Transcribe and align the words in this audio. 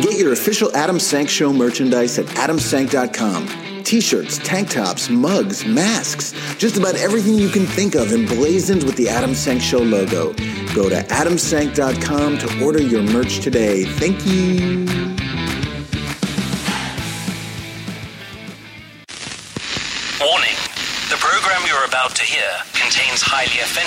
Get 0.00 0.18
your 0.18 0.32
official 0.32 0.74
Adam 0.74 0.98
Sank 0.98 1.28
Show 1.28 1.52
merchandise 1.52 2.18
at 2.18 2.24
adamsank.com. 2.26 3.82
T-shirts, 3.84 4.38
tank 4.38 4.70
tops, 4.70 5.10
mugs, 5.10 5.66
masks, 5.66 6.32
just 6.56 6.78
about 6.78 6.94
everything 6.96 7.34
you 7.34 7.50
can 7.50 7.66
think 7.66 7.94
of 7.94 8.12
emblazoned 8.12 8.84
with 8.84 8.96
the 8.96 9.08
Adam 9.08 9.34
Sank 9.34 9.60
Show 9.60 9.80
logo. 9.80 10.32
Go 10.74 10.88
to 10.88 11.02
adamsank.com 11.10 12.38
to 12.38 12.64
order 12.64 12.80
your 12.80 13.02
merch 13.02 13.40
today. 13.40 13.84
Thank 13.84 14.26
you. 14.26 15.05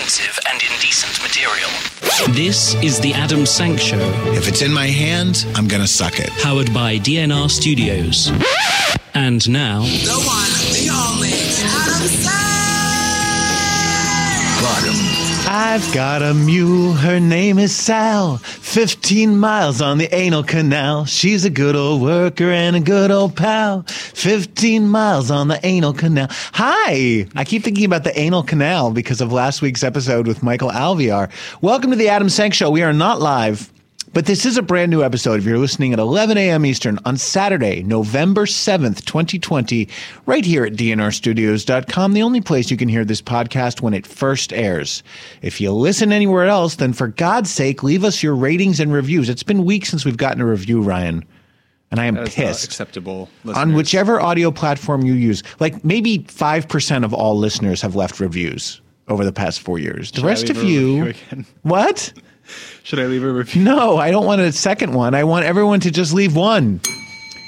Offensive 0.09 0.39
and 0.51 0.59
indecent 0.63 1.21
material. 1.21 1.69
This 2.33 2.73
is 2.83 2.99
the 2.99 3.13
Adam 3.13 3.45
Sank 3.45 3.79
Show, 3.79 3.99
If 4.33 4.47
it's 4.47 4.63
in 4.63 4.73
my 4.73 4.87
hand, 4.87 5.45
I'm 5.55 5.67
gonna 5.67 5.85
suck 5.87 6.19
it. 6.19 6.31
powered 6.41 6.73
by 6.73 6.97
DNR 6.97 7.47
Studios. 7.47 8.31
And 9.13 9.47
now, 9.47 9.81
The 9.81 10.19
one, 10.25 10.51
the 10.73 10.89
only, 10.89 11.33
Adam 11.63 12.29
I've 15.51 15.93
got 15.93 16.23
a 16.23 16.33
mule, 16.33 16.93
her 16.93 17.19
name 17.19 17.59
is 17.59 17.75
Sal. 17.75 18.41
15 18.69 19.35
miles 19.35 19.81
on 19.81 19.97
the 19.97 20.13
anal 20.13 20.43
canal. 20.43 21.03
She's 21.03 21.43
a 21.43 21.49
good 21.49 21.75
old 21.75 22.03
worker 22.03 22.51
and 22.51 22.75
a 22.75 22.79
good 22.79 23.09
old 23.09 23.35
pal. 23.35 23.81
15 23.87 24.87
miles 24.87 25.31
on 25.31 25.47
the 25.47 25.59
anal 25.65 25.91
canal. 25.91 26.27
Hi! 26.29 27.25
I 27.35 27.45
keep 27.45 27.63
thinking 27.63 27.85
about 27.85 28.03
the 28.03 28.17
anal 28.17 28.43
canal 28.43 28.91
because 28.91 29.21
of 29.21 29.33
last 29.33 29.63
week's 29.63 29.83
episode 29.83 30.27
with 30.27 30.43
Michael 30.43 30.69
Alviar. 30.69 31.31
Welcome 31.61 31.89
to 31.89 31.97
the 31.97 32.09
Adam 32.09 32.29
Sank 32.29 32.53
Show. 32.53 32.69
We 32.69 32.83
are 32.83 32.93
not 32.93 33.19
live. 33.19 33.71
But 34.11 34.25
this 34.25 34.45
is 34.45 34.57
a 34.57 34.63
brand 34.63 34.89
new 34.89 35.03
episode. 35.03 35.39
If 35.39 35.45
you're 35.45 35.59
listening 35.59 35.93
at 35.93 35.99
11 35.99 36.35
a.m. 36.37 36.65
Eastern 36.65 36.97
on 37.05 37.15
Saturday, 37.17 37.83
November 37.83 38.45
7th, 38.47 39.05
2020, 39.05 39.87
right 40.25 40.43
here 40.43 40.65
at 40.65 40.73
dnrstudios.com, 40.73 42.13
the 42.13 42.23
only 42.23 42.41
place 42.41 42.71
you 42.71 42.77
can 42.77 42.89
hear 42.89 43.05
this 43.05 43.21
podcast 43.21 43.81
when 43.81 43.93
it 43.93 44.07
first 44.07 44.51
airs. 44.51 45.03
If 45.43 45.61
you 45.61 45.71
listen 45.71 46.11
anywhere 46.11 46.45
else, 46.45 46.75
then 46.75 46.91
for 46.91 47.07
God's 47.07 47.51
sake, 47.51 47.83
leave 47.83 48.03
us 48.03 48.23
your 48.23 48.35
ratings 48.35 48.79
and 48.79 48.91
reviews. 48.91 49.29
It's 49.29 49.43
been 49.43 49.63
weeks 49.63 49.89
since 49.89 50.05
we've 50.05 50.17
gotten 50.17 50.41
a 50.41 50.45
review, 50.47 50.81
Ryan. 50.81 51.23
And 51.91 51.99
I 51.99 52.05
am 52.05 52.17
pissed 52.25 52.65
acceptable. 52.65 53.29
on 53.53 53.73
whichever 53.73 54.19
audio 54.19 54.49
platform 54.51 55.03
you 55.03 55.13
use. 55.13 55.43
Like 55.59 55.83
maybe 55.85 56.19
5% 56.19 57.03
of 57.03 57.13
all 57.13 57.37
listeners 57.37 57.81
have 57.81 57.95
left 57.95 58.19
reviews 58.19 58.81
over 59.07 59.23
the 59.23 59.33
past 59.33 59.59
four 59.59 59.77
years. 59.77 60.11
The 60.11 60.17
Should 60.17 60.25
rest 60.25 60.49
of 60.49 60.63
you. 60.63 61.13
What? 61.61 62.11
Should 62.83 62.99
I 62.99 63.05
leave 63.05 63.23
a 63.23 63.31
review? 63.31 63.63
No, 63.63 63.97
I 63.97 64.11
don't 64.11 64.25
want 64.25 64.41
a 64.41 64.51
second 64.51 64.93
one. 64.93 65.13
I 65.13 65.23
want 65.23 65.45
everyone 65.45 65.79
to 65.81 65.91
just 65.91 66.13
leave 66.13 66.35
one. 66.35 66.81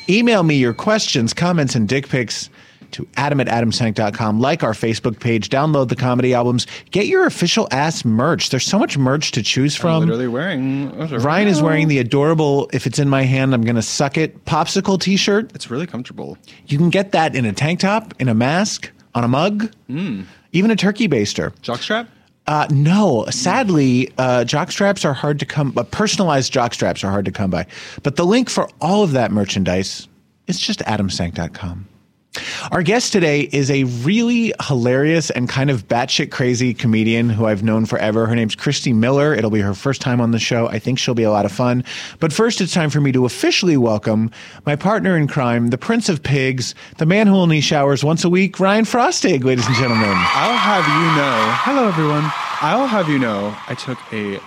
Email 0.10 0.44
me 0.44 0.56
your 0.56 0.74
questions, 0.74 1.34
comments, 1.34 1.76
and 1.76 1.88
dick 1.88 2.10
pics 2.10 2.50
to 2.92 3.08
adam 3.16 3.40
at 3.40 3.48
adamsank.com. 3.48 4.40
Like 4.40 4.64
our 4.64 4.74
Facebook 4.74 5.20
page, 5.20 5.50
download 5.50 5.90
the 5.90 5.96
comedy 5.96 6.34
albums, 6.34 6.68
get 6.92 7.08
your 7.08 7.26
official 7.26 7.68
ass 7.72 8.06
merch. 8.06 8.50
There's 8.50 8.66
so 8.66 8.78
much 8.78 8.98
merch 8.98 9.32
to 9.32 9.44
choose 9.44 9.76
from. 9.76 10.04
I'm 10.04 10.10
literally 10.10 10.28
wearing. 10.28 10.92
Ryan 11.10 11.48
is 11.48 11.62
wearing 11.62 11.88
the 11.88 12.00
adorable, 12.00 12.70
if 12.74 12.86
it's 12.86 13.00
in 13.00 13.10
my 13.10 13.24
hand, 13.24 13.54
I'm 13.54 13.64
going 13.64 13.76
to 13.76 13.82
suck 13.82 14.18
it 14.18 14.46
popsicle 14.46 15.00
t 15.00 15.18
shirt. 15.18 15.52
It's 15.56 15.70
really 15.70 15.88
comfortable. 15.88 16.38
You 16.68 16.78
can 16.78 16.90
get 16.90 17.12
that 17.14 17.36
in 17.36 17.46
a 17.46 17.54
tank 17.54 17.80
top, 17.80 18.14
in 18.20 18.30
a 18.30 18.36
mask, 18.36 18.92
on 19.16 19.24
a 19.24 19.28
mug, 19.28 19.72
mm. 19.90 20.26
even 20.52 20.72
a 20.72 20.76
turkey 20.76 21.08
baster. 21.08 21.52
Jockstrap? 21.62 22.08
Uh, 22.48 22.68
no, 22.72 23.26
sadly, 23.30 24.12
uh, 24.18 24.44
jock 24.44 24.72
straps 24.72 25.06
are 25.06 25.14
hard 25.14 25.40
to 25.40 25.46
come. 25.46 25.74
Uh, 25.78 25.84
personalized 25.84 26.52
jock 26.52 26.74
straps 26.74 27.04
are 27.04 27.12
hard 27.12 27.26
to 27.26 27.32
come 27.32 27.52
by. 27.52 27.66
But 28.04 28.16
the 28.16 28.26
link 28.26 28.50
for 28.50 28.70
all 28.82 29.04
of 29.04 29.12
that 29.12 29.32
merchandise 29.32 30.08
is 30.48 30.60
just 30.60 30.80
adamsank.com. 30.80 31.88
Our 32.72 32.84
guest 32.84 33.12
today 33.12 33.42
is 33.42 33.70
a 33.70 33.84
really 33.84 34.54
hilarious 34.66 35.30
and 35.32 35.50
kind 35.50 35.70
of 35.70 35.88
batshit 35.90 36.32
crazy 36.32 36.74
comedian 36.74 37.30
who 37.30 37.46
I've 37.46 37.64
known 37.64 37.86
forever. 37.86 38.26
Her 38.28 38.36
name's 38.36 38.56
Christy 38.56 38.94
Miller. 38.94 39.34
It'll 39.34 39.50
be 39.50 39.60
her 39.60 39.74
first 39.74 40.00
time 40.00 40.22
on 40.22 40.32
the 40.32 40.40
show. 40.40 40.68
I 40.68 40.80
think 40.80 40.98
she'll 40.98 41.14
be 41.14 41.24
a 41.24 41.32
lot 41.32 41.46
of 41.46 41.52
fun. 41.52 41.84
But 42.20 42.32
first, 42.32 42.62
it's 42.62 42.74
time 42.74 42.90
for 42.90 43.02
me 43.02 43.12
to 43.12 43.26
officially 43.26 43.76
welcome 43.76 44.32
my 44.66 44.78
partner 44.78 45.18
in 45.18 45.28
crime, 45.28 45.68
the 45.68 45.78
Prince 45.78 46.08
of 46.08 46.24
Pigs, 46.24 46.74
the 46.98 47.06
man 47.06 47.28
who 47.28 47.36
only 47.36 47.60
showers 47.60 48.04
once 48.04 48.24
a 48.24 48.30
week, 48.30 48.60
Ryan 48.60 48.86
Frostig, 48.86 49.44
ladies 49.44 49.68
and 49.68 49.76
gentlemen. 49.76 50.08
I'll 50.08 50.58
have 50.58 50.88
you 50.88 51.18
know. 51.18 51.52
Hello, 51.58 51.88
everyone. 51.90 52.32
I'll 52.62 52.88
have 52.88 53.10
you 53.10 53.20
know. 53.20 53.54
I 53.68 53.76
took 53.76 53.98
a 54.14 54.40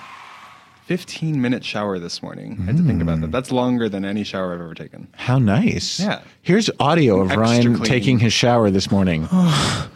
15 0.87 1.41
minute 1.41 1.65
shower 1.65 1.99
this 1.99 2.22
morning. 2.22 2.59
I 2.61 2.65
had 2.67 2.77
to 2.77 2.83
think 2.83 3.00
about 3.00 3.19
Mm. 3.19 3.21
that. 3.22 3.33
That's 3.33 3.50
longer 3.50 3.89
than 3.89 4.05
any 4.05 4.22
shower 4.22 4.53
I've 4.55 4.61
ever 4.61 4.75
taken. 4.75 5.09
How 5.17 5.39
nice. 5.39 5.99
Yeah. 5.99 6.19
Here's 6.43 6.69
audio 6.78 7.21
of 7.21 7.28
Extra 7.31 7.43
Ryan 7.43 7.75
clean. 7.77 7.84
taking 7.89 8.19
his 8.19 8.34
shower 8.34 8.71
this 8.71 8.91
morning. 8.91 9.27
oh 9.33 9.91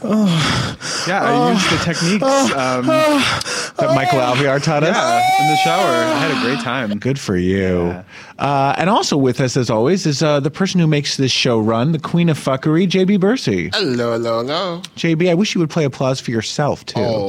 Yeah, 1.08 1.24
I 1.24 1.52
used 1.52 1.70
the 1.70 1.84
techniques. 1.84 2.24
Um, 2.54 2.86
that 2.86 3.94
Michael 3.96 4.20
Alviar 4.20 4.62
taught 4.62 4.84
us. 4.84 4.94
yeah, 4.94 5.42
in 5.42 5.48
the 5.50 5.56
shower. 5.56 6.04
I 6.04 6.18
had 6.18 6.30
a 6.30 6.40
great 6.46 6.60
time. 6.62 6.96
Good 7.00 7.18
for 7.18 7.36
you. 7.36 7.86
Yeah. 7.88 8.02
Uh, 8.38 8.74
and 8.78 8.88
also 8.88 9.16
with 9.16 9.40
us, 9.40 9.56
as 9.56 9.70
always, 9.70 10.06
is 10.06 10.22
uh, 10.22 10.38
the 10.38 10.50
person 10.52 10.78
who 10.78 10.86
makes 10.86 11.16
this 11.16 11.32
show 11.32 11.58
run, 11.58 11.90
the 11.90 11.98
queen 11.98 12.28
of 12.28 12.38
fuckery, 12.38 12.86
JB 12.88 13.18
Bursey. 13.18 13.70
Hello, 13.74 14.12
hello, 14.12 14.38
hello. 14.42 14.82
JB, 14.96 15.30
I 15.30 15.34
wish 15.34 15.54
you 15.56 15.60
would 15.60 15.70
play 15.70 15.82
applause 15.84 16.20
for 16.20 16.30
yourself, 16.30 16.86
too. 16.86 17.28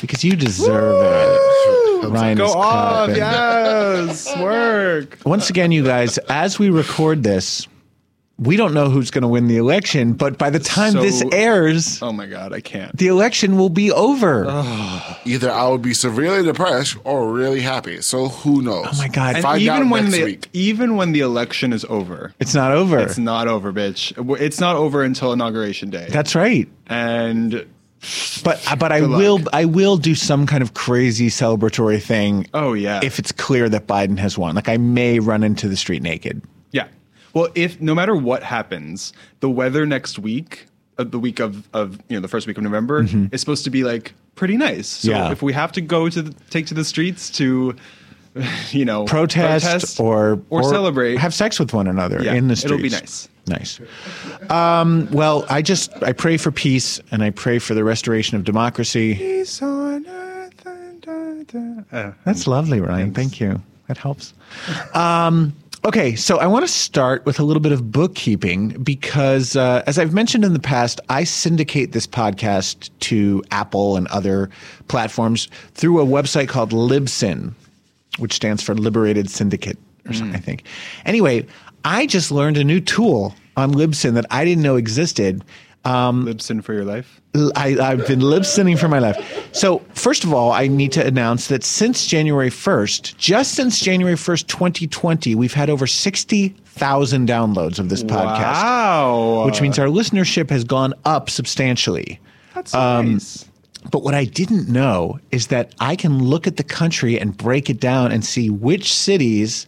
Because 0.00 0.22
you 0.24 0.36
deserve 0.36 1.02
it. 1.02 2.08
Ryan 2.08 2.38
Go 2.38 2.44
is 2.46 2.54
off, 2.54 3.08
yes, 3.10 4.36
work. 4.40 5.18
Once 5.26 5.50
again, 5.50 5.72
you 5.72 5.82
guys, 5.84 6.16
as 6.28 6.58
we 6.58 6.70
record 6.70 7.22
this, 7.24 7.66
we 8.38 8.56
don't 8.56 8.72
know 8.72 8.88
who's 8.88 9.10
going 9.10 9.22
to 9.22 9.28
win 9.28 9.48
the 9.48 9.56
election, 9.56 10.12
but 10.12 10.38
by 10.38 10.48
the 10.48 10.60
time 10.60 10.92
So- 10.92 11.02
this 11.02 11.24
airs, 11.32 12.00
Oh 12.00 12.12
my 12.12 12.26
god, 12.26 12.52
I 12.52 12.60
can't. 12.60 12.96
the 12.96 13.08
election 13.08 13.58
will 13.58 13.68
be 13.68 13.90
over. 13.90 14.44
Either 15.24 15.50
I 15.50 15.66
will 15.66 15.78
be 15.78 15.92
severely 15.92 16.44
depressed 16.44 16.96
or 17.02 17.32
really 17.32 17.60
happy. 17.60 18.00
So 18.00 18.28
who 18.28 18.62
knows? 18.62 18.86
oh 18.92 18.96
my 18.98 19.08
God. 19.08 19.34
And 19.34 19.42
Find 19.42 19.60
even 19.60 19.74
out 19.82 19.90
when 19.90 20.04
next 20.04 20.16
the 20.16 20.24
week. 20.24 20.48
even 20.52 20.94
when 20.96 21.10
the 21.10 21.20
election 21.20 21.72
is 21.72 21.84
over, 21.86 22.32
it's 22.38 22.54
not 22.54 22.70
over. 22.70 23.00
it's 23.00 23.18
not 23.18 23.48
over, 23.48 23.72
bitch. 23.72 24.12
It's 24.40 24.60
not 24.60 24.76
over 24.76 25.02
until 25.02 25.32
inauguration 25.32 25.90
day. 25.90 26.06
That's 26.08 26.36
right. 26.36 26.68
and 26.86 27.66
But 28.44 28.64
but 28.78 28.92
I 28.92 29.00
Good 29.00 29.10
luck. 29.10 29.18
will 29.18 29.40
I 29.52 29.64
will 29.64 29.96
do 29.96 30.14
some 30.14 30.46
kind 30.46 30.62
of 30.62 30.74
crazy 30.74 31.28
celebratory 31.28 32.00
thing. 32.02 32.46
Oh, 32.54 32.72
yeah. 32.74 33.00
If 33.02 33.18
it's 33.18 33.32
clear 33.32 33.68
that 33.68 33.86
Biden 33.86 34.18
has 34.18 34.38
won, 34.38 34.54
like 34.54 34.68
I 34.68 34.76
may 34.76 35.18
run 35.18 35.42
into 35.42 35.68
the 35.68 35.76
street 35.76 36.02
naked. 36.02 36.42
yeah. 36.72 36.86
Well, 37.34 37.48
if 37.54 37.80
no 37.80 37.94
matter 37.94 38.14
what 38.16 38.42
happens, 38.42 39.12
the 39.40 39.50
weather 39.50 39.84
next 39.84 40.18
week, 40.18 40.66
uh, 40.96 41.04
the 41.04 41.18
week 41.18 41.40
of 41.40 41.68
of 41.74 41.98
you 42.08 42.16
know 42.16 42.20
the 42.20 42.28
first 42.28 42.46
week 42.46 42.56
of 42.56 42.64
November, 42.64 43.04
is 43.32 43.40
supposed 43.40 43.64
to 43.64 43.70
be 43.70 43.84
like 43.84 44.14
pretty 44.34 44.56
nice. 44.56 44.86
So 44.88 45.08
Mm-hmm. 45.10 45.16
Yeah. 45.26 45.32
if 45.32 45.42
we 45.42 45.52
have 45.52 45.72
to 45.72 45.80
go 45.80 46.08
to 46.08 46.22
the, 46.22 46.34
take 46.50 46.66
to 46.66 46.74
the 46.74 46.84
streets 46.84 47.28
to, 47.30 47.74
you 48.70 48.84
know, 48.84 49.04
Protest, 49.04 49.98
or 50.00 50.40
or, 50.50 50.62
celebrate, 50.64 51.16
have 51.16 51.34
sex 51.34 51.58
with 51.58 51.72
one 51.72 51.86
another 51.86 52.22
Yeah, 52.22 52.34
in 52.34 52.48
the 52.48 52.56
streets. 52.56 52.72
it'll 52.72 52.82
be 52.82 52.90
nice. 52.90 53.28
Nice. 53.46 53.80
Um, 54.50 55.08
well, 55.10 55.46
I 55.48 55.62
just 55.62 55.90
I 56.02 56.12
pray 56.12 56.36
for 56.36 56.50
peace 56.52 57.00
and 57.10 57.22
I 57.22 57.30
pray 57.30 57.58
for 57.58 57.74
the 57.74 57.82
restoration 57.84 58.36
of 58.36 58.44
democracy. 58.44 59.14
Peace 59.14 59.62
on 59.62 60.06
earth 60.06 60.66
and 60.66 61.00
da, 61.00 61.42
da. 61.92 61.98
Uh, 61.98 62.12
That's 62.24 62.46
lovely, 62.46 62.80
Ryan. 62.80 63.14
Thank 63.14 63.40
you. 63.40 63.60
That 63.86 63.96
helps. 63.96 64.34
Um, 64.92 65.54
okay, 65.86 66.14
so 66.14 66.36
I 66.38 66.46
want 66.46 66.66
to 66.66 66.70
start 66.72 67.24
with 67.24 67.40
a 67.40 67.42
little 67.42 67.62
bit 67.62 67.72
of 67.72 67.90
bookkeeping 67.90 68.68
because, 68.82 69.56
uh, 69.56 69.82
as 69.86 69.98
I've 69.98 70.12
mentioned 70.12 70.44
in 70.44 70.52
the 70.52 70.58
past, 70.60 71.00
I 71.08 71.24
syndicate 71.24 71.92
this 71.92 72.06
podcast 72.06 72.90
to 73.00 73.42
Apple 73.50 73.96
and 73.96 74.06
other 74.08 74.50
platforms 74.88 75.48
through 75.72 76.02
a 76.02 76.04
website 76.04 76.48
called 76.48 76.72
Libsyn, 76.72 77.54
which 78.18 78.32
stands 78.34 78.62
for 78.62 78.74
Liberated 78.74 79.30
Syndicate 79.30 79.78
or 80.06 80.12
something, 80.12 80.36
I 80.36 80.40
think. 80.40 80.64
Anyway, 81.06 81.46
I 81.84 82.06
just 82.06 82.30
learned 82.30 82.56
a 82.56 82.64
new 82.64 82.80
tool 82.80 83.34
on 83.56 83.72
Libsyn 83.72 84.14
that 84.14 84.26
I 84.30 84.44
didn't 84.44 84.62
know 84.62 84.76
existed. 84.76 85.44
Um, 85.84 86.26
Libsyn 86.26 86.62
for 86.62 86.74
your 86.74 86.84
life. 86.84 87.20
I, 87.54 87.76
I've 87.80 88.06
been 88.06 88.20
lip 88.20 88.42
syncing 88.42 88.78
for 88.78 88.88
my 88.88 88.98
life. 88.98 89.48
So, 89.52 89.78
first 89.94 90.24
of 90.24 90.34
all, 90.34 90.50
I 90.52 90.66
need 90.66 90.92
to 90.92 91.06
announce 91.06 91.46
that 91.48 91.62
since 91.62 92.06
January 92.06 92.50
1st, 92.50 93.16
just 93.16 93.54
since 93.54 93.78
January 93.80 94.16
1st, 94.16 94.48
2020, 94.48 95.34
we've 95.36 95.54
had 95.54 95.70
over 95.70 95.86
60,000 95.86 97.28
downloads 97.28 97.78
of 97.78 97.88
this 97.88 98.02
podcast, 98.02 98.62
Wow, 98.62 99.44
which 99.46 99.60
means 99.60 99.78
our 99.78 99.86
listenership 99.86 100.50
has 100.50 100.64
gone 100.64 100.94
up 101.04 101.30
substantially. 101.30 102.20
that's 102.54 102.74
nice. 102.74 103.47
But 103.90 104.02
what 104.02 104.14
I 104.14 104.24
didn't 104.24 104.68
know 104.68 105.18
is 105.30 105.46
that 105.48 105.74
I 105.80 105.96
can 105.96 106.22
look 106.22 106.46
at 106.46 106.56
the 106.56 106.62
country 106.64 107.18
and 107.18 107.36
break 107.36 107.70
it 107.70 107.80
down 107.80 108.12
and 108.12 108.24
see 108.24 108.50
which 108.50 108.92
cities 108.92 109.66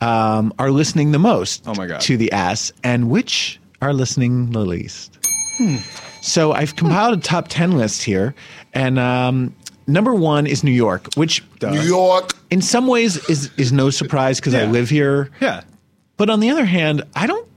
um, 0.00 0.52
are 0.58 0.70
listening 0.70 1.10
the 1.12 1.18
most 1.18 1.64
Oh 1.66 1.74
my 1.74 1.86
God. 1.86 2.00
to 2.02 2.16
the 2.16 2.30
ass 2.32 2.72
and 2.84 3.10
which 3.10 3.60
are 3.82 3.92
listening 3.92 4.50
the 4.52 4.60
least. 4.60 5.18
So 6.22 6.52
I've 6.52 6.76
compiled 6.76 7.18
a 7.18 7.20
top 7.20 7.48
10 7.48 7.72
list 7.72 8.02
here. 8.04 8.34
And 8.74 8.98
um, 8.98 9.54
number 9.86 10.14
one 10.14 10.46
is 10.46 10.62
New 10.62 10.70
York, 10.72 11.08
which 11.16 11.42
New 11.62 11.80
York. 11.80 12.34
in 12.50 12.62
some 12.62 12.86
ways 12.86 13.16
is 13.28 13.50
is 13.56 13.72
no 13.72 13.90
surprise 13.90 14.38
because 14.38 14.54
I 14.54 14.66
live 14.66 14.88
here. 14.88 15.30
Yeah. 15.40 15.62
But 16.16 16.30
on 16.30 16.40
the 16.40 16.50
other 16.50 16.64
hand, 16.64 17.02
I 17.16 17.26
don't 17.26 17.48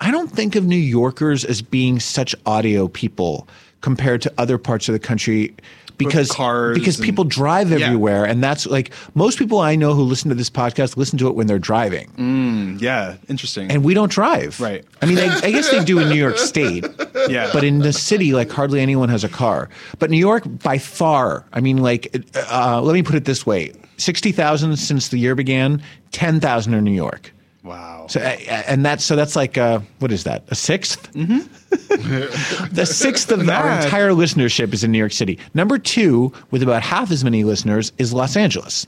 I 0.00 0.10
don't 0.10 0.30
think 0.30 0.56
of 0.56 0.64
New 0.64 0.76
Yorkers 0.76 1.44
as 1.44 1.60
being 1.60 2.00
such 2.00 2.34
audio 2.46 2.88
people 2.88 3.46
compared 3.80 4.22
to 4.22 4.32
other 4.38 4.58
parts 4.58 4.88
of 4.88 4.92
the 4.92 4.98
country 4.98 5.54
because 5.96 6.30
cars 6.30 6.78
because 6.78 6.96
and- 6.96 7.04
people 7.04 7.24
drive 7.24 7.70
Yeah. 7.70 7.84
everywhere 7.86 8.24
and 8.24 8.42
that's 8.42 8.66
like 8.66 8.90
most 9.14 9.38
people 9.38 9.58
I 9.58 9.76
know 9.76 9.92
who 9.92 10.02
listen 10.02 10.30
to 10.30 10.34
this 10.34 10.48
podcast 10.48 10.96
listen 10.96 11.18
to 11.18 11.28
it 11.28 11.34
when 11.34 11.46
they're 11.46 11.58
driving. 11.58 12.78
Yeah. 12.80 13.16
Interesting. 13.28 13.70
And 13.70 13.84
we 13.84 13.92
don't 13.92 14.10
drive. 14.10 14.58
Right. 14.60 14.82
I 15.02 15.06
mean, 15.06 15.18
I, 15.18 15.36
I 15.42 15.50
guess 15.50 15.70
they 15.70 15.84
do 15.84 15.98
in 15.98 16.08
New 16.08 16.14
York 16.14 16.38
State. 16.38 16.86
Yeah. 17.28 17.50
But 17.52 17.64
in 17.64 17.80
the 17.80 17.92
city, 17.92 18.32
like 18.32 18.50
hardly 18.50 18.80
anyone 18.80 19.10
has 19.10 19.24
a 19.24 19.28
car. 19.28 19.68
But 19.98 20.10
New 20.10 20.16
York, 20.16 20.42
by 20.62 20.78
far, 20.78 21.44
I 21.52 21.60
mean, 21.60 21.76
like, 21.76 22.08
uh, 22.50 22.80
let 22.80 22.94
me 22.94 23.02
put 23.02 23.14
it 23.14 23.26
this 23.26 23.44
way 23.44 23.72
60,000 23.98 24.76
since 24.78 25.08
the 25.08 25.18
year 25.18 25.34
began, 25.34 25.82
10,000 26.12 26.72
in 26.72 26.82
New 26.82 26.90
York. 26.92 27.30
Wow. 27.62 28.06
So, 28.08 28.20
and 28.20 28.84
that's 28.84 29.04
so 29.04 29.16
that's 29.16 29.36
like 29.36 29.58
uh, 29.58 29.80
what 29.98 30.12
is 30.12 30.24
that? 30.24 30.44
A 30.48 30.54
6th 30.54 31.12
Mm-hmm. 31.12 31.40
the 32.74 32.86
sixth 32.86 33.30
of 33.30 33.48
our 33.48 33.70
entire 33.82 34.10
listenership 34.10 34.72
is 34.72 34.82
in 34.84 34.92
New 34.92 34.98
York 34.98 35.12
City. 35.12 35.38
Number 35.54 35.78
two, 35.78 36.32
with 36.50 36.62
about 36.62 36.82
half 36.82 37.10
as 37.10 37.22
many 37.24 37.44
listeners, 37.44 37.92
is 37.98 38.12
Los 38.12 38.36
Angeles. 38.36 38.86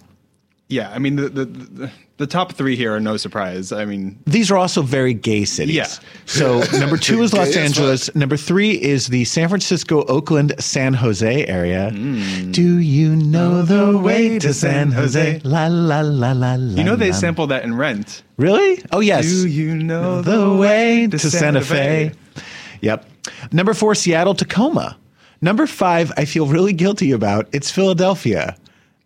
Yeah. 0.72 0.90
I 0.90 0.98
mean, 0.98 1.16
the, 1.16 1.28
the 1.28 1.44
the 1.44 1.90
the 2.16 2.26
top 2.26 2.52
three 2.52 2.76
here 2.76 2.94
are 2.94 3.00
no 3.00 3.16
surprise. 3.16 3.72
I 3.72 3.84
mean, 3.84 4.18
These 4.26 4.50
are 4.50 4.56
also 4.56 4.82
very 4.82 5.12
gay 5.12 5.44
cities. 5.44 5.74
Yeah. 5.74 5.86
So 6.26 6.60
number 6.78 6.96
two 6.96 7.22
is 7.22 7.32
Los 7.32 7.48
Gay 7.48 7.60
as 7.60 7.64
Angeles. 7.64 8.14
Number 8.14 8.36
three 8.36 8.80
is 8.80 9.08
the 9.08 9.24
San 9.24 9.48
Francisco, 9.48 10.04
Oakland, 10.06 10.54
San 10.58 10.94
Jose 10.94 11.46
area. 11.46 11.90
Hmm. 11.90 12.52
Do 12.52 12.78
you 12.78 13.16
know 13.16 13.62
the 13.62 13.98
way 13.98 14.38
to 14.38 14.54
San 14.54 14.92
Jose? 14.92 15.40
La 15.44 15.66
la 15.66 16.00
la 16.00 16.32
la 16.32 16.54
la. 16.54 16.76
you 16.76 16.84
know 16.84 16.96
they 16.96 17.10
la. 17.10 17.16
sampled 17.16 17.50
that 17.50 17.64
in 17.64 17.76
Rent. 17.76 18.22
Really? 18.36 18.82
Oh 18.92 19.00
yes. 19.00 19.26
Do 19.26 19.48
you 19.48 19.74
know 19.74 20.22
the 20.22 20.56
way 20.56 21.06
to 21.08 21.18
Santa 21.18 21.60
Fe? 21.60 22.12
Yep. 22.80 23.08
Number 23.52 23.74
four, 23.74 23.94
Seattle, 23.94 24.34
Tacoma. 24.34 24.96
Number 25.40 25.66
five, 25.66 26.12
I 26.16 26.24
feel 26.24 26.46
really 26.46 26.72
guilty 26.72 27.10
about. 27.10 27.48
It's 27.52 27.70
Philadelphia. 27.70 28.56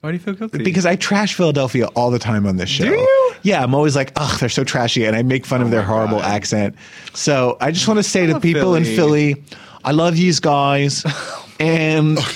Why 0.06 0.12
do 0.12 0.18
you 0.18 0.22
feel 0.22 0.34
guilty? 0.34 0.62
Because 0.62 0.86
I 0.86 0.94
trash 0.94 1.34
Philadelphia 1.34 1.86
all 1.96 2.12
the 2.12 2.20
time 2.20 2.46
on 2.46 2.58
this 2.58 2.68
show. 2.68 2.84
Do 2.84 2.92
you? 2.92 3.32
Yeah, 3.42 3.60
I'm 3.60 3.74
always 3.74 3.96
like, 3.96 4.12
oh, 4.14 4.36
they're 4.38 4.48
so 4.48 4.62
trashy, 4.62 5.04
and 5.04 5.16
I 5.16 5.24
make 5.24 5.44
fun 5.44 5.60
of 5.62 5.66
oh 5.66 5.70
their 5.70 5.82
horrible 5.82 6.18
God. 6.18 6.32
accent. 6.32 6.76
So 7.12 7.56
I 7.60 7.72
just 7.72 7.88
want 7.88 7.98
to 7.98 8.04
say 8.04 8.24
to 8.26 8.38
people 8.38 8.76
in 8.76 8.84
Philly. 8.84 9.34
Philly, 9.34 9.44
I 9.84 9.90
love 9.90 10.16
yous 10.16 10.38
guys, 10.38 11.04
and 11.58 12.18
oh, 12.20 12.34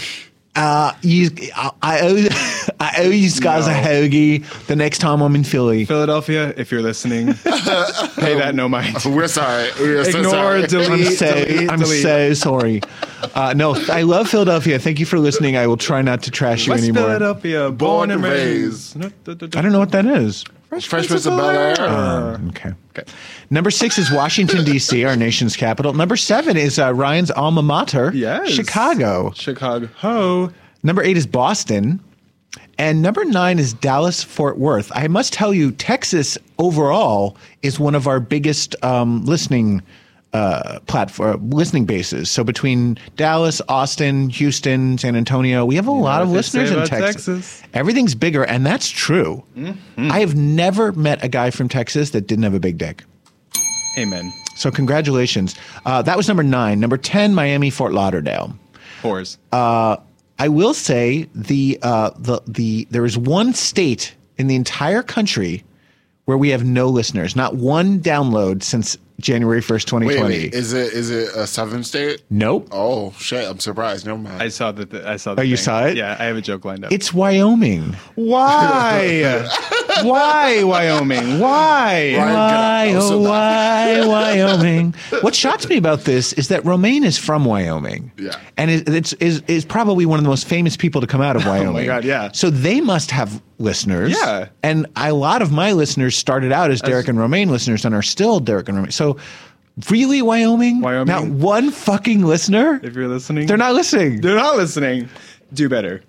uh, 0.56 0.92
you, 1.02 1.30
I, 1.54 1.70
I 1.82 2.00
owe, 2.00 2.26
I 2.80 2.94
owe 2.98 3.10
you 3.10 3.30
guys 3.40 3.66
a 3.66 3.70
No. 3.70 3.76
hoagie 3.76 4.66
the 4.66 4.76
next 4.76 4.98
time 4.98 5.20
I'm 5.20 5.34
in 5.36 5.44
Philly. 5.44 5.84
Philadelphia, 5.84 6.52
if 6.56 6.72
you're 6.72 6.82
listening, 6.82 7.26
pay 7.34 8.34
that 8.38 8.52
no 8.54 8.68
mind. 8.68 8.96
We're 9.06 9.28
sorry. 9.28 9.70
We're 9.78 10.04
so 10.04 10.18
Ignore, 10.18 10.30
sorry. 10.32 10.66
delete. 10.66 10.90
I'm 10.90 11.04
so 11.16 11.34
delete, 11.34 11.70
I'm 11.70 11.78
delete. 11.78 12.02
so 12.02 12.34
sorry. 12.34 12.80
Uh, 13.34 13.54
no, 13.56 13.74
I 13.90 14.02
love 14.02 14.28
Philadelphia. 14.28 14.78
Thank 14.78 14.98
you 14.98 15.06
for 15.06 15.18
listening. 15.18 15.56
I 15.56 15.66
will 15.66 15.76
try 15.76 16.02
not 16.02 16.22
to 16.24 16.30
trash 16.30 16.66
you 16.66 16.72
West 16.72 16.84
anymore. 16.84 17.04
Philadelphia, 17.04 17.70
born 17.70 18.10
and 18.10 18.22
raised. 18.22 18.96
I 19.02 19.10
don't 19.62 19.72
know 19.72 19.78
what 19.78 19.92
that 19.92 20.06
is. 20.06 20.44
Fresh 20.70 20.88
Prince 21.08 21.26
of 21.26 21.36
Bel 21.36 21.50
Air. 21.50 21.80
Um, 21.80 22.48
okay. 22.48 22.72
Number 23.50 23.70
six 23.70 23.98
is 23.98 24.10
Washington 24.10 24.64
D.C., 24.64 25.04
our 25.06 25.16
nation's 25.16 25.56
capital. 25.56 25.92
Number 25.92 26.16
seven 26.16 26.56
is 26.56 26.78
uh, 26.78 26.94
Ryan's 26.94 27.30
alma 27.32 27.62
mater, 27.62 28.12
Yes. 28.14 28.50
Chicago. 28.50 29.32
Chicago. 29.34 29.88
Ho. 29.98 30.50
Number 30.82 31.02
eight 31.02 31.16
is 31.16 31.26
Boston. 31.26 32.00
And 32.78 33.02
number 33.02 33.24
nine 33.26 33.58
is 33.58 33.74
Dallas 33.74 34.22
Fort 34.22 34.58
Worth. 34.58 34.90
I 34.94 35.06
must 35.08 35.32
tell 35.34 35.52
you, 35.52 35.70
Texas 35.72 36.38
overall 36.58 37.36
is 37.62 37.78
one 37.78 37.94
of 37.94 38.06
our 38.06 38.20
biggest 38.20 38.74
um, 38.82 39.24
listening 39.26 39.82
uh, 40.32 40.80
platform 40.86 41.50
listening 41.50 41.84
bases. 41.84 42.30
So 42.30 42.44
between 42.44 42.98
Dallas, 43.16 43.60
Austin, 43.68 44.28
Houston, 44.30 44.96
San 44.98 45.16
Antonio, 45.16 45.64
we 45.64 45.74
have 45.76 45.86
a 45.86 45.92
lot 45.92 46.22
of 46.22 46.30
listeners 46.30 46.70
in 46.70 46.78
Texas. 46.86 47.26
Texas. 47.26 47.62
Everything's 47.74 48.14
bigger, 48.14 48.44
and 48.44 48.64
that's 48.64 48.88
true. 48.88 49.42
Mm-hmm. 49.56 50.10
I 50.10 50.20
have 50.20 50.36
never 50.36 50.92
met 50.92 51.24
a 51.24 51.28
guy 51.28 51.50
from 51.50 51.68
Texas 51.68 52.10
that 52.10 52.26
didn't 52.26 52.44
have 52.44 52.54
a 52.54 52.60
big 52.60 52.78
dick. 52.78 53.04
Amen. 53.98 54.32
So 54.54 54.70
congratulations. 54.70 55.56
Uh, 55.84 56.02
that 56.02 56.16
was 56.16 56.28
number 56.28 56.42
nine. 56.42 56.78
Number 56.80 56.96
ten, 56.96 57.34
Miami, 57.34 57.70
Fort 57.70 57.92
Lauderdale. 57.92 58.56
Whores. 59.02 59.38
I 60.40 60.48
will 60.48 60.72
say 60.72 61.28
the 61.34 61.78
uh, 61.82 62.12
the 62.16 62.40
the 62.46 62.86
there 62.90 63.04
is 63.04 63.18
one 63.18 63.52
state 63.52 64.14
in 64.38 64.46
the 64.46 64.54
entire 64.56 65.02
country 65.02 65.64
where 66.26 66.36
we 66.36 66.50
have 66.50 66.64
no 66.64 66.88
listeners, 66.88 67.34
not 67.34 67.56
one 67.56 68.00
download 68.00 68.62
since 68.62 68.96
January 69.20 69.60
first, 69.60 69.86
2020. 69.88 70.22
Wait, 70.34 70.42
wait. 70.44 70.54
Is 70.54 70.72
it 70.72 70.92
is 70.92 71.10
it 71.10 71.34
a 71.34 71.46
southern 71.46 71.84
state? 71.84 72.22
Nope. 72.30 72.68
Oh 72.72 73.12
shit! 73.18 73.46
I'm 73.48 73.58
surprised. 73.58 74.06
Never 74.06 74.18
mind. 74.18 74.40
I 74.42 74.48
saw 74.48 74.72
that. 74.72 74.94
I 74.94 75.16
saw. 75.16 75.34
The 75.34 75.40
Oh, 75.42 75.44
you 75.44 75.56
thing. 75.56 75.64
saw 75.64 75.86
it? 75.86 75.96
Yeah, 75.96 76.16
I 76.18 76.24
have 76.24 76.36
a 76.36 76.40
joke 76.40 76.64
lined 76.64 76.84
up. 76.84 76.92
It's 76.92 77.12
Wyoming. 77.12 77.94
why? 78.14 79.46
why 80.02 80.62
Wyoming? 80.64 81.38
Why? 81.38 82.14
Ryan, 82.16 82.16
get 82.16 82.28
out. 82.28 82.34
Why, 82.34 82.92
Oh, 82.96 83.08
so 83.08 83.18
oh, 83.18 83.20
why, 83.28 84.06
Wyoming? 84.06 84.94
What 85.22 85.34
shocks 85.34 85.68
me 85.68 85.76
about 85.76 86.00
this 86.04 86.32
is 86.34 86.48
that 86.48 86.64
Romaine 86.64 87.04
is 87.04 87.18
from 87.18 87.44
Wyoming. 87.44 88.10
Yeah. 88.18 88.38
And 88.56 88.70
it, 88.70 88.88
it's 88.88 89.12
is, 89.14 89.42
is 89.46 89.64
probably 89.64 90.06
one 90.06 90.18
of 90.18 90.24
the 90.24 90.28
most 90.30 90.46
famous 90.48 90.76
people 90.76 91.00
to 91.00 91.06
come 91.06 91.20
out 91.20 91.36
of 91.36 91.44
Wyoming. 91.46 91.68
oh 91.68 91.72
my 91.72 91.84
God, 91.86 92.04
yeah. 92.04 92.30
So 92.32 92.50
they 92.50 92.80
must 92.80 93.10
have 93.10 93.42
listeners. 93.58 94.16
Yeah. 94.16 94.48
And 94.62 94.86
a 94.96 95.12
lot 95.12 95.42
of 95.42 95.52
my 95.52 95.72
listeners 95.72 96.16
started 96.16 96.52
out 96.52 96.70
as 96.70 96.80
Derek 96.80 97.08
and 97.08 97.18
Romaine 97.18 97.48
listeners 97.50 97.84
and 97.84 97.94
are 97.94 98.02
still 98.02 98.40
Derek 98.40 98.68
and 98.68 98.76
Romaine. 98.76 98.92
So 98.92 99.16
really, 99.88 100.20
Wyoming? 100.22 100.80
Wyoming? 100.80 101.06
Not 101.06 101.26
one 101.28 101.70
fucking 101.70 102.24
listener? 102.24 102.80
If 102.82 102.94
you're 102.94 103.08
listening, 103.08 103.46
They're 103.46 103.56
not 103.56 103.74
listening. 103.74 104.20
They're 104.20 104.36
not 104.36 104.56
listening. 104.56 105.08
Do 105.52 105.68
better. 105.68 106.02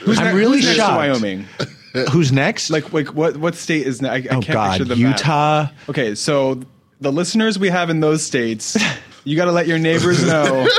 Who's 0.00 0.18
I'm 0.18 0.26
ne- 0.26 0.34
really 0.34 0.58
who's 0.58 0.66
next 0.66 0.76
to 0.78 0.82
shocked. 0.82 0.96
Wyoming. 0.96 1.46
Who's 2.12 2.30
next? 2.32 2.70
Like, 2.70 2.92
like 2.92 3.08
what? 3.14 3.36
What 3.36 3.54
state 3.54 3.86
is? 3.86 4.00
Ne- 4.00 4.08
I, 4.08 4.14
I 4.14 4.18
oh, 4.18 4.40
can't 4.40 4.46
God. 4.48 4.70
picture 4.78 4.84
the 4.84 4.96
map. 4.96 5.18
Utah. 5.18 5.66
Okay, 5.88 6.14
so 6.14 6.60
the 7.00 7.10
listeners 7.10 7.58
we 7.58 7.68
have 7.68 7.90
in 7.90 8.00
those 8.00 8.22
states, 8.22 8.76
you 9.24 9.36
got 9.36 9.46
to 9.46 9.52
let 9.52 9.66
your 9.66 9.78
neighbors 9.78 10.24
know. 10.24 10.68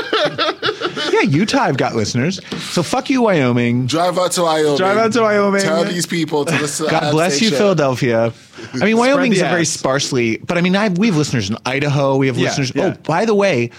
Yeah, 1.12 1.22
Utah, 1.22 1.60
I've 1.62 1.76
got 1.76 1.94
listeners. 1.94 2.40
So 2.72 2.82
fuck 2.82 3.10
you, 3.10 3.22
Wyoming. 3.22 3.86
Drive 3.86 4.18
out 4.18 4.32
to 4.32 4.42
Wyoming. 4.42 4.76
Drive 4.78 4.96
out 4.96 5.12
to 5.12 5.20
Wyoming. 5.20 5.60
Tell 5.60 5.84
these 5.84 6.06
people 6.06 6.44
to 6.46 6.52
listen. 6.58 6.86
to 6.86 6.90
God 6.90 7.10
bless 7.12 7.40
you, 7.40 7.48
Station. 7.48 7.58
Philadelphia. 7.58 8.32
I 8.74 8.84
mean, 8.84 8.96
Wyoming's 8.96 9.38
the 9.38 9.46
a 9.46 9.50
very 9.50 9.64
sparsely, 9.66 10.38
but 10.38 10.56
I 10.56 10.62
mean, 10.62 10.74
I, 10.74 10.88
we 10.88 11.08
have 11.08 11.16
listeners 11.16 11.50
in 11.50 11.56
Idaho. 11.66 12.16
We 12.16 12.28
have 12.28 12.38
Yeah, 12.38 12.48
listeners. 12.48 12.72
yeah. 12.74 12.94
Oh, 12.96 13.00
by 13.02 13.24
the 13.26 13.34
way, 13.34 13.70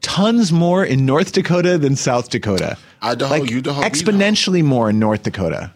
tons 0.00 0.50
more 0.52 0.84
in 0.84 1.06
North 1.06 1.32
Dakota 1.32 1.78
than 1.78 1.94
South 1.96 2.30
Dakota. 2.30 2.76
Idaho, 3.02 3.38
like 3.38 3.52
Idaho, 3.52 3.82
exponentially 3.82 4.64
more 4.64 4.90
in 4.90 4.98
North 4.98 5.22
Dakota. 5.22 5.72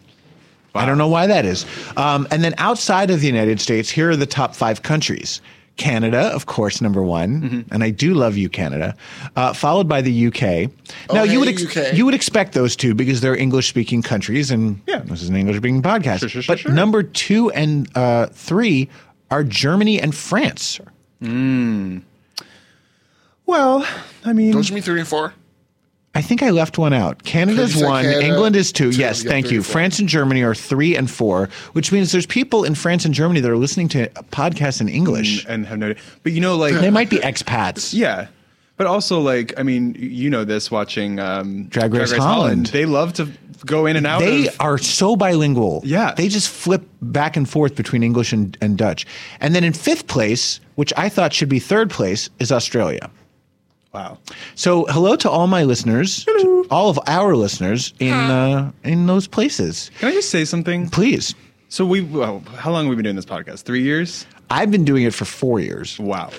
I 0.75 0.85
don't 0.85 0.97
know 0.97 1.07
why 1.07 1.27
that 1.27 1.45
is. 1.45 1.65
Um, 1.97 2.27
and 2.31 2.43
then 2.43 2.53
outside 2.57 3.09
of 3.09 3.21
the 3.21 3.27
United 3.27 3.59
States, 3.61 3.89
here 3.89 4.09
are 4.11 4.15
the 4.15 4.25
top 4.25 4.55
five 4.55 4.81
countries. 4.83 5.41
Canada, 5.77 6.27
of 6.33 6.45
course, 6.45 6.79
number 6.79 7.03
one, 7.03 7.41
Mm-hmm. 7.41 7.73
and 7.73 7.83
I 7.83 7.89
do 7.89 8.13
love 8.13 8.37
you, 8.37 8.47
Canada. 8.47 8.95
Uh, 9.35 9.51
followed 9.51 9.89
by 9.89 10.01
the 10.01 10.27
UK. 10.27 10.71
Now 11.13 11.23
you 11.23 11.37
would 11.39 11.49
Oh, 11.49 11.51
ex- 11.51 11.63
UK. 11.77 11.93
you 11.97 12.05
would 12.05 12.13
expect 12.13 12.53
those 12.53 12.77
two 12.77 12.93
because 12.95 13.19
they're 13.19 13.35
English 13.35 13.67
speaking 13.67 14.01
countries, 14.01 14.51
and 14.51 14.79
Yeah. 14.87 14.99
this 14.99 15.21
is 15.21 15.27
an 15.27 15.35
English 15.35 15.57
speaking 15.57 15.81
podcast. 15.81 16.19
Sure, 16.19 16.29
sure, 16.29 16.41
sure, 16.43 16.55
but 16.55 16.59
sure. 16.59 16.71
number 16.71 17.03
two 17.03 17.51
and 17.51 17.89
uh, 17.95 18.27
three 18.27 18.87
are 19.31 19.43
Germany 19.43 19.99
and 20.01 20.15
France. 20.15 20.79
well, 23.45 23.85
I 24.23 24.33
mean, 24.33 24.51
Don't 24.51 24.69
you 24.69 24.75
mean 24.75 24.83
three 24.83 24.99
and 24.99 25.07
four? 25.09 25.33
I 26.15 26.21
think 26.21 26.41
I 26.41 26.49
left 26.49 26.77
one 26.77 26.93
out. 26.93 27.23
Canada's 27.23 27.75
one. 27.75 28.05
Canada, 28.05 28.25
England 28.25 28.55
is 28.55 28.71
two. 28.71 28.91
two, 28.91 28.97
yes, 28.97 29.23
yeah, 29.23 29.29
thank 29.29 29.51
you. 29.51 29.61
four. 29.61 29.73
France 29.73 29.99
and 29.99 30.07
Germany 30.07 30.43
are 30.43 30.55
three 30.55 30.95
and 30.95 31.11
four, 31.11 31.49
which 31.73 31.91
means 31.91 32.13
there's 32.13 32.25
people 32.25 32.63
in 32.63 32.73
France 32.73 33.03
and 33.03 33.13
Germany 33.13 33.41
that 33.41 33.51
are 33.51 33.57
listening 33.57 33.89
to 33.89 34.07
podcasts 34.31 34.79
in 34.79 34.87
English. 34.87 35.45
and 35.47 35.65
have 35.65 35.77
no. 35.77 35.93
But 36.23 36.31
you 36.31 36.39
know, 36.39 36.55
like 36.55 36.73
They 36.73 36.89
might 36.89 37.09
be 37.09 37.17
expats. 37.17 37.93
Yeah. 38.05 38.27
But 38.77 38.87
also, 38.87 39.21
like, 39.21 39.57
I 39.57 39.63
mean, 39.63 39.95
you 39.97 40.29
know 40.29 40.43
this 40.43 40.69
watching 40.69 41.17
um, 41.17 41.67
Drag 41.67 41.93
Race 41.93 42.11
Holland. 42.11 42.67
They 42.67 42.85
love 42.85 43.13
to 43.13 43.31
go 43.65 43.85
in 43.85 43.95
and 43.95 44.05
out. 44.05 44.19
They 44.19 44.47
of, 44.49 44.55
are 44.59 44.77
so 44.77 45.15
bilingual. 45.15 45.81
Yeah. 45.85 46.13
They 46.13 46.27
just 46.27 46.49
flip 46.49 46.83
back 47.01 47.37
and 47.37 47.49
forth 47.49 47.75
between 47.75 48.03
English 48.03 48.33
and, 48.33 48.57
and 48.61 48.77
Dutch. 48.77 49.05
And 49.39 49.55
then 49.55 49.63
in 49.63 49.71
fifth 49.71 50.07
place, 50.07 50.59
which 50.75 50.91
I 50.97 51.07
thought 51.07 51.33
should 51.33 51.49
be 51.49 51.59
third 51.59 51.89
place, 51.89 52.29
is 52.39 52.51
Australia. 52.51 53.09
Wow. 53.95 54.17
So 54.55 54.85
hello 54.89 55.15
to 55.15 55.29
all 55.29 55.47
my 55.47 55.63
listeners, 55.63 56.25
to 56.25 56.67
all 56.69 56.89
of 56.89 56.99
our 57.07 57.35
listeners 57.35 57.93
in 57.99 58.13
uh, 58.13 58.71
in 58.83 59.05
those 59.07 59.27
places. 59.27 59.89
Can 59.99 60.09
I 60.09 60.11
just 60.11 60.29
say 60.29 60.43
something? 60.43 60.89
Please. 60.89 61.33
So 61.69 61.85
we, 61.85 62.01
well, 62.01 62.41
how 62.57 62.71
long 62.71 62.85
have 62.85 62.89
we 62.89 62.95
been 62.95 63.03
doing 63.03 63.15
this 63.15 63.25
podcast? 63.25 63.63
Three 63.63 63.81
years. 63.81 64.25
I've 64.49 64.69
been 64.69 64.85
doing 64.85 65.03
it 65.03 65.13
for 65.13 65.25
four 65.25 65.59
years. 65.59 65.97
Wow. 65.97 66.29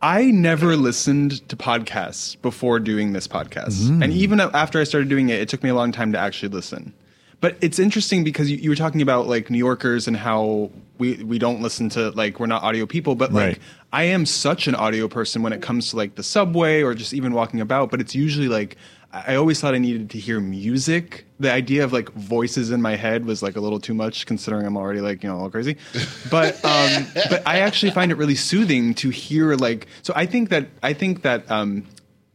I 0.00 0.30
never 0.30 0.76
listened 0.76 1.46
to 1.48 1.56
podcasts 1.56 2.40
before 2.40 2.78
doing 2.78 3.12
this 3.12 3.28
podcast. 3.28 3.88
Mm. 3.88 4.04
And 4.04 4.12
even 4.12 4.40
after 4.40 4.80
I 4.80 4.84
started 4.84 5.08
doing 5.08 5.28
it, 5.28 5.40
it 5.40 5.48
took 5.48 5.62
me 5.62 5.70
a 5.70 5.74
long 5.74 5.92
time 5.92 6.12
to 6.12 6.18
actually 6.18 6.50
listen. 6.50 6.92
But 7.40 7.56
it's 7.60 7.78
interesting 7.78 8.24
because 8.24 8.50
you, 8.50 8.56
you 8.56 8.70
were 8.70 8.76
talking 8.76 9.00
about 9.00 9.28
like 9.28 9.48
New 9.48 9.58
Yorkers 9.58 10.08
and 10.08 10.16
how 10.16 10.70
we 10.98 11.22
we 11.22 11.38
don't 11.38 11.62
listen 11.62 11.88
to 11.90 12.10
like 12.10 12.40
we're 12.40 12.46
not 12.46 12.62
audio 12.62 12.84
people, 12.86 13.14
but 13.14 13.32
like 13.32 13.46
Right. 13.46 13.58
I 13.92 14.02
am 14.04 14.26
such 14.26 14.66
an 14.66 14.74
audio 14.74 15.08
person 15.08 15.42
when 15.42 15.52
it 15.52 15.62
comes 15.62 15.90
to 15.90 15.96
like 15.96 16.16
the 16.16 16.22
subway 16.22 16.82
or 16.82 16.94
just 16.94 17.14
even 17.14 17.32
walking 17.32 17.60
about. 17.60 17.90
But 17.90 18.00
it's 18.00 18.14
usually 18.14 18.48
like 18.48 18.76
I 19.12 19.34
I 19.34 19.36
always 19.36 19.60
thought 19.60 19.74
I 19.74 19.78
needed 19.78 20.10
to 20.10 20.18
hear 20.18 20.40
music. 20.40 21.24
The 21.40 21.50
idea 21.52 21.84
of 21.84 21.92
like 21.92 22.10
voices 22.12 22.70
in 22.72 22.82
my 22.82 22.96
head 22.96 23.24
was 23.24 23.42
like 23.42 23.56
a 23.56 23.60
little 23.60 23.80
too 23.80 23.94
much, 23.94 24.26
considering 24.26 24.66
I'm 24.66 24.76
already 24.76 25.00
like 25.00 25.22
you 25.22 25.28
know 25.30 25.38
all 25.38 25.50
crazy. 25.50 25.76
But 26.30 26.62
um, 26.64 27.06
but 27.30 27.42
I 27.46 27.60
actually 27.60 27.92
find 27.92 28.10
it 28.10 28.16
really 28.16 28.34
soothing 28.34 28.94
to 28.94 29.10
hear 29.10 29.54
like. 29.54 29.86
So 30.02 30.12
I 30.16 30.26
think 30.26 30.48
that 30.50 30.66
I 30.82 30.92
think 30.92 31.22
that 31.22 31.48
um, 31.50 31.86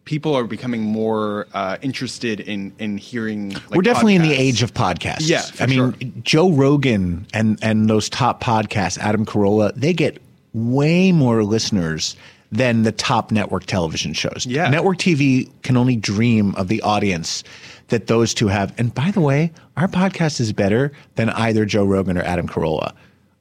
people 0.06 0.36
are 0.36 0.44
becoming 0.44 0.82
more 0.82 1.48
uh, 1.54 1.78
interested 1.82 2.40
in 2.40 2.74
in 2.80 2.98
hearing. 2.98 3.52
Like, 3.52 3.72
We're 3.72 3.82
definitely 3.82 4.16
in 4.16 4.22
the 4.24 4.34
age 4.34 4.64
of 4.64 4.74
podcasts. 4.74 5.30
Yeah, 5.30 5.42
for 5.42 5.64
I 5.64 5.66
mean, 5.68 5.78
sure. 5.78 6.10
Joe 6.24 6.52
Rogan 6.52 7.28
and 7.34 7.60
and 7.62 7.90
those 7.90 8.10
top 8.10 8.44
podcasts, 8.44 8.98
Adam 8.98 9.26
Carolla, 9.26 9.74
they 9.76 9.94
get 9.94 10.22
way 10.54 11.12
more 11.12 11.44
listeners 11.44 12.16
than 12.52 12.84
the 12.84 12.92
top 12.92 13.32
network 13.32 13.66
television 13.66 14.14
shows. 14.14 14.46
Yeah. 14.46 14.70
network 14.70 15.00
TV 15.00 15.50
can 15.64 15.76
only 15.76 15.96
dream 15.96 16.54
of 16.54 16.68
the 16.68 16.84
audience 16.84 17.44
that 17.88 18.06
those 18.06 18.34
two 18.34 18.48
have. 18.48 18.74
And 18.78 18.94
by 18.94 19.10
the 19.10 19.22
way, 19.22 19.52
our 19.76 19.88
podcast 19.88 20.40
is 20.40 20.54
better 20.54 20.92
than 21.16 21.32
either 21.32 21.66
Joe 21.66 21.84
Rogan 21.84 22.16
or 22.16 22.22
Adam 22.22 22.48
Carolla. 22.48 22.94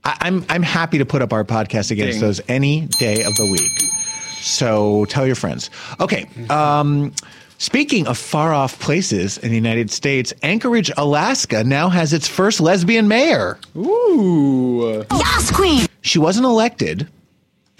I, 0.04 0.16
I'm 0.22 0.44
I'm 0.48 0.62
happy 0.62 0.98
to 0.98 1.04
put 1.04 1.22
up 1.22 1.32
our 1.32 1.44
podcast 1.44 1.90
against 1.90 2.14
Ding. 2.14 2.20
those 2.20 2.40
any 2.48 2.86
day 2.98 3.22
of 3.22 3.34
the 3.36 3.50
week. 3.52 4.01
So 4.42 5.04
tell 5.06 5.26
your 5.26 5.36
friends. 5.36 5.70
Okay. 6.00 6.26
Um, 6.50 7.12
speaking 7.58 8.06
of 8.06 8.18
far 8.18 8.52
off 8.52 8.78
places 8.80 9.38
in 9.38 9.50
the 9.50 9.54
United 9.56 9.90
States, 9.90 10.32
Anchorage, 10.42 10.90
Alaska 10.96 11.64
now 11.64 11.88
has 11.88 12.12
its 12.12 12.28
first 12.28 12.60
lesbian 12.60 13.08
mayor. 13.08 13.58
Ooh. 13.76 15.04
Yas 15.12 15.50
Queen. 15.50 15.86
She 16.02 16.18
wasn't 16.18 16.44
elected. 16.46 17.08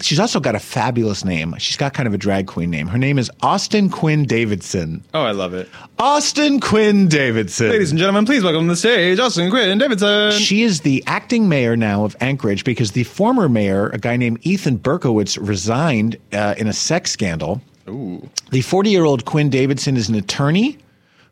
She's 0.03 0.19
also 0.19 0.39
got 0.39 0.55
a 0.55 0.59
fabulous 0.59 1.23
name. 1.23 1.55
She's 1.57 1.77
got 1.77 1.93
kind 1.93 2.07
of 2.07 2.13
a 2.13 2.17
drag 2.17 2.47
queen 2.47 2.69
name. 2.69 2.87
Her 2.87 2.97
name 2.97 3.17
is 3.17 3.31
Austin 3.41 3.89
Quinn 3.89 4.25
Davidson. 4.25 5.03
Oh, 5.13 5.23
I 5.23 5.31
love 5.31 5.53
it. 5.53 5.69
Austin 5.97 6.59
Quinn 6.59 7.07
Davidson. 7.07 7.69
Ladies 7.69 7.91
and 7.91 7.99
gentlemen, 7.99 8.25
please 8.25 8.43
welcome 8.43 8.63
to 8.65 8.73
the 8.73 8.75
stage 8.75 9.19
Austin 9.19 9.49
Quinn 9.49 9.77
Davidson. 9.77 10.31
She 10.33 10.63
is 10.63 10.81
the 10.81 11.03
acting 11.07 11.47
mayor 11.47 11.77
now 11.77 12.03
of 12.03 12.15
Anchorage 12.19 12.63
because 12.63 12.91
the 12.91 13.05
former 13.05 13.47
mayor, 13.47 13.89
a 13.89 13.97
guy 13.97 14.17
named 14.17 14.39
Ethan 14.41 14.77
Berkowitz, 14.79 15.37
resigned 15.39 16.17
uh, 16.33 16.55
in 16.57 16.67
a 16.67 16.73
sex 16.73 17.11
scandal. 17.11 17.61
Ooh. 17.87 18.29
The 18.51 18.61
40 18.61 18.89
year 18.89 19.05
old 19.05 19.25
Quinn 19.25 19.49
Davidson 19.49 19.97
is 19.97 20.09
an 20.09 20.15
attorney 20.15 20.77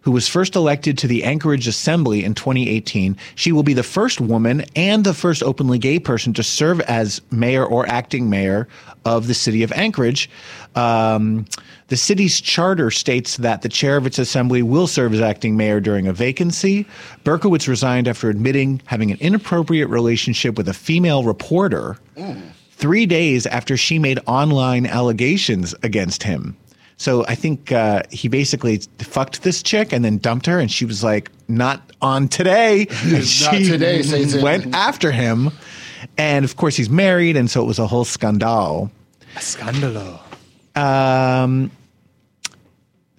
who 0.02 0.12
was 0.12 0.28
first 0.28 0.56
elected 0.56 0.98
to 0.98 1.08
the 1.08 1.24
Anchorage 1.24 1.68
Assembly 1.68 2.24
in 2.24 2.34
2018. 2.34 3.16
She 3.36 3.52
will 3.52 3.64
be 3.64 3.74
the 3.74 3.84
first 3.84 4.20
woman 4.20 4.66
and 4.76 5.04
the 5.04 5.14
first 5.14 5.44
openly 5.44 5.78
gay 5.78 6.00
person 6.00 6.34
to 6.34 6.44
serve 6.44 6.82
as 6.82 7.22
mayor 7.32 7.66
or 7.66 7.88
acting 7.88 8.30
mayor 8.30 8.68
of 9.06 9.28
the 9.28 9.34
city 9.34 9.64
of 9.64 9.72
Anchorage. 9.72 10.30
Um, 10.76 11.46
the 11.88 11.98
city's 11.98 12.40
charter 12.40 12.90
states 12.90 13.38
that 13.38 13.62
the 13.62 13.70
chair 13.70 13.98
of 13.98 14.06
its 14.06 14.18
assembly 14.18 14.64
will 14.64 14.88
serve 14.88 15.14
as 15.14 15.22
acting 15.22 15.58
mayor 15.58 15.80
during 15.80 16.08
a 16.08 16.14
vacancy. 16.14 16.86
Berkowitz 17.24 17.68
resigned 17.68 18.08
after 18.08 18.30
admitting 18.30 18.82
having 18.86 19.12
an 19.12 19.18
inappropriate 19.20 19.90
relationship 19.90 20.58
with 20.58 20.68
a 20.68 20.74
female 20.74 21.24
reporter 21.24 21.98
three 22.72 23.06
days 23.06 23.46
after 23.46 23.78
she 23.78 24.00
made 24.00 24.20
online 24.26 24.88
allegations 24.88 25.76
against 25.84 26.24
him. 26.24 26.58
So 27.02 27.26
I 27.28 27.34
think 27.34 27.72
uh, 27.72 28.04
he 28.12 28.28
basically 28.28 28.78
fucked 29.00 29.42
this 29.42 29.64
chick 29.64 29.92
and 29.92 30.06
then 30.06 30.20
dumped 30.20 30.46
her, 30.46 30.60
and 30.60 30.72
she 30.72 30.86
was 30.86 31.04
like, 31.04 31.32
"Not 31.48 31.82
on 32.00 32.28
today." 32.28 32.86
And 33.04 33.14
Not 33.14 33.24
she 33.24 33.64
today, 33.64 34.04
Satan. 34.04 34.40
Went 34.44 34.76
after 34.76 35.12
him, 35.12 35.50
and 36.20 36.46
of 36.46 36.58
course 36.58 36.76
he's 36.76 36.92
married, 36.92 37.38
and 37.38 37.50
so 37.50 37.60
it 37.60 37.66
was 37.66 37.80
a 37.80 37.88
whole 37.88 38.06
scandal. 38.06 38.92
A 39.36 39.40
scandalo. 39.40 40.20
Um, 40.76 41.72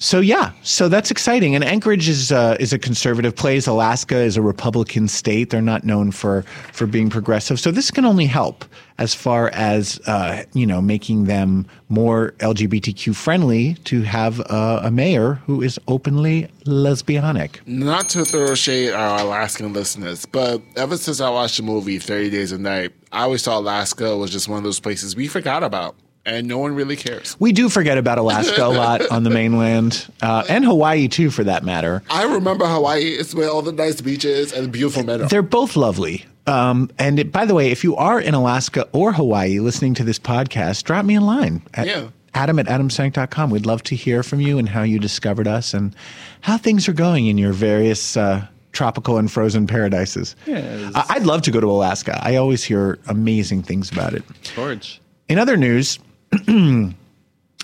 so 0.03 0.19
yeah, 0.19 0.51
so 0.63 0.89
that's 0.89 1.13
exciting. 1.13 1.55
And 1.55 1.63
Anchorage 1.63 2.09
is 2.09 2.33
uh, 2.33 2.57
is 2.59 2.73
a 2.73 2.79
conservative 2.79 3.37
place. 3.37 3.69
Alaska 3.69 4.17
is 4.17 4.37
a 4.37 4.43
Republican 4.43 5.07
state. 5.07 5.51
They're 5.51 5.63
not 5.63 5.85
known 5.85 6.11
for 6.11 6.43
for 6.73 6.89
being 6.89 7.09
progressive. 7.09 7.61
So 7.61 7.71
this 7.71 7.93
can 7.93 8.05
only 8.05 8.27
help 8.27 8.65
as 8.99 9.15
far 9.15 9.51
as 9.51 10.01
uh, 10.09 10.43
you 10.55 10.67
know 10.67 10.83
making 10.83 11.27
them 11.27 11.67
more 11.89 12.33
LGBTQ 12.39 13.15
friendly 13.15 13.75
to 13.85 14.03
have 14.03 14.41
uh, 14.41 14.81
a 14.83 14.91
mayor 14.91 15.35
who 15.47 15.63
is 15.63 15.79
openly 15.87 16.49
lesbianic. 16.65 17.65
Not 17.67 18.09
to 18.11 18.25
throw 18.25 18.57
shade 18.57 18.89
at 18.89 18.95
our 18.95 19.21
Alaskan 19.21 19.73
listeners, 19.73 20.27
but 20.27 20.61
ever 20.75 20.97
since 20.97 21.21
I 21.21 21.31
watched 21.31 21.59
the 21.59 21.63
movie 21.63 22.01
30 22.01 22.31
Days 22.31 22.51
a 22.51 22.59
Night, 22.59 22.93
I 23.13 23.23
always 23.23 23.45
thought 23.45 23.59
Alaska 23.59 24.17
was 24.17 24.33
just 24.33 24.49
one 24.49 24.59
of 24.59 24.65
those 24.65 24.81
places 24.81 25.15
we 25.15 25.29
forgot 25.29 25.63
about, 25.63 25.95
and 26.25 26.47
no 26.47 26.59
one 26.59 26.75
really 26.75 26.97
cares. 26.97 27.37
We 27.41 27.53
do 27.53 27.69
forget 27.69 27.99
about 27.99 28.19
Alaska 28.19 28.65
a 28.65 28.69
lot 28.69 29.07
on 29.11 29.23
the 29.25 29.31
mainland 29.31 30.07
uh, 30.23 30.45
and 30.49 30.65
Hawaii 30.65 31.09
too, 31.09 31.31
for 31.31 31.45
that 31.45 31.65
matter. 31.65 32.03
I 32.11 32.25
remember 32.25 32.67
Hawaii. 32.67 33.03
It's 33.11 33.35
where 33.35 33.49
all 33.51 33.63
the 33.63 33.73
nice 33.73 34.01
beaches 34.01 34.53
and 34.53 34.71
beautiful 34.73 35.03
men 35.05 35.23
are. 35.23 35.29
They're 35.29 35.43
both 35.43 35.77
lovely. 35.77 36.25
Um, 36.47 36.91
and 36.99 37.19
it, 37.19 37.31
by 37.33 37.45
the 37.45 37.55
way, 37.55 37.71
if 37.71 37.85
you 37.85 37.95
are 37.97 38.21
in 38.21 38.35
Alaska 38.35 38.89
or 38.93 39.13
Hawaii 39.13 39.61
listening 39.61 39.95
to 39.95 40.05
this 40.05 40.19
podcast, 40.19 40.85
drop 40.85 41.05
me 41.05 41.15
a 41.15 41.21
line 41.21 41.63
at 41.75 41.87
Yeah. 41.87 42.09
adam 42.35 42.59
at 42.59 42.67
adamsank.com. 42.67 43.51
We'd 43.51 43.67
love 43.67 43.83
to 43.85 43.95
hear 43.97 44.23
from 44.25 44.41
you 44.41 44.59
and 44.59 44.69
how 44.69 44.83
you 44.83 44.99
discovered 44.99 45.47
us 45.47 45.73
and 45.75 45.95
how 46.41 46.57
things 46.59 46.89
are 46.89 46.93
going 46.93 47.27
in 47.29 47.39
your 47.39 47.53
various 47.53 48.17
uh, 48.17 48.45
tropical 48.73 49.19
and 49.19 49.31
frozen 49.31 49.67
paradises. 49.69 50.35
Yes. 50.47 50.93
I- 50.97 51.07
I'd 51.11 51.27
love 51.27 51.43
to 51.43 51.51
go 51.53 51.61
to 51.61 51.71
Alaska. 51.71 52.19
I 52.23 52.35
always 52.37 52.65
hear 52.65 52.99
amazing 53.07 53.63
things 53.63 53.91
about 53.93 54.13
it. 54.15 54.25
George. 54.43 55.01
In 55.29 55.39
other 55.39 55.57
news, 55.57 56.01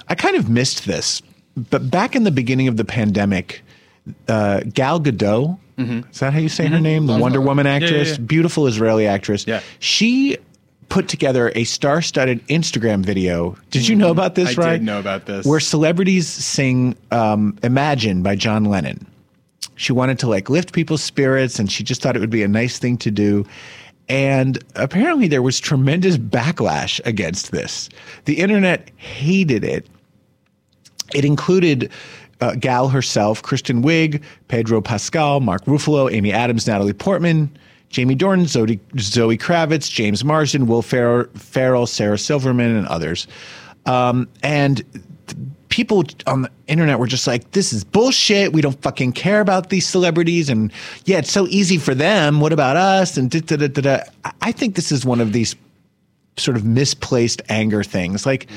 I 0.09 0.15
kind 0.15 0.37
of 0.37 0.49
missed 0.49 0.87
this, 0.87 1.23
but 1.71 1.91
back 1.91 2.15
in 2.15 2.25
the 2.25 2.31
beginning 2.31 2.69
of 2.69 2.77
the 2.77 2.85
pandemic, 2.85 3.63
uh, 4.29 4.61
Gal 4.73 5.01
Gadot, 5.01 5.59
is 5.79 6.19
that 6.19 6.33
how 6.33 6.41
you 6.41 6.49
say 6.49 6.67
her 6.67 6.81
name? 6.81 7.07
The 7.07 7.19
Wonder 7.19 7.41
Woman 7.41 7.67
actress, 7.67 8.09
yeah, 8.09 8.15
yeah. 8.15 8.27
beautiful 8.27 8.67
Israeli 8.67 9.07
actress. 9.07 9.47
Yeah. 9.47 9.61
She 9.79 10.37
put 10.89 11.09
together 11.09 11.53
a 11.55 11.65
star 11.65 12.03
studded 12.03 12.45
Instagram 12.49 13.05
video. 13.05 13.57
Did 13.71 13.87
you 13.87 13.95
know 13.95 14.11
about 14.11 14.35
this, 14.35 14.59
I 14.59 14.61
right? 14.61 14.69
I 14.69 14.73
did 14.79 14.83
know 14.83 14.99
about 14.99 15.27
this. 15.27 15.47
Where 15.47 15.61
celebrities 15.61 16.27
sing 16.27 16.97
um, 17.11 17.57
Imagine 17.63 18.23
by 18.23 18.35
John 18.35 18.65
Lennon. 18.65 19.07
She 19.77 19.93
wanted 19.93 20.19
to 20.21 20.29
like 20.29 20.51
lift 20.51 20.73
people's 20.73 21.03
spirits 21.03 21.59
and 21.61 21.71
she 21.71 21.85
just 21.85 22.03
thought 22.03 22.17
it 22.17 22.21
would 22.21 22.31
be 22.31 22.43
a 22.43 22.49
nice 22.49 22.79
thing 22.79 22.97
to 22.99 23.11
do. 23.11 23.47
And 24.09 24.59
apparently 24.75 25.29
there 25.29 25.43
was 25.43 25.61
tremendous 25.61 26.17
backlash 26.17 27.01
against 27.05 27.51
this. 27.51 27.89
The 28.25 28.39
internet 28.39 28.91
hated 28.97 29.65
it. 29.65 29.87
It 31.15 31.25
included 31.25 31.91
uh, 32.41 32.55
Gal 32.55 32.89
herself, 32.89 33.43
Kristen 33.43 33.83
Wiig, 33.83 34.23
Pedro 34.49 34.81
Pascal, 34.81 35.41
Mark 35.41 35.65
Ruffalo, 35.65 36.13
Amy 36.13 36.33
Adams, 36.33 36.67
Natalie 36.67 36.93
Portman, 36.93 37.51
Jamie 37.91 38.17
Dornan, 38.17 38.47
Zoe, 38.47 38.79
Zoe 38.99 39.39
Kravitz, 39.39 39.91
James 39.91 40.25
Marsden, 40.25 40.67
Will 40.67 40.83
Ferrell 40.83 41.87
Sarah 41.87 42.19
Silverman, 42.19 42.77
and 42.77 42.87
others. 42.87 43.27
Um, 43.87 44.29
and 44.43 44.85
th- 45.27 45.39
people 45.79 46.03
on 46.27 46.43
the 46.43 46.51
internet 46.67 46.99
were 46.99 47.07
just 47.07 47.29
like, 47.29 47.53
this 47.53 47.73
is 47.73 47.85
bullshit. 47.85 48.53
We 48.53 48.61
don't 48.61 48.83
fucking 48.83 49.13
care 49.13 49.41
about 49.41 49.71
these 49.71 49.87
celebrities. 49.87 50.49
And 50.49 50.73
yeah, 51.05 51.19
it's 51.19 51.31
so 51.31 51.47
easy 51.47 51.79
for 51.79 51.95
them. 51.95 52.41
What 52.41 52.53
about 52.53 52.77
us? 52.77 53.17
And 53.17 53.31
da, 53.31 53.39
da, 53.39 53.55
da, 53.57 53.69
da, 53.69 53.83
da. 53.83 54.33
I- 54.43 54.51
think 54.51 54.75
this 54.75 54.91
is 54.91 55.05
one 55.07 55.21
of 55.21 55.33
these 55.33 55.55
sort 56.37 56.57
of 56.57 56.65
misplaced 56.65 57.43
anger 57.49 57.85
things. 57.85 58.27
Like, 58.27 58.49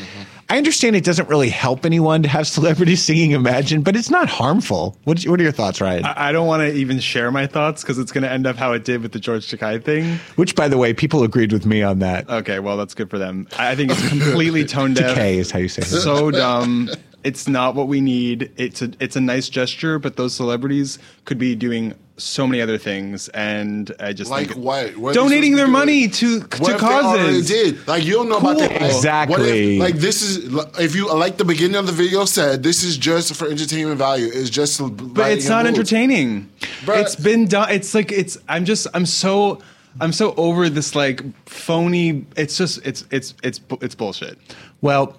I 0.50 0.58
understand 0.58 0.96
it 0.96 1.04
doesn't 1.04 1.30
really 1.30 1.50
help 1.50 1.86
anyone 1.86 2.24
to 2.24 2.30
have 2.30 2.48
celebrities 2.48 3.04
singing 3.08 3.32
Imagine, 3.32 3.84
but 3.84 3.96
it's 3.96 4.10
not 4.10 4.28
harmful. 4.28 4.98
What, 5.04 5.22
what 5.24 5.40
are 5.40 5.44
your 5.44 5.51
thoughts, 5.51 5.80
Ryan? 5.80 6.06
I 6.06 6.30
I 6.30 6.32
don't 6.32 6.48
want 6.48 6.62
to 6.62 6.74
even 6.74 7.00
share 7.00 7.30
my 7.30 7.46
thoughts 7.46 7.84
because 7.84 8.00
it's 8.00 8.12
going 8.12 8.24
to 8.24 8.32
end 8.32 8.48
up 8.48 8.56
how 8.56 8.74
it 8.74 8.84
did 8.84 9.04
with 9.04 9.12
the 9.12 9.20
George 9.20 9.48
Takei 9.48 9.84
thing. 9.84 10.18
Which, 10.38 10.56
by 10.56 10.68
the 10.68 10.78
way, 10.80 10.92
people 10.94 11.22
agreed 11.24 11.54
with 11.54 11.68
me 11.68 11.84
on 11.84 12.00
that. 12.00 12.28
Okay, 12.30 12.58
well, 12.60 12.78
that's 12.78 12.96
good 12.96 13.12
for 13.12 13.20
them. 13.20 13.48
I 13.60 13.75
think 13.75 13.92
it's 13.92 14.10
completely 14.10 14.66
tone 14.75 14.96
deaf. 14.96 15.16
K 15.16 15.38
is 15.38 15.51
how 15.51 15.60
you 15.60 15.70
say 15.70 15.84
it. 15.84 15.86
so 15.86 16.32
dumb. 16.32 16.90
It's 17.24 17.48
not 17.48 17.75
what 17.75 17.88
we 17.88 18.01
need. 18.01 18.51
It's 18.58 18.82
a 18.82 18.92
it's 19.00 19.16
a 19.16 19.22
nice 19.22 19.50
gesture, 19.50 20.00
but 20.00 20.16
those 20.16 20.34
celebrities 20.34 21.00
could 21.25 21.38
be 21.38 21.56
doing 21.56 21.94
so 22.18 22.46
many 22.46 22.62
other 22.62 22.78
things, 22.78 23.30
and 23.30 23.92
I 24.00 24.13
just 24.13 24.30
Like 24.30 24.50
think 24.50 24.60
what? 24.63 24.96
What 24.98 25.16
donating 25.16 25.56
their 25.56 25.68
money 25.68 26.08
to 26.08 26.40
What 26.42 26.50
to 26.51 26.56
if 26.56 26.66
they 26.68 26.78
causes. 26.78 27.48
did? 27.48 27.88
Like 27.88 28.04
you 28.06 28.13
don't 28.13 28.30
know 28.30 28.38
about 28.38 28.58
Cool. 28.58 28.68
that. 28.68 28.82
What 28.82 28.92
Exactly. 28.92 29.75
if, 29.78 29.82
like 29.82 29.96
this 29.96 30.22
is 30.22 30.54
if 30.80 30.96
you 30.96 31.12
like 31.13 31.38
the 31.38 31.46
beginning 31.46 31.78
of 31.78 31.88
the 31.88 31.92
video 31.94 32.25
said 32.25 32.62
this 32.63 32.84
is 32.84 32.98
just 32.98 33.36
for 33.36 33.48
entertainment 33.48 33.98
value. 33.98 34.30
It's 34.32 34.50
just 34.51 34.80
but 35.13 35.32
it's 35.32 35.48
not 35.50 35.66
entertaining. 35.66 36.50
Bruh. 36.86 37.01
It's 37.01 37.16
been 37.16 37.48
done. 37.48 37.72
It's 37.72 37.94
like 37.96 38.12
it's. 38.12 38.38
I'm 38.48 38.66
just. 38.66 38.88
I'm 38.94 39.06
so. 39.06 39.60
I'm 40.00 40.13
so 40.13 40.34
over 40.36 40.70
this 40.70 40.96
like 40.96 41.22
phony. 41.48 42.25
It's 42.36 42.58
just. 42.58 42.86
It's. 42.86 43.06
It's. 43.12 43.34
It's. 43.44 43.60
It's 43.82 43.96
bullshit. 43.96 44.38
Well, 44.82 45.18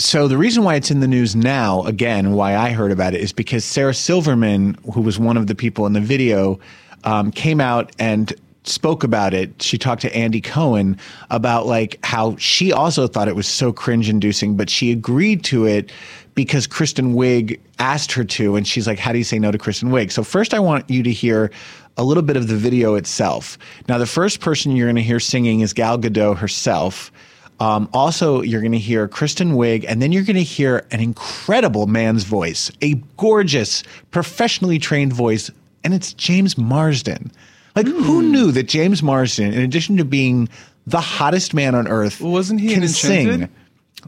so 0.00 0.28
the 0.28 0.38
reason 0.38 0.64
why 0.64 0.76
it's 0.76 0.90
in 0.90 1.00
the 1.00 1.08
news 1.08 1.36
now, 1.36 1.82
again, 1.82 2.32
why 2.32 2.56
I 2.56 2.70
heard 2.70 2.90
about 2.90 3.14
it 3.14 3.20
is 3.20 3.32
because 3.32 3.64
Sarah 3.64 3.92
Silverman, 3.92 4.76
who 4.94 5.02
was 5.02 5.18
one 5.18 5.36
of 5.36 5.46
the 5.46 5.54
people 5.54 5.86
in 5.86 5.92
the 5.92 6.00
video, 6.00 6.58
um, 7.04 7.30
came 7.30 7.60
out 7.60 7.92
and 7.98 8.32
spoke 8.64 9.04
about 9.04 9.34
it. 9.34 9.62
She 9.62 9.76
talked 9.76 10.00
to 10.02 10.16
Andy 10.16 10.40
Cohen 10.40 10.98
about 11.30 11.66
like 11.66 11.98
how 12.02 12.36
she 12.36 12.72
also 12.72 13.06
thought 13.06 13.28
it 13.28 13.36
was 13.36 13.46
so 13.46 13.72
cringe 13.72 14.08
inducing, 14.08 14.56
but 14.56 14.70
she 14.70 14.90
agreed 14.90 15.44
to 15.44 15.66
it 15.66 15.92
because 16.34 16.66
Kristen 16.66 17.14
Wiig 17.14 17.60
asked 17.78 18.12
her 18.12 18.24
to, 18.24 18.56
and 18.56 18.66
she's 18.66 18.86
like, 18.86 18.98
"How 18.98 19.12
do 19.12 19.18
you 19.18 19.24
say 19.24 19.38
no 19.38 19.50
to 19.50 19.58
Kristen 19.58 19.90
Wiig?" 19.90 20.12
So 20.12 20.22
first, 20.22 20.54
I 20.54 20.60
want 20.60 20.88
you 20.88 21.02
to 21.02 21.12
hear 21.12 21.50
a 21.96 22.04
little 22.04 22.22
bit 22.22 22.36
of 22.36 22.48
the 22.48 22.56
video 22.56 22.94
itself. 22.94 23.58
Now, 23.88 23.98
the 23.98 24.06
first 24.06 24.40
person 24.40 24.76
you're 24.76 24.86
going 24.86 24.96
to 24.96 25.02
hear 25.02 25.20
singing 25.20 25.60
is 25.60 25.74
Gal 25.74 25.98
Gadot 25.98 26.38
herself. 26.38 27.12
Um, 27.60 27.88
also, 27.92 28.40
you're 28.40 28.62
going 28.62 28.72
to 28.72 28.78
hear 28.78 29.06
Kristen 29.06 29.52
Wiig, 29.52 29.84
and 29.86 30.00
then 30.00 30.12
you're 30.12 30.22
going 30.24 30.36
to 30.36 30.42
hear 30.42 30.86
an 30.90 31.00
incredible 31.00 31.86
man's 31.86 32.24
voice, 32.24 32.70
a 32.82 32.94
gorgeous, 33.18 33.82
professionally 34.10 34.78
trained 34.78 35.12
voice, 35.12 35.50
and 35.84 35.92
it's 35.92 36.12
James 36.14 36.56
Marsden. 36.56 37.30
Like, 37.76 37.86
who 37.86 38.20
Hmm. 38.22 38.32
knew 38.32 38.50
that 38.52 38.66
James 38.66 39.02
Marsden, 39.02 39.52
in 39.52 39.60
addition 39.60 39.96
to 39.98 40.04
being 40.04 40.48
the 40.86 41.00
hottest 41.00 41.52
man 41.54 41.74
on 41.74 41.86
earth, 41.86 42.20
Wasn't 42.20 42.60
he 42.60 42.74
can 42.74 42.88
sing? 42.88 43.48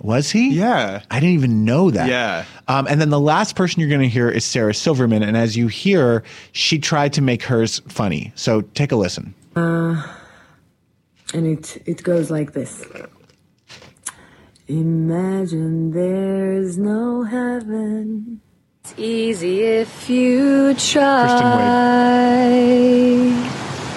Was 0.00 0.30
he? 0.30 0.52
Yeah. 0.54 1.02
I 1.10 1.20
didn't 1.20 1.34
even 1.34 1.66
know 1.66 1.90
that. 1.90 2.08
Yeah. 2.08 2.44
Um, 2.66 2.86
and 2.88 2.98
then 2.98 3.10
the 3.10 3.20
last 3.20 3.54
person 3.54 3.78
you're 3.80 3.90
going 3.90 4.00
to 4.00 4.08
hear 4.08 4.30
is 4.30 4.42
Sarah 4.42 4.72
Silverman. 4.72 5.22
And 5.22 5.36
as 5.36 5.54
you 5.54 5.68
hear, 5.68 6.22
she 6.52 6.78
tried 6.78 7.12
to 7.12 7.20
make 7.20 7.42
hers 7.42 7.82
funny. 7.88 8.32
So 8.34 8.62
take 8.62 8.90
a 8.90 8.96
listen. 8.96 9.34
and 9.54 10.02
it 11.34 11.82
it 11.86 12.02
goes 12.02 12.30
like 12.30 12.52
this. 12.54 12.84
Imagine 14.68 15.90
there's 15.90 16.78
no 16.78 17.24
heaven. 17.24 18.40
It's 18.84 18.94
easy 18.96 19.62
if 19.62 20.08
you 20.08 20.74
try. 20.74 21.02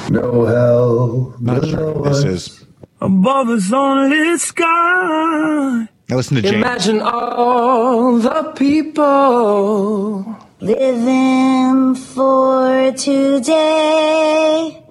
No 0.09 0.45
hell. 0.45 1.35
Not 1.39 1.65
sure 1.65 1.93
who 1.93 2.03
this 2.03 2.23
is. 2.23 2.65
Above 3.01 3.49
us 3.49 3.71
only 3.71 4.37
sky. 4.37 5.87
Now 6.09 6.15
listen 6.15 6.35
to 6.37 6.41
James. 6.41 6.55
Imagine 6.55 7.01
all 7.01 8.17
the 8.17 8.53
people 8.55 10.35
Living 10.61 11.95
for 11.95 12.91
today. 12.93 14.83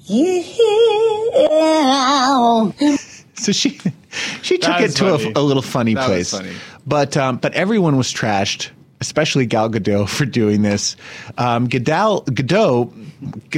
Yeah. 0.00 0.60
So 3.36 3.50
she 3.52 3.78
she 4.42 4.58
took 4.58 4.80
it 4.80 4.90
to 4.96 5.14
a, 5.14 5.32
a 5.40 5.42
little 5.42 5.62
funny 5.62 5.94
That 5.94 6.06
place. 6.06 6.30
funny. 6.30 6.52
But 6.86 7.16
um, 7.16 7.36
but 7.38 7.52
everyone 7.54 7.96
was 7.96 8.12
trashed, 8.12 8.70
especially 9.00 9.46
Gal 9.46 9.70
Gadot 9.70 10.08
for 10.16 10.24
doing 10.26 10.62
this. 10.62 10.96
Um, 11.38 11.68
Gadot 11.68 12.26
Gadot, 12.26 12.92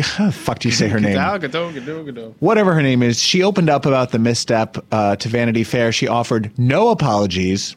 how 0.03 0.31
fuck 0.31 0.59
do 0.61 0.69
you 0.69 0.75
say 0.75 0.89
her 0.89 1.01
name? 1.01 1.17
Gadot, 1.17 1.41
Gadot, 1.51 1.73
Gadot, 1.75 2.11
Gadot. 2.13 2.35
whatever 2.41 2.73
her 2.75 2.83
name 2.83 3.03
is, 3.03 3.21
she 3.21 3.43
opened 3.43 3.69
up 3.71 3.87
about 3.87 4.11
the 4.13 4.19
misstep 4.19 4.77
uh, 4.93 5.17
to 5.17 5.29
Vanity 5.29 5.65
Fair. 5.65 5.93
She 5.93 6.07
offered 6.09 6.51
no 6.59 6.89
apologies 6.91 7.77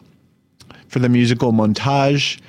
for 0.88 1.00
the 1.00 1.10
musical 1.10 1.52
montage. 1.52 2.40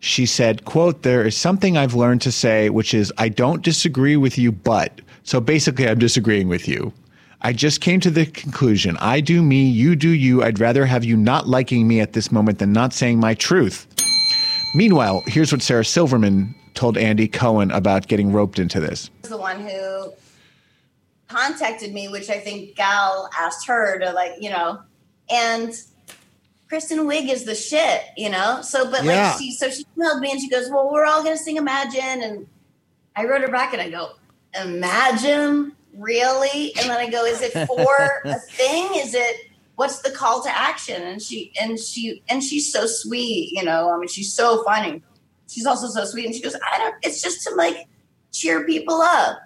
She 0.00 0.26
said, 0.26 0.66
quote, 0.66 1.02
there 1.02 1.26
is 1.26 1.34
something 1.36 1.76
I've 1.78 1.94
learned 1.94 2.20
to 2.22 2.30
say, 2.30 2.68
which 2.68 2.92
is, 2.92 3.12
I 3.16 3.30
don't 3.30 3.62
disagree 3.62 4.16
with 4.16 4.36
you, 4.36 4.52
but. 4.52 5.00
So 5.24 5.40
basically, 5.40 5.88
I'm 5.88 5.98
disagreeing 5.98 6.48
with 6.48 6.68
you. 6.68 6.92
I 7.42 7.52
just 7.52 7.80
came 7.80 8.00
to 8.00 8.10
the 8.10 8.26
conclusion 8.26 8.96
I 8.98 9.20
do 9.20 9.42
me, 9.42 9.68
you 9.68 9.94
do 9.94 10.08
you. 10.08 10.42
I'd 10.42 10.58
rather 10.58 10.86
have 10.86 11.04
you 11.04 11.16
not 11.16 11.46
liking 11.46 11.86
me 11.86 12.00
at 12.00 12.12
this 12.12 12.32
moment 12.32 12.58
than 12.58 12.72
not 12.72 12.92
saying 12.92 13.20
my 13.20 13.34
truth. 13.34 13.86
Meanwhile, 14.74 15.22
here's 15.26 15.52
what 15.52 15.62
Sarah 15.62 15.84
Silverman 15.84 16.54
told 16.74 16.96
Andy 16.98 17.28
Cohen 17.28 17.70
about 17.70 18.08
getting 18.08 18.32
roped 18.32 18.58
into 18.58 18.80
this. 18.80 19.10
the 19.22 19.36
one 19.36 19.60
who 19.60 20.12
contacted 21.28 21.92
me, 21.92 22.08
which 22.08 22.30
I 22.30 22.38
think 22.38 22.74
Gal 22.76 23.28
asked 23.38 23.66
her 23.66 23.98
to 23.98 24.12
like, 24.12 24.32
you 24.40 24.50
know, 24.50 24.80
and 25.30 25.72
Kristen 26.68 27.00
Wiig 27.00 27.30
is 27.30 27.44
the 27.44 27.54
shit, 27.54 28.02
you 28.16 28.28
know. 28.30 28.60
So, 28.62 28.90
but 28.90 29.04
Yeah. 29.04 29.30
like, 29.30 29.40
she 29.40 29.52
so 29.52 29.70
she 29.70 29.84
emailed 29.96 30.20
me 30.20 30.30
and 30.32 30.40
she 30.40 30.48
goes, 30.48 30.68
"Well, 30.70 30.90
we're 30.92 31.04
all 31.04 31.22
gonna 31.22 31.36
sing 31.36 31.56
Imagine," 31.56 32.22
and 32.22 32.46
I 33.14 33.24
wrote 33.24 33.40
her 33.42 33.48
back 33.48 33.72
and 33.72 33.80
I 33.80 33.88
go, 33.90 34.10
"Imagine, 34.60 35.72
really?" 35.98 36.74
And 36.76 36.88
then 36.90 36.96
I 36.98 37.08
go, 37.10 37.24
"Is 37.24 37.40
it 37.42 37.52
for 37.66 38.20
a 38.24 38.34
thing? 38.50 38.88
Is 38.94 39.14
it?" 39.14 39.36
What's 39.76 40.00
the 40.00 40.10
call 40.10 40.42
to 40.42 40.48
action? 40.48 41.02
And 41.02 41.20
she 41.20 41.52
and 41.60 41.78
she 41.78 42.22
and 42.30 42.42
she's 42.42 42.72
so 42.72 42.86
sweet, 42.86 43.50
you 43.52 43.62
know. 43.62 43.90
I 43.92 43.98
mean, 43.98 44.08
she's 44.08 44.32
so 44.32 44.64
funny. 44.64 45.02
She's 45.48 45.66
also 45.66 45.88
so 45.88 46.06
sweet. 46.06 46.24
And 46.24 46.34
she 46.34 46.40
goes, 46.40 46.56
I 46.72 46.78
don't. 46.78 46.94
It's 47.02 47.20
just 47.20 47.42
to 47.46 47.54
like 47.54 47.86
cheer 48.32 48.64
people 48.64 49.02
up. 49.02 49.38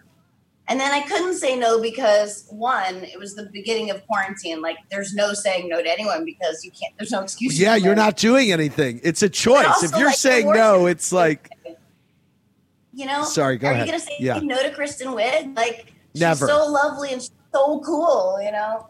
And 0.68 0.78
then 0.78 0.92
I 0.92 1.00
couldn't 1.00 1.34
say 1.34 1.58
no 1.58 1.82
because 1.82 2.46
one, 2.48 2.94
it 3.02 3.18
was 3.18 3.34
the 3.34 3.46
beginning 3.46 3.90
of 3.90 4.06
quarantine. 4.06 4.62
Like, 4.62 4.76
there's 4.88 5.12
no 5.14 5.32
saying 5.34 5.68
no 5.68 5.82
to 5.82 5.90
anyone 5.90 6.24
because 6.24 6.64
you 6.64 6.70
can't. 6.70 6.94
There's 6.96 7.10
no 7.10 7.22
excuse. 7.22 7.58
Yeah, 7.58 7.74
you're 7.74 7.96
not 7.96 8.16
doing 8.16 8.52
anything. 8.52 9.00
It's 9.02 9.24
a 9.24 9.28
choice. 9.28 9.66
also, 9.66 9.86
If 9.86 9.96
you're 9.96 10.06
like, 10.10 10.16
saying 10.16 10.46
no, 10.52 10.86
it's 10.86 11.10
like 11.10 11.50
You 12.92 13.06
know. 13.06 13.24
Sorry, 13.24 13.56
go 13.58 13.66
Are 13.66 13.72
ahead. 13.72 13.86
you 13.86 13.92
gonna 13.92 14.04
say 14.04 14.16
Yeah. 14.20 14.38
no 14.40 14.62
to 14.62 14.70
Kristen 14.70 15.08
Wiig? 15.08 15.56
Like, 15.56 15.92
she's 16.14 16.20
Never. 16.20 16.46
so 16.46 16.66
lovely 16.70 17.12
and 17.12 17.22
so 17.22 17.80
cool. 17.84 18.40
You 18.42 18.52
know. 18.52 18.86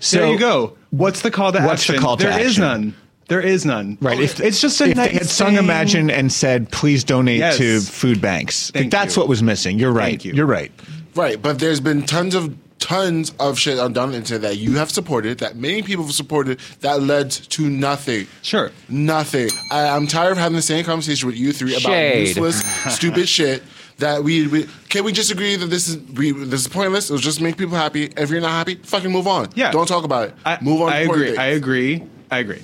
So 0.00 0.18
there 0.18 0.28
you 0.32 0.38
go. 0.38 0.76
What's 0.90 1.22
the 1.22 1.30
call 1.30 1.52
to 1.52 1.60
What's 1.60 1.86
the 1.86 1.98
call 1.98 2.16
to 2.16 2.24
There 2.24 2.38
is 2.40 2.50
action? 2.58 2.62
none. 2.62 2.94
There 3.28 3.40
is 3.40 3.66
none. 3.66 3.98
Right. 4.00 4.18
If 4.20 4.40
it's 4.40 4.60
just 4.60 4.80
a 4.80 4.84
if 4.90 4.96
nice 4.96 5.08
they 5.08 5.14
had 5.14 5.26
sung 5.26 5.48
thing. 5.48 5.58
Imagine 5.64 6.08
and 6.10 6.32
said, 6.32 6.70
"Please 6.70 7.04
donate 7.04 7.38
Yes. 7.40 7.58
to 7.58 7.80
food 7.80 8.20
banks," 8.22 8.70
Thank 8.70 8.90
that's 8.90 9.16
you. 9.16 9.20
what 9.20 9.28
was 9.28 9.42
missing. 9.42 9.78
You're 9.78 9.92
right. 9.92 10.10
Thank 10.12 10.24
you. 10.24 10.32
You're 10.32 10.46
right. 10.46 10.72
Right, 11.14 11.40
but 11.42 11.58
there's 11.58 11.80
been 11.80 12.04
tons 12.04 12.34
of 12.34 12.54
tons 12.78 13.32
of 13.40 13.58
shit 13.58 13.76
done 13.76 13.98
on 13.98 14.10
the 14.12 14.16
internet 14.18 14.42
that 14.42 14.56
you 14.58 14.76
have 14.76 14.88
supported, 14.90 15.38
that 15.38 15.56
many 15.56 15.82
people 15.82 16.04
have 16.04 16.14
supported, 16.14 16.60
that 16.80 17.02
led 17.02 17.28
to 17.30 17.68
nothing. 17.68 18.26
Sure. 18.42 18.70
Nothing. 18.88 19.50
I, 19.72 19.88
I'm 19.88 20.06
tired 20.06 20.30
of 20.32 20.38
having 20.38 20.54
the 20.56 20.62
same 20.62 20.84
conversation 20.84 21.26
with 21.26 21.36
you 21.36 21.52
three 21.52 21.72
about 21.72 21.90
Shade. 21.90 22.28
useless, 22.28 22.62
stupid 22.88 23.28
shit. 23.36 23.62
That 23.98 24.22
we, 24.22 24.46
we 24.46 24.68
can 24.88 25.04
we 25.04 25.10
just 25.12 25.30
agree 25.32 25.56
that 25.56 25.66
this 25.66 25.88
is 25.88 25.96
we, 26.12 26.30
this 26.32 26.60
is 26.60 26.68
pointless. 26.68 27.06
It'll 27.10 27.18
just 27.18 27.40
make 27.40 27.56
people 27.56 27.76
happy. 27.76 28.04
If 28.16 28.30
you're 28.30 28.40
not 28.40 28.50
happy, 28.52 28.76
fucking 28.76 29.10
move 29.10 29.26
on. 29.26 29.48
Yeah. 29.56 29.72
don't 29.72 29.88
talk 29.88 30.04
about 30.04 30.28
it. 30.28 30.34
I, 30.44 30.58
move 30.62 30.82
on. 30.82 30.92
I 30.92 30.98
agree. 31.00 31.36
I 31.36 31.46
agree. 31.46 32.04
I 32.30 32.38
agree. 32.38 32.62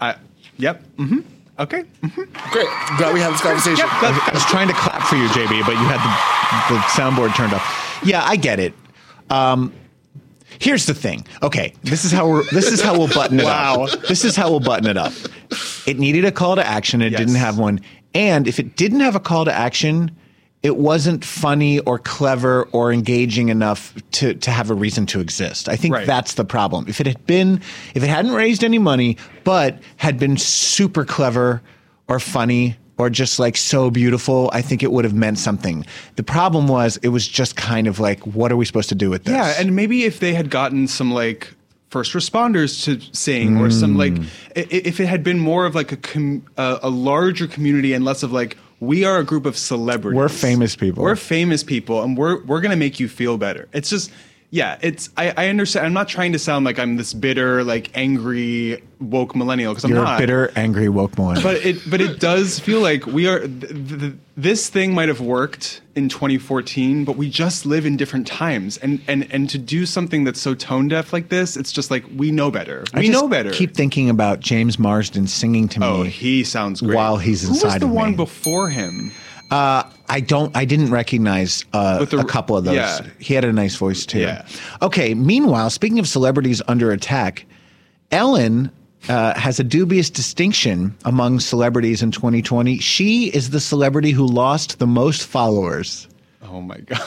I. 0.00 0.16
Yep. 0.58 0.82
Mm-hmm. 0.96 1.18
Okay. 1.58 1.84
Great. 2.50 2.68
Glad 2.98 3.14
we 3.14 3.20
had 3.20 3.32
this 3.32 3.40
conversation. 3.40 3.86
I 3.88 4.10
was, 4.10 4.20
I 4.26 4.30
was 4.34 4.44
trying 4.46 4.66
to 4.68 4.74
clap 4.74 5.02
for 5.08 5.14
you, 5.16 5.26
JB, 5.28 5.64
but 5.64 5.72
you 5.72 5.86
had 5.86 6.00
the, 6.68 6.74
the 6.74 6.80
soundboard 7.00 7.34
turned 7.36 7.52
off. 7.54 8.00
Yeah, 8.04 8.22
I 8.24 8.36
get 8.36 8.58
it. 8.58 8.74
Um, 9.30 9.72
here's 10.58 10.86
the 10.86 10.94
thing. 10.94 11.26
Okay, 11.42 11.74
this 11.84 12.04
is 12.04 12.10
how 12.12 12.28
we're. 12.28 12.42
This 12.50 12.72
is 12.72 12.82
how 12.82 12.98
we'll 12.98 13.08
button 13.08 13.38
it 13.40 13.44
Wow. 13.44 13.84
up. 13.84 14.02
This 14.02 14.24
is 14.24 14.34
how 14.34 14.50
we'll 14.50 14.60
button 14.60 14.86
it 14.88 14.96
up. 14.96 15.12
It 15.86 15.98
needed 15.98 16.24
a 16.24 16.32
call 16.32 16.56
to 16.56 16.66
action. 16.66 17.00
It 17.02 17.12
Yes. 17.12 17.20
didn't 17.20 17.36
have 17.36 17.56
one. 17.56 17.80
And 18.14 18.48
if 18.48 18.58
it 18.58 18.74
didn't 18.76 19.00
have 19.00 19.14
a 19.14 19.20
call 19.20 19.44
to 19.44 19.52
action, 19.52 20.10
it 20.62 20.76
wasn't 20.76 21.24
funny 21.24 21.78
or 21.80 21.98
clever 21.98 22.64
or 22.72 22.92
engaging 22.92 23.50
enough 23.50 23.94
to, 24.12 24.34
to 24.34 24.50
have 24.50 24.70
a 24.70 24.74
reason 24.74 25.06
to 25.06 25.20
exist. 25.20 25.68
I 25.68 25.76
think 25.76 25.94
Right. 25.94 26.06
that's 26.06 26.34
the 26.34 26.44
problem. 26.44 26.86
If 26.88 27.00
it 27.00 27.06
had 27.06 27.24
been, 27.26 27.60
if 27.94 28.02
it 28.02 28.08
hadn't 28.08 28.32
raised 28.32 28.64
any 28.64 28.78
money, 28.78 29.16
but 29.44 29.78
had 29.96 30.18
been 30.18 30.36
super 30.36 31.04
clever 31.04 31.62
or 32.08 32.18
funny 32.18 32.76
or 32.98 33.10
just 33.10 33.38
like 33.38 33.56
so 33.56 33.90
beautiful, 33.90 34.50
I 34.54 34.62
think 34.62 34.82
it 34.82 34.90
would 34.90 35.04
have 35.04 35.14
meant 35.14 35.38
something. 35.38 35.84
The 36.16 36.22
problem 36.22 36.66
was 36.66 36.96
it 37.02 37.08
was 37.08 37.28
just 37.28 37.54
kind 37.54 37.86
of 37.86 38.00
like, 38.00 38.20
what 38.26 38.50
are 38.50 38.56
we 38.56 38.64
supposed 38.64 38.88
to 38.88 38.94
do 38.94 39.10
with 39.10 39.24
this? 39.24 39.34
Yeah, 39.34 39.54
and 39.58 39.76
maybe 39.76 40.04
if 40.04 40.18
they 40.18 40.32
had 40.34 40.50
gotten 40.50 40.88
some 40.88 41.12
like 41.12 41.52
first 41.90 42.14
responders 42.14 42.82
to 42.84 43.00
sing 43.16 43.58
or 43.58 43.70
some 43.70 43.96
like 43.96 44.14
Mm. 44.14 44.26
if 44.56 44.98
it 44.98 45.06
had 45.06 45.22
been 45.22 45.38
more 45.38 45.66
of 45.66 45.74
like 45.76 45.92
a 45.92 45.96
com- 45.96 46.42
a, 46.56 46.78
a 46.84 46.90
larger 46.90 47.46
community 47.46 47.92
and 47.92 48.04
less 48.04 48.22
of 48.24 48.32
like 48.32 48.56
we 48.80 49.04
are 49.04 49.18
a 49.18 49.24
group 49.24 49.46
of 49.46 49.56
celebrities. 49.56 50.16
We're 50.16 50.28
famous 50.28 50.76
people. 50.76 51.02
We're 51.02 51.16
famous 51.16 51.62
people 51.62 52.02
and 52.02 52.16
we're 52.16 52.42
we're 52.44 52.60
going 52.60 52.70
to 52.70 52.76
make 52.76 53.00
you 53.00 53.08
feel 53.08 53.38
better. 53.38 53.68
It's 53.72 53.90
just 53.90 54.10
yeah, 54.56 54.78
it's 54.80 55.10
I, 55.18 55.34
I 55.36 55.48
understand. 55.48 55.84
I'm 55.84 55.92
not 55.92 56.08
trying 56.08 56.32
to 56.32 56.38
sound 56.38 56.64
like 56.64 56.78
I'm 56.78 56.96
this 56.96 57.12
bitter, 57.12 57.62
like 57.62 57.90
angry 57.94 58.82
woke 58.98 59.36
millennial 59.36 59.74
because 59.74 59.84
I'm 59.84 59.90
You're 59.90 60.02
not. 60.02 60.16
a 60.18 60.22
bitter, 60.22 60.50
angry 60.56 60.88
woke 60.88 61.18
millennial. 61.18 61.42
But 61.42 61.56
it 61.66 61.90
but 61.90 62.00
it 62.00 62.20
does 62.20 62.58
feel 62.58 62.80
like 62.80 63.04
we 63.06 63.28
are. 63.28 63.40
Th- 63.40 63.88
th- 64.00 64.14
this 64.38 64.70
thing 64.70 64.94
might 64.94 65.08
have 65.08 65.20
worked 65.20 65.82
in 65.94 66.08
2014, 66.08 67.04
but 67.04 67.16
we 67.18 67.28
just 67.28 67.66
live 67.66 67.84
in 67.84 67.98
different 67.98 68.26
times, 68.26 68.78
and 68.78 69.02
and 69.06 69.30
and 69.30 69.50
to 69.50 69.58
do 69.58 69.84
something 69.84 70.24
that's 70.24 70.40
so 70.40 70.54
tone 70.54 70.88
deaf 70.88 71.12
like 71.12 71.28
this, 71.28 71.58
it's 71.58 71.70
just 71.70 71.90
like 71.90 72.04
we 72.16 72.30
know 72.30 72.50
better. 72.50 72.84
I 72.94 73.00
We 73.00 73.10
know 73.10 73.28
better. 73.28 73.50
Keep 73.50 73.74
thinking 73.74 74.08
about 74.08 74.40
James 74.40 74.78
Marsden 74.78 75.26
singing 75.26 75.68
to 75.68 75.80
me. 75.80 75.86
oh, 75.86 76.02
he 76.04 76.44
sounds 76.44 76.80
great. 76.80 76.96
while 76.96 77.18
he's 77.18 77.46
inside. 77.46 77.60
Who 77.60 77.66
was 77.66 77.80
the 77.80 77.86
one 77.88 78.12
me. 78.12 78.16
before 78.16 78.70
him? 78.70 79.12
Uh, 79.50 79.82
I 80.08 80.20
don't. 80.20 80.56
I 80.56 80.64
didn't 80.64 80.90
recognize 80.90 81.64
uh, 81.72 82.04
the- 82.04 82.18
a 82.18 82.24
couple 82.24 82.56
of 82.56 82.64
those. 82.64 82.74
yeah. 82.76 83.00
He 83.18 83.34
had 83.34 83.44
a 83.44 83.52
nice 83.52 83.76
voice 83.76 84.06
too. 84.06 84.20
Yeah. 84.20 84.46
Okay. 84.82 85.14
Meanwhile, 85.14 85.70
speaking 85.70 85.98
of 85.98 86.06
celebrities 86.08 86.62
under 86.68 86.90
attack, 86.92 87.44
Ellen 88.10 88.70
uh, 89.08 89.38
has 89.38 89.58
a 89.60 89.64
dubious 89.64 90.10
distinction 90.10 90.94
among 91.04 91.40
celebrities 91.40 92.02
in 92.02 92.10
2020. 92.10 92.78
She 92.78 93.26
is 93.28 93.50
the 93.50 93.60
celebrity 93.60 94.10
who 94.10 94.26
lost 94.26 94.78
the 94.78 94.86
most 94.86 95.26
followers. 95.26 96.08
Oh 96.42 96.60
my 96.60 96.78
god. 96.78 97.02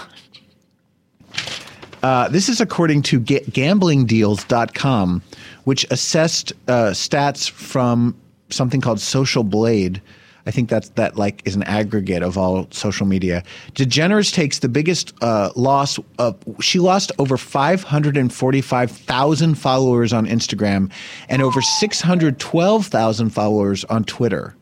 Uh, 2.01 2.29
this 2.29 2.47
is 2.47 2.62
according 2.62 3.01
to 3.01 3.19
ga- 3.19 3.43
gamblingdeals.com, 3.45 5.21
which 5.65 5.85
assessed 5.91 6.53
uh, 6.69 6.91
stats 6.91 7.49
from 7.49 8.15
something 8.49 8.79
called 8.79 9.01
Social 9.01 9.43
Blade. 9.43 10.01
I 10.49 10.51
think 10.51 10.67
that's 10.67 10.89
that 10.89 11.15
like 11.15 11.43
is 11.45 11.55
an 11.55 11.62
aggregate 11.62 12.23
of 12.23 12.35
all 12.35 12.67
social 12.71 13.05
media. 13.05 13.43
DeGeneres 13.75 14.33
takes 14.33 14.57
the 14.57 14.67
biggest 14.67 15.13
uh, 15.21 15.51
loss. 15.55 15.99
Of, 16.17 16.35
she 16.59 16.79
lost 16.79 17.12
over 17.19 17.38
545,000 17.38 19.53
followers 19.53 20.12
on 20.12 20.25
Instagram 20.25 20.91
and 21.29 21.43
over 21.43 21.62
612,000 21.62 23.29
followers 23.29 23.85
on 23.85 24.03
Twitter. 24.05 24.55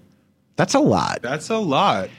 That's 0.58 0.73
a 0.73 0.82
lot. 0.82 1.21
That's 1.21 1.50
a 1.50 1.56
lot. 1.56 2.10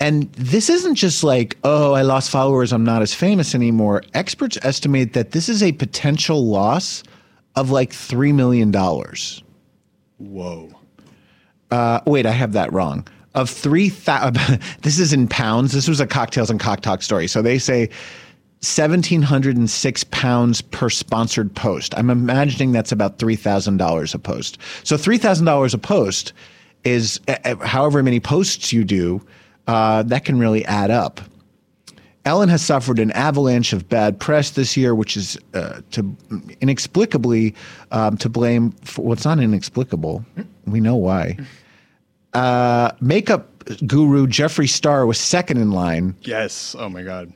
And 0.00 0.24
this 0.32 0.68
isn't 0.68 0.96
just 0.96 1.22
like, 1.22 1.56
oh, 1.62 1.92
I 1.92 2.02
lost 2.02 2.28
followers, 2.28 2.72
I'm 2.72 2.82
not 2.82 3.02
as 3.02 3.14
famous 3.14 3.54
anymore. 3.54 4.02
Experts 4.14 4.58
estimate 4.62 5.12
that 5.12 5.30
this 5.30 5.48
is 5.48 5.62
a 5.62 5.70
potential 5.70 6.44
loss 6.44 7.04
of 7.54 7.70
like 7.70 7.92
$3 7.92 8.34
million. 8.34 8.72
Whoa. 10.18 10.81
Uh, 11.72 12.00
wait, 12.04 12.26
I 12.26 12.32
have 12.32 12.52
that 12.52 12.70
wrong. 12.70 13.08
Of 13.34 13.48
3,000, 13.48 14.60
this 14.82 14.98
is 14.98 15.14
in 15.14 15.26
pounds. 15.26 15.72
This 15.72 15.88
was 15.88 16.00
a 16.00 16.06
Cocktails 16.06 16.50
and 16.50 16.60
Cock 16.60 16.82
Talk 16.82 17.02
story. 17.02 17.26
So 17.26 17.40
they 17.40 17.58
say 17.58 17.88
1,706 18.60 20.04
pounds 20.04 20.60
per 20.60 20.90
sponsored 20.90 21.54
post. 21.54 21.94
I'm 21.96 22.10
imagining 22.10 22.72
that's 22.72 22.92
about 22.92 23.18
$3,000 23.18 24.14
a 24.14 24.18
post. 24.18 24.58
So 24.84 24.96
$3,000 24.96 25.74
a 25.74 25.78
post 25.78 26.34
is 26.84 27.18
uh, 27.26 27.56
however 27.56 28.02
many 28.02 28.20
posts 28.20 28.70
you 28.72 28.84
do, 28.84 29.24
uh, 29.66 30.02
that 30.02 30.26
can 30.26 30.38
really 30.38 30.66
add 30.66 30.90
up. 30.90 31.22
Ellen 32.26 32.50
has 32.50 32.62
suffered 32.62 32.98
an 32.98 33.12
avalanche 33.12 33.72
of 33.72 33.88
bad 33.88 34.20
press 34.20 34.50
this 34.50 34.76
year, 34.76 34.94
which 34.94 35.16
is 35.16 35.38
uh, 35.54 35.80
to 35.92 36.16
inexplicably 36.60 37.54
um, 37.92 38.16
to 38.18 38.28
blame 38.28 38.72
for 38.84 39.04
what's 39.06 39.24
well, 39.24 39.36
not 39.36 39.42
inexplicable. 39.42 40.24
We 40.66 40.80
know 40.80 40.96
why. 40.96 41.38
Uh, 42.34 42.90
makeup 43.00 43.48
guru 43.86 44.26
Jeffree 44.26 44.68
Star 44.68 45.06
was 45.06 45.18
second 45.18 45.58
in 45.58 45.70
line 45.70 46.16
Yes. 46.22 46.74
Oh 46.78 46.88
my 46.88 47.02
god. 47.02 47.32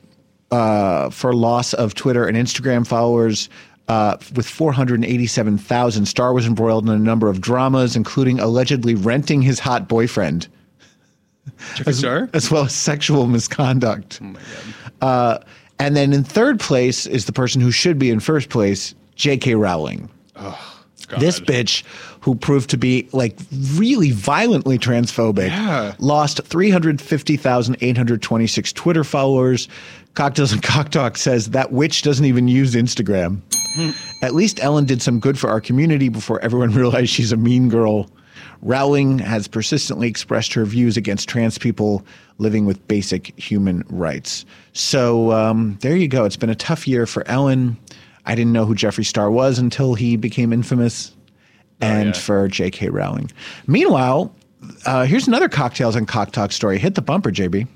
uh, 0.51 1.09
for 1.09 1.33
loss 1.33 1.73
of 1.73 1.93
Twitter 1.93 2.25
and 2.25 2.35
Instagram 2.37 2.85
followers. 2.85 3.49
Uh, 3.89 4.17
with 4.35 4.45
487,000, 4.45 6.05
Star 6.05 6.33
was 6.33 6.45
embroiled 6.45 6.83
in 6.83 6.93
a 6.93 6.97
number 6.99 7.29
of 7.29 7.39
dramas, 7.39 7.95
including 7.95 8.37
allegedly 8.37 8.95
renting 8.95 9.41
his 9.41 9.59
hot 9.59 9.87
boyfriend, 9.87 10.49
as, 11.85 11.99
Star? 11.99 12.29
as 12.33 12.51
well 12.51 12.65
as 12.65 12.73
sexual 12.75 13.27
misconduct. 13.27 14.19
Oh 14.21 14.25
my 14.25 14.39
god. 14.39 15.03
Uh, 15.07 15.39
and 15.79 15.95
then 15.95 16.11
in 16.11 16.25
third 16.25 16.59
place 16.59 17.05
is 17.05 17.25
the 17.27 17.31
person 17.31 17.61
who 17.61 17.71
should 17.71 17.97
be 17.97 18.09
in 18.09 18.19
first 18.19 18.49
place, 18.49 18.93
J.K. 19.15 19.55
Rowling. 19.55 20.09
God. 21.07 21.19
This 21.21 21.39
bitch, 21.39 21.83
who 22.21 22.35
proved 22.35 22.69
to 22.71 22.77
be 22.77 23.07
like 23.13 23.37
really 23.75 24.11
violently 24.11 24.77
transphobic, 24.77 25.47
Yeah. 25.47 25.93
lost 25.99 26.41
350,826 26.43 28.73
Twitter 28.73 29.03
followers. 29.03 29.67
Cocktails 30.15 30.51
and 30.53 30.63
Cock 30.63 30.89
Talk 30.89 31.17
says 31.17 31.51
that 31.51 31.71
witch 31.71 32.01
doesn't 32.01 32.25
even 32.25 32.47
use 32.47 32.73
Instagram. 32.75 33.41
At 34.23 34.33
least 34.33 34.59
Ellen 34.63 34.85
did 34.85 35.03
some 35.03 35.19
good 35.19 35.37
for 35.37 35.51
our 35.51 35.61
community 35.61 36.09
before 36.09 36.39
everyone 36.41 36.71
realized 36.73 37.11
she's 37.11 37.31
a 37.31 37.37
mean 37.37 37.69
girl. 37.69 38.09
Rowling 38.63 39.19
has 39.19 39.47
persistently 39.47 40.07
expressed 40.07 40.51
her 40.55 40.65
views 40.65 40.97
against 40.97 41.29
trans 41.29 41.59
people 41.59 42.03
living 42.39 42.65
with 42.65 42.85
basic 42.87 43.39
human 43.39 43.83
rights. 43.89 44.45
So 44.73 45.31
um, 45.31 45.77
there 45.81 45.95
you 45.95 46.07
go. 46.07 46.25
It's 46.25 46.37
been 46.37 46.49
a 46.49 46.55
tough 46.55 46.87
year 46.87 47.05
for 47.05 47.27
Ellen. 47.27 47.77
I 48.27 48.35
didn't 48.35 48.51
know 48.51 48.65
who 48.65 48.75
Jeffree 48.75 49.05
Star 49.05 49.31
was 49.31 49.57
until 49.57 49.95
he 49.95 50.17
became 50.17 50.51
infamous, 50.51 51.13
and 51.79 52.09
yeah. 52.09 52.21
for 52.21 52.47
J.K. 52.49 52.89
Rowling. 52.89 53.31
Meanwhile, 53.67 54.35
uh, 54.85 55.05
here's 55.05 55.27
another 55.27 55.47
cocktails 55.47 55.95
and 55.95 56.07
cock 56.07 56.31
talk 56.31 56.51
story. 56.51 56.77
Hit 56.77 56.95
the 56.95 57.01
bumper, 57.01 57.31
JB. 57.31 57.67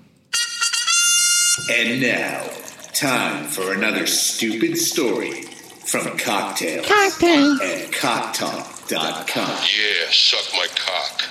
And 1.72 2.02
now, 2.02 2.50
time 2.94 3.46
for 3.46 3.74
another 3.74 4.06
stupid 4.06 4.78
story 4.78 5.44
from 5.86 6.18
Cocktails 6.18 6.86
Cocktail. 6.86 7.52
and 7.62 7.94
CockTalk.com. 7.94 9.50
Yeah, 9.50 10.12
suck 10.12 10.54
my 10.54 10.68
cock. 10.76 11.24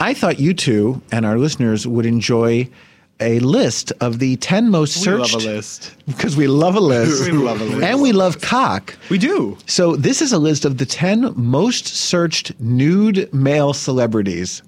I 0.00 0.14
thought 0.14 0.38
you 0.38 0.54
two 0.54 1.02
and 1.12 1.26
our 1.26 1.38
listeners 1.38 1.86
would 1.86 2.06
enjoy 2.06 2.68
a 3.20 3.38
list 3.40 3.92
of 4.00 4.18
the 4.18 4.36
10 4.36 4.70
most 4.70 5.02
searched. 5.02 5.34
We 5.34 5.40
love 5.40 5.44
a 5.44 5.54
list. 5.56 5.96
because 6.06 6.36
we 6.36 6.46
love 6.46 6.76
a 6.76 6.80
list. 6.80 7.24
We 7.24 7.32
love 7.32 7.60
a 7.60 7.64
list. 7.64 7.82
And 7.82 8.02
we 8.02 8.12
love 8.12 8.40
cock. 8.40 8.96
We 9.10 9.18
do. 9.18 9.56
So 9.66 9.96
this 9.96 10.20
is 10.20 10.32
a 10.32 10.38
list 10.38 10.64
of 10.64 10.78
the 10.78 10.86
10 10.86 11.32
most 11.36 11.86
searched 11.86 12.58
nude 12.60 13.32
male 13.32 13.72
celebrities 13.72 14.62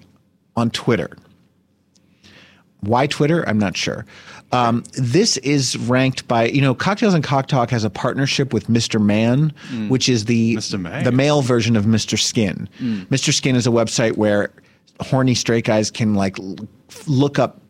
on 0.55 0.69
Twitter. 0.71 1.15
Why 2.81 3.07
Twitter? 3.07 3.47
I'm 3.47 3.59
not 3.59 3.75
sure. 3.75 4.05
Um, 4.51 4.83
this 4.93 5.37
is 5.37 5.77
ranked 5.77 6.27
by 6.27 6.45
you 6.45 6.61
know 6.61 6.73
Cocktails 6.73 7.13
and 7.13 7.23
Cock 7.23 7.47
Talk 7.47 7.69
has 7.69 7.83
a 7.83 7.89
partnership 7.89 8.51
with 8.51 8.67
Mr. 8.67 8.99
Man, 8.99 9.53
which 9.89 10.09
is 10.09 10.25
the 10.25 10.55
the 11.03 11.11
male 11.11 11.41
version 11.41 11.75
of 11.75 11.85
Mr. 11.85 12.17
Skin. 12.17 12.67
Mr. 12.79 13.31
Skin 13.33 13.55
is 13.55 13.67
a 13.67 13.69
website 13.69 14.17
where 14.17 14.51
horny 15.01 15.35
straight 15.35 15.65
guys 15.65 15.91
can 15.91 16.15
like 16.15 16.37
look 17.05 17.37
up 17.37 17.61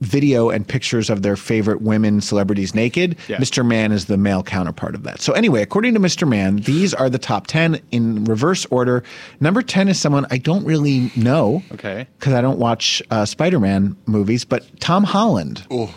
video 0.00 0.48
and 0.48 0.66
pictures 0.66 1.10
of 1.10 1.22
their 1.22 1.36
favorite 1.36 1.82
women 1.82 2.20
celebrities 2.20 2.74
naked. 2.74 3.16
Yeah. 3.28 3.36
Mr. 3.36 3.66
Man 3.66 3.92
is 3.92 4.06
the 4.06 4.16
male 4.16 4.42
counterpart 4.42 4.94
of 4.94 5.02
that. 5.02 5.20
So 5.20 5.32
anyway, 5.34 5.60
according 5.62 5.92
to 5.94 6.00
Mr. 6.00 6.26
Man, 6.26 6.56
these 6.56 6.94
are 6.94 7.10
the 7.10 7.18
top 7.18 7.46
10 7.46 7.80
in 7.90 8.24
reverse 8.24 8.64
order. 8.70 9.02
Number 9.40 9.60
10 9.62 9.88
is 9.88 10.00
someone 10.00 10.26
I 10.30 10.38
don't 10.38 10.64
really 10.64 11.12
know 11.16 11.62
Okay. 11.72 12.06
because 12.18 12.32
I 12.32 12.40
don't 12.40 12.58
watch 12.58 13.02
uh, 13.10 13.24
Spider-Man 13.26 13.94
movies, 14.06 14.44
but 14.44 14.64
Tom 14.80 15.04
Holland. 15.04 15.66
Oh, 15.70 15.94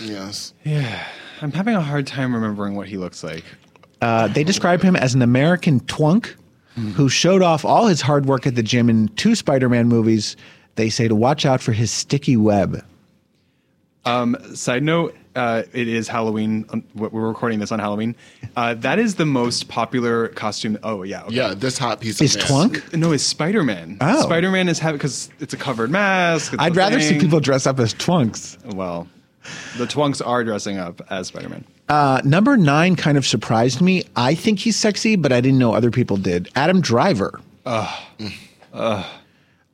yes. 0.00 0.54
Yeah. 0.64 1.06
I'm 1.42 1.52
having 1.52 1.74
a 1.74 1.80
hard 1.82 2.06
time 2.06 2.34
remembering 2.34 2.74
what 2.74 2.88
he 2.88 2.96
looks 2.96 3.22
like. 3.22 3.44
Uh, 4.00 4.28
they 4.28 4.44
describe 4.44 4.80
him 4.82 4.96
as 4.96 5.14
an 5.14 5.22
American 5.22 5.80
twunk 5.80 6.34
who 6.94 7.10
showed 7.10 7.42
off 7.42 7.66
all 7.66 7.86
his 7.86 8.00
hard 8.00 8.24
work 8.24 8.46
at 8.46 8.54
the 8.54 8.62
gym 8.62 8.88
in 8.88 9.08
two 9.08 9.34
Spider-Man 9.34 9.88
movies. 9.88 10.36
They 10.76 10.88
say 10.88 11.06
to 11.06 11.14
watch 11.14 11.44
out 11.44 11.60
for 11.60 11.72
his 11.72 11.90
sticky 11.90 12.38
web. 12.38 12.82
Um, 14.04 14.36
side 14.54 14.82
note, 14.82 15.14
uh, 15.36 15.62
it 15.72 15.88
is 15.88 16.08
Halloween. 16.08 16.66
Um, 16.70 16.84
We're 16.94 17.08
recording 17.28 17.60
this 17.60 17.72
on 17.72 17.78
Halloween. 17.78 18.14
Uh, 18.56 18.74
that 18.74 18.98
is 18.98 19.14
the 19.14 19.24
most 19.24 19.68
popular 19.68 20.28
costume. 20.28 20.78
Oh 20.82 21.02
yeah, 21.04 21.22
okay. 21.24 21.34
Yeah, 21.34 21.54
this 21.54 21.78
hot 21.78 22.00
piece 22.00 22.20
Is 22.20 22.36
of 22.36 22.42
twunk? 22.42 22.94
No, 22.94 23.12
it's 23.12 23.22
Spider 23.24 23.62
Man. 23.62 23.98
Oh. 24.00 24.22
Spider 24.22 24.50
Man 24.50 24.68
is 24.68 24.78
having 24.78 24.98
because 24.98 25.30
it's 25.40 25.54
a 25.54 25.56
covered 25.56 25.90
mask. 25.90 26.52
it's 26.52 26.62
I'd 26.62 26.72
a 26.72 26.74
rather 26.74 27.00
see 27.00 27.18
people 27.18 27.40
dress 27.40 27.66
up 27.66 27.78
as 27.78 27.94
twunks. 27.94 28.62
Well, 28.74 29.06
the 29.76 29.86
Twunks 29.86 30.24
are 30.24 30.44
dressing 30.44 30.78
up 30.78 31.00
as 31.10 31.28
Spider 31.28 31.48
Man. 31.48 31.64
Uh, 31.88 32.20
number 32.24 32.56
nine 32.56 32.96
kind 32.96 33.18
of 33.18 33.26
surprised 33.26 33.80
me. 33.80 34.04
I 34.16 34.34
think 34.34 34.58
he's 34.60 34.76
sexy, 34.76 35.16
but 35.16 35.32
I 35.32 35.40
didn't 35.40 35.58
know 35.58 35.74
other 35.74 35.90
people 35.90 36.16
did. 36.16 36.48
Adam 36.54 36.80
Driver. 36.80 37.40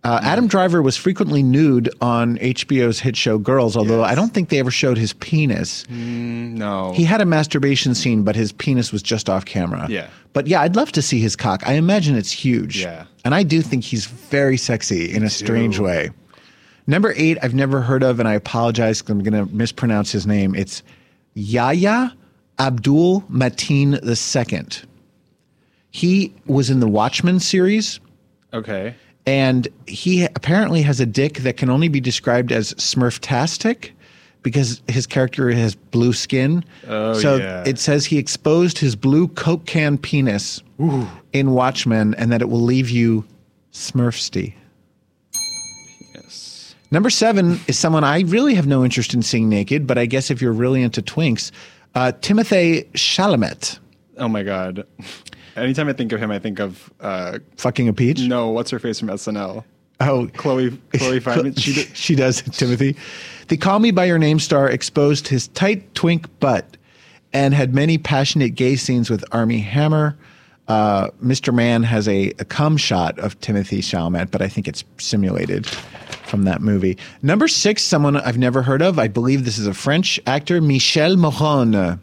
Uh, 0.08 0.20
Adam 0.22 0.46
Driver 0.46 0.80
was 0.80 0.96
frequently 0.96 1.42
nude 1.42 1.90
on 2.00 2.38
HBO's 2.38 2.98
hit 2.98 3.14
show 3.14 3.36
Girls, 3.36 3.76
although 3.76 4.02
I 4.02 4.14
don't 4.14 4.32
think 4.32 4.48
they 4.48 4.58
ever 4.58 4.70
showed 4.70 4.96
his 4.96 5.12
penis. 5.12 5.84
No, 5.90 6.92
He 6.94 7.04
had 7.04 7.20
a 7.20 7.26
masturbation 7.26 7.94
scene, 7.94 8.22
but 8.22 8.34
his 8.34 8.50
penis 8.50 8.90
was 8.90 9.02
just 9.02 9.28
off 9.28 9.44
camera. 9.44 9.86
Yeah. 9.90 10.08
But 10.32 10.46
yeah, 10.46 10.62
I'd 10.62 10.76
love 10.76 10.92
to 10.92 11.02
see 11.02 11.20
his 11.20 11.36
cock. 11.36 11.62
I 11.66 11.74
imagine 11.74 12.16
it's 12.16 12.32
huge. 12.32 12.80
Yeah. 12.80 13.04
And 13.26 13.34
I 13.34 13.42
do 13.42 13.60
think 13.60 13.84
he's 13.84 14.06
very 14.06 14.56
sexy 14.56 15.14
in 15.14 15.24
a 15.24 15.28
strange 15.28 15.78
way. 15.78 16.08
Number 16.86 17.12
eight, 17.14 17.36
I've 17.42 17.54
never 17.54 17.82
heard 17.82 18.02
of, 18.02 18.18
and 18.18 18.26
I 18.26 18.32
apologize 18.32 19.02
because 19.02 19.10
I'm 19.10 19.22
going 19.22 19.46
to 19.46 19.54
mispronounce 19.54 20.10
his 20.10 20.26
name. 20.26 20.54
It's 20.54 20.82
Yahya 21.34 22.16
Abdul 22.58 23.24
Mateen 23.30 23.92
II. 24.02 24.88
He 25.90 26.32
was 26.46 26.70
in 26.70 26.80
the 26.80 26.88
Watchmen 26.88 27.40
series 27.40 28.00
okay. 28.54 28.94
And 29.28 29.68
he 29.86 30.24
apparently 30.24 30.80
has 30.80 31.00
a 31.00 31.06
dick 31.06 31.40
that 31.40 31.58
can 31.58 31.68
only 31.68 31.88
be 31.88 32.00
described 32.00 32.50
as 32.50 32.72
Smurftastic 32.74 33.90
because 34.42 34.80
his 34.88 35.06
character 35.06 35.50
has 35.50 35.74
blue 35.74 36.14
skin. 36.14 36.64
Oh, 36.86 37.12
so 37.12 37.36
yeah. 37.36 37.62
it 37.66 37.78
says 37.78 38.06
he 38.06 38.16
exposed 38.16 38.78
his 38.78 38.96
blue 38.96 39.28
Coke 39.28 39.66
can 39.66 39.98
penis 39.98 40.62
in 41.34 41.50
Watchmen 41.50 42.14
and 42.14 42.32
that 42.32 42.40
it 42.40 42.48
will 42.48 42.62
leave 42.62 42.88
you 42.88 43.22
Smurfsty. 43.70 44.54
Yes. 46.14 46.74
Number 46.90 47.10
seven 47.10 47.60
is 47.66 47.78
someone 47.78 48.04
I 48.04 48.20
really 48.20 48.54
have 48.54 48.66
no 48.66 48.82
interest 48.82 49.12
in 49.12 49.20
seeing 49.20 49.50
naked, 49.50 49.86
but 49.86 49.98
I 49.98 50.06
guess 50.06 50.30
if 50.30 50.40
you're 50.40 50.54
really 50.54 50.82
into 50.82 51.02
twinks, 51.02 51.50
uh, 51.94 52.12
Timothée 52.22 52.90
Chalamet. 52.92 53.78
Oh 54.16 54.28
my 54.28 54.42
God. 54.42 54.86
Anytime 55.56 55.88
I 55.88 55.92
think 55.92 56.12
of 56.12 56.20
him, 56.20 56.30
I 56.30 56.38
think 56.38 56.58
of 56.60 56.92
uh, 57.00 57.38
Fucking 57.56 57.88
a 57.88 57.92
peach. 57.92 58.20
no. 58.20 58.48
What's 58.50 58.70
her 58.70 58.78
face 58.78 58.98
from 59.00 59.08
SNL? 59.08 59.64
Oh, 60.00 60.28
Chloe 60.36 60.70
Chloe 60.92 61.20
Fineman. 61.20 61.58
She 61.58 61.72
did, 61.72 61.96
she 61.96 62.14
does, 62.14 62.42
Timothée. 62.42 62.96
The 63.48 63.56
Call 63.56 63.80
Me 63.80 63.90
By 63.90 64.04
Your 64.04 64.18
Name 64.18 64.38
star 64.38 64.68
exposed 64.70 65.26
his 65.28 65.48
tight 65.48 65.92
twink 65.94 66.26
butt 66.38 66.76
and 67.32 67.52
had 67.54 67.74
many 67.74 67.98
passionate 67.98 68.50
gay 68.54 68.76
scenes 68.76 69.10
with 69.10 69.24
Armie 69.32 69.58
Hammer. 69.58 70.16
Uh, 70.68 71.08
Mr. 71.24 71.52
Man 71.52 71.82
has 71.82 72.06
a, 72.08 72.28
a 72.38 72.44
cum 72.44 72.76
shot 72.76 73.18
of 73.18 73.40
Timothée 73.40 73.78
Chalamet, 73.78 74.30
but 74.30 74.40
I 74.42 74.48
think 74.48 74.68
it's 74.68 74.84
simulated 74.98 75.66
from 75.66 76.44
that 76.44 76.60
movie. 76.60 76.96
Number 77.22 77.48
six, 77.48 77.82
someone 77.82 78.16
I've 78.18 78.36
never 78.38 78.62
heard 78.62 78.82
of. 78.82 78.98
I 78.98 79.08
believe 79.08 79.46
this 79.46 79.58
is 79.58 79.66
a 79.66 79.72
French 79.74 80.20
actor, 80.26 80.60
Michel 80.60 81.16
Moron. 81.16 81.98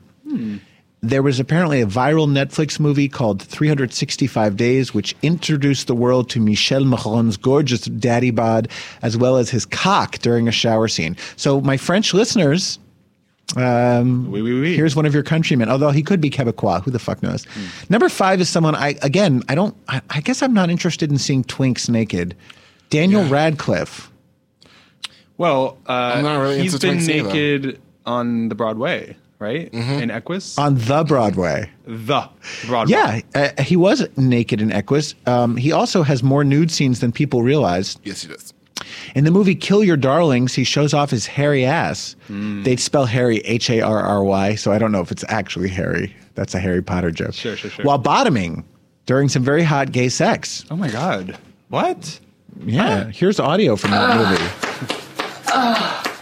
There 1.05 1.21
was 1.21 1.39
apparently 1.39 1.81
a 1.81 1.85
viral 1.85 2.27
Netflix 2.27 2.79
movie 2.79 3.07
called 3.07 3.41
365 3.41 4.57
Days, 4.57 4.93
which 4.93 5.15
introduced 5.21 5.85
the 5.85 5.93
world 5.93 6.29
to 6.31 6.39
Michel 6.39 6.83
Moron's 6.83 7.37
gorgeous 7.37 7.81
daddy 7.81 8.31
bod, 8.31 8.67
as 9.03 9.15
well 9.15 9.37
as 9.37 9.51
his 9.51 9.65
cock 9.67 10.17
during 10.19 10.47
a 10.47 10.51
shower 10.51 10.87
scene. 10.87 11.15
So, 11.35 11.61
my 11.61 11.77
French 11.77 12.13
listeners, 12.13 12.79
um, 13.55 14.33
here's 14.33 14.95
one 14.95 15.05
of 15.05 15.13
your 15.13 15.21
countrymen, 15.21 15.69
although 15.69 15.91
he 15.91 16.01
could 16.01 16.19
be 16.19 16.31
Quebecois. 16.31 16.83
Who 16.83 16.89
the 16.89 16.97
fuck 16.97 17.21
knows? 17.21 17.45
Number 17.87 18.09
five 18.09 18.41
is 18.41 18.49
someone 18.49 18.73
I, 18.73 18.95
again, 19.03 19.43
I 19.47 19.53
don't, 19.53 19.77
I, 19.87 20.01
I 20.09 20.21
guess 20.21 20.41
I'm 20.41 20.53
not 20.55 20.71
interested 20.71 21.11
in 21.11 21.19
seeing 21.19 21.43
twinks 21.43 21.87
naked. 21.87 22.35
Daniel 22.89 23.23
Radcliffe. 23.25 24.11
well, 25.37 25.77
uh, 25.87 26.13
I'm 26.15 26.23
not 26.23 26.39
really 26.41 26.61
he's 26.61 26.73
into 26.73 26.87
been 26.87 26.97
twinks 26.97 27.09
either. 27.09 27.27
naked 27.29 27.81
on 28.07 28.49
the 28.49 28.55
Broadway, 28.55 29.15
right? 29.39 29.71
In 29.73 30.09
Equus, 30.11 30.57
On 30.57 30.75
the 30.75 31.03
Broadway. 31.03 31.69
the 31.85 32.29
Broadway. 32.65 32.91
Yeah, 32.91 33.21
uh, 33.57 33.61
he 33.61 33.75
was 33.75 34.05
naked 34.17 34.61
in 34.61 34.71
Equus. 34.71 35.15
Um, 35.25 35.57
he 35.57 35.71
also 35.71 36.03
has 36.03 36.23
more 36.23 36.43
nude 36.43 36.71
scenes 36.71 36.99
than 36.99 37.11
people 37.11 37.43
realize. 37.43 37.97
Yes, 38.03 38.21
he 38.23 38.27
does. 38.29 38.53
In 39.15 39.23
the 39.23 39.31
movie 39.31 39.55
Kill 39.55 39.83
Your 39.83 39.97
Darlings, 39.97 40.53
he 40.53 40.63
shows 40.63 40.93
off 40.93 41.09
his 41.09 41.25
hairy 41.25 41.65
ass. 41.65 42.15
They'd 42.29 42.79
spell 42.79 43.05
Harry 43.05 43.37
H 43.39 43.69
A 43.69 43.81
R 43.81 43.99
R 44.01 44.23
Y, 44.23 44.55
so 44.55 44.71
I 44.71 44.77
don't 44.77 44.91
know 44.91 45.01
if 45.01 45.11
it's 45.11 45.23
actually 45.27 45.69
Harry. 45.69 46.15
That's 46.35 46.53
a 46.53 46.59
Harry 46.59 46.81
Potter 46.81 47.11
joke. 47.11 47.33
Sure, 47.33 47.55
sure, 47.55 47.71
sure. 47.71 47.85
While 47.85 47.97
bottoming 47.97 48.63
during 49.05 49.29
some 49.29 49.43
very 49.43 49.63
hot 49.63 49.91
gay 49.91 50.09
sex. 50.09 50.65
Oh 50.69 50.75
my 50.75 50.89
God. 50.89 51.37
What? 51.69 52.19
Yeah, 52.65 53.05
here's 53.09 53.39
audio 53.39 53.75
from 53.75 53.91
that 53.91 54.17
movie. 54.17 54.43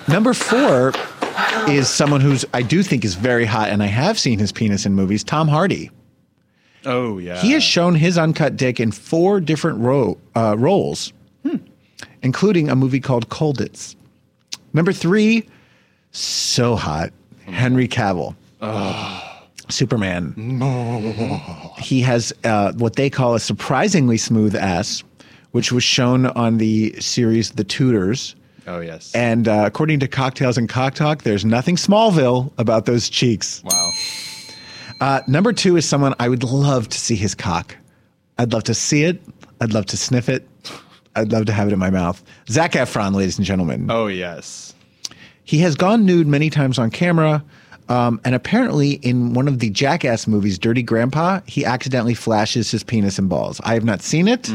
Number 0.12 0.34
four 0.34 0.92
is 1.70 1.90
someone 1.90 2.22
who's 2.22 2.46
I 2.54 2.62
do 2.62 2.84
think 2.84 3.04
is 3.06 3.16
very 3.16 3.46
hot, 3.46 3.70
and 3.70 3.82
I 3.84 3.88
have 3.88 4.20
seen 4.20 4.40
his 4.40 4.52
penis 4.52 4.86
in 4.86 4.94
movies. 4.94 5.24
Tom 5.24 5.48
Hardy. 5.48 5.92
Oh 6.86 7.18
yeah. 7.18 7.40
He 7.42 7.52
has 7.54 7.64
shown 7.64 7.96
his 7.96 8.18
uncut 8.18 8.58
dick 8.58 8.80
in 8.80 8.92
four 8.92 9.40
different 9.40 9.80
ro- 9.80 10.18
uh, 10.36 10.56
roles, 10.58 11.14
including 12.22 12.70
a 12.70 12.76
movie 12.76 13.00
called 13.00 13.30
Colditz. 13.30 13.96
Number 14.74 14.92
three, 14.92 15.48
so 16.12 16.76
hot, 16.76 17.12
Henry 17.46 17.88
Cavill. 17.88 18.36
Superman. 19.70 20.34
He 21.80 22.02
has 22.02 22.34
uh, 22.44 22.74
what 22.74 22.96
they 22.96 23.10
call 23.10 23.34
a 23.36 23.40
surprisingly 23.40 24.18
smooth 24.18 24.56
ass, 24.56 25.04
which 25.52 25.72
was 25.72 25.84
shown 25.84 26.26
on 26.28 26.58
the 26.58 26.94
series 27.00 27.52
The 27.52 27.64
Tudors. 27.64 28.36
Oh 28.68 28.80
yes. 28.80 29.14
And 29.14 29.48
uh, 29.48 29.64
according 29.66 30.00
to 30.02 30.08
Cocktails 30.08 30.58
and 30.58 30.70
Cock 30.70 30.94
Talk, 30.96 31.24
there's 31.24 31.44
nothing 31.46 31.76
Smallville 31.76 32.52
about 32.58 32.86
those 32.86 33.10
cheeks. 33.10 33.62
wow. 33.66 33.92
Uh, 35.02 35.22
number 35.28 35.52
two 35.52 35.76
is 35.76 35.88
someone 35.88 36.14
I 36.20 36.30
would 36.30 36.44
love 36.44 36.88
to 36.90 36.98
see 36.98 37.16
his 37.16 37.36
cock. 37.36 37.76
I'd 38.38 38.54
love 38.54 38.64
to 38.66 38.74
see 38.74 39.04
it. 39.04 39.22
I'd 39.60 39.74
love 39.74 39.86
to 39.88 39.98
sniff 39.98 40.30
it. 40.30 40.48
I'd 41.16 41.32
love 41.32 41.46
to 41.46 41.52
have 41.54 41.68
it 41.68 41.74
in 41.74 41.80
my 41.80 41.90
mouth. 41.90 42.24
Zac 42.50 42.72
Efron, 42.74 43.14
ladies 43.14 43.38
and 43.38 43.46
gentlemen. 43.46 43.88
Oh 43.90 44.08
yes. 44.08 44.74
He 45.44 45.58
has 45.60 45.76
gone 45.76 46.06
nude 46.06 46.28
many 46.28 46.50
times 46.50 46.80
on 46.80 46.90
camera. 46.90 47.44
Um, 47.90 48.22
and 48.24 48.34
apparently, 48.34 48.92
in 48.94 49.34
one 49.34 49.50
of 49.50 49.60
the 49.60 49.70
Jackass 49.70 50.26
movies, 50.26 50.58
Dirty 50.58 50.82
Grandpa, 50.84 51.42
he 51.46 51.66
accidentally 51.66 52.14
flashes 52.14 52.72
his 52.72 52.82
penis 52.82 53.20
and 53.20 53.28
balls. 53.28 53.60
I 53.66 53.74
have 53.74 53.84
not 53.84 54.02
seen 54.02 54.30
it. 54.30 54.50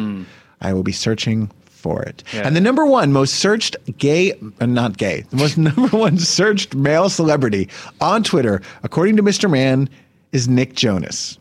I 0.62 0.72
will 0.72 0.82
be 0.82 0.92
searching 0.92 1.50
for 1.78 2.02
it. 2.02 2.22
Yeah. 2.32 2.42
And 2.46 2.54
the 2.54 2.60
number 2.60 2.84
one 2.84 3.12
most 3.12 3.36
searched 3.36 3.76
gay, 3.98 4.32
uh, 4.60 4.66
not 4.66 4.98
gay, 4.98 5.22
the 5.30 5.36
most 5.36 5.56
number 5.58 5.96
one 5.96 6.18
searched 6.18 6.74
male 6.74 7.08
celebrity 7.08 7.68
on 8.00 8.22
Twitter, 8.22 8.60
according 8.82 9.16
to 9.16 9.22
Mr. 9.22 9.50
Man, 9.50 9.88
is 10.32 10.48
Nick 10.48 10.74
Jonas. 10.74 11.38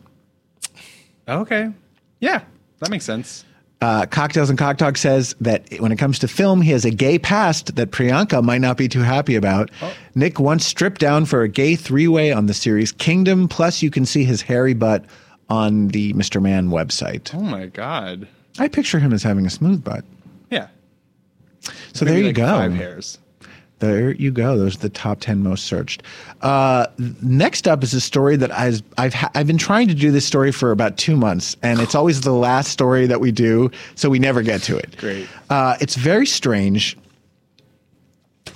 Okay. 1.28 1.70
Yeah, 2.20 2.42
that 2.78 2.90
makes 2.90 3.04
sense. 3.04 3.44
Uh, 3.80 4.06
Cocktails 4.06 4.50
and 4.50 4.58
Cock 4.58 4.76
Talk 4.76 4.96
says 4.96 5.36
that 5.40 5.68
when 5.78 5.92
it 5.92 5.96
comes 5.96 6.18
to 6.20 6.28
film, 6.28 6.60
he 6.62 6.72
has 6.72 6.84
a 6.84 6.90
gay 6.90 7.16
past 7.16 7.76
that 7.76 7.92
Priyanka 7.92 8.42
might 8.42 8.60
not 8.60 8.76
be 8.76 8.88
too 8.88 9.02
happy 9.02 9.36
about. 9.36 9.70
Nick 10.16 10.40
once 10.40 10.66
stripped 10.66 11.00
down 11.00 11.26
for 11.26 11.42
a 11.42 11.48
gay 11.48 11.76
three 11.76 12.08
way 12.08 12.32
on 12.32 12.46
the 12.46 12.54
series 12.54 12.90
Kingdom. 12.90 13.46
Plus, 13.46 13.80
you 13.80 13.90
can 13.90 14.04
see 14.04 14.24
his 14.24 14.42
hairy 14.42 14.74
butt 14.74 15.04
on 15.48 15.88
the 15.88 16.12
Mr. 16.14 16.42
Man 16.42 16.70
website. 16.70 17.32
Oh 17.34 17.40
my 17.40 17.66
God. 17.66 18.26
I 18.58 18.66
picture 18.66 18.98
him 18.98 19.12
as 19.12 19.22
having 19.22 19.46
a 19.46 19.50
smooth 19.50 19.84
butt. 19.84 20.04
So 21.92 22.04
Maybe 22.04 22.10
there 22.10 22.18
you 22.18 22.26
like 22.26 22.36
go. 22.36 22.46
Five 22.46 22.74
hairs. 22.74 23.18
There 23.78 24.10
you 24.12 24.32
go. 24.32 24.58
Those 24.58 24.76
are 24.76 24.80
the 24.80 24.88
top 24.88 25.20
10 25.20 25.42
most 25.42 25.66
searched. 25.66 26.02
Uh, 26.42 26.86
next 27.22 27.68
up 27.68 27.84
is 27.84 27.94
a 27.94 28.00
story 28.00 28.36
that 28.36 28.50
I've, 28.50 28.82
I've, 28.96 29.14
ha- 29.14 29.30
I've 29.34 29.46
been 29.46 29.58
trying 29.58 29.86
to 29.88 29.94
do 29.94 30.10
this 30.10 30.26
story 30.26 30.50
for 30.50 30.72
about 30.72 30.96
two 30.96 31.16
months, 31.16 31.56
and 31.62 31.80
it's 31.80 31.94
always 31.94 32.22
the 32.22 32.32
last 32.32 32.72
story 32.72 33.06
that 33.06 33.20
we 33.20 33.30
do, 33.30 33.70
so 33.94 34.10
we 34.10 34.18
never 34.18 34.42
get 34.42 34.62
to 34.62 34.76
it. 34.76 34.96
Great. 34.96 35.28
Uh, 35.48 35.76
it's 35.80 35.94
very 35.94 36.26
strange. 36.26 36.96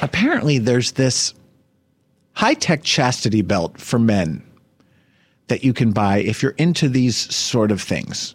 Apparently, 0.00 0.58
there's 0.58 0.92
this 0.92 1.34
high 2.32 2.54
tech 2.54 2.82
chastity 2.82 3.42
belt 3.42 3.78
for 3.78 3.98
men 3.98 4.42
that 5.46 5.62
you 5.62 5.72
can 5.72 5.92
buy 5.92 6.18
if 6.18 6.42
you're 6.42 6.52
into 6.52 6.88
these 6.88 7.16
sort 7.32 7.70
of 7.70 7.80
things. 7.80 8.34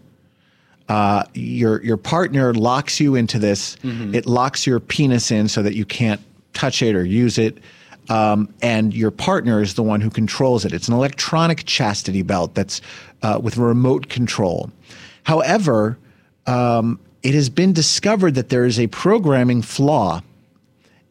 Uh, 0.89 1.23
your 1.33 1.83
your 1.83 1.97
partner 1.97 2.53
locks 2.53 2.99
you 2.99 3.15
into 3.15 3.39
this. 3.39 3.75
It 4.15 4.25
locks 4.25 4.65
your 4.65 4.79
penis 4.79 5.31
in 5.31 5.47
so 5.47 5.61
that 5.61 5.75
you 5.75 5.85
can't 5.85 6.21
touch 6.53 6.81
it 6.81 6.95
or 6.95 7.03
use 7.03 7.37
it. 7.37 7.57
Um, 8.09 8.53
and 8.61 8.93
your 8.93 9.11
partner 9.11 9.61
is 9.61 9.73
the 9.73 9.83
one 9.83 9.99
who 9.99 10.09
controls 10.09 10.63
it. 10.63 10.73
It's 10.73 10.87
an 10.87 10.93
electronic 10.93 11.65
chastity 11.65 12.21
belt 12.21 12.55
that's 12.55 12.79
uh, 13.21 13.39
with 13.43 13.57
remote 13.57 14.07
control. 14.07 14.71
However, 15.23 15.97
um, 16.45 16.99
it 17.21 17.33
has 17.33 17.49
been 17.49 17.73
discovered 17.73 18.35
that 18.35 18.47
there 18.47 18.63
is 18.63 18.79
a 18.79 18.87
programming 18.87 19.61
flaw 19.61 20.21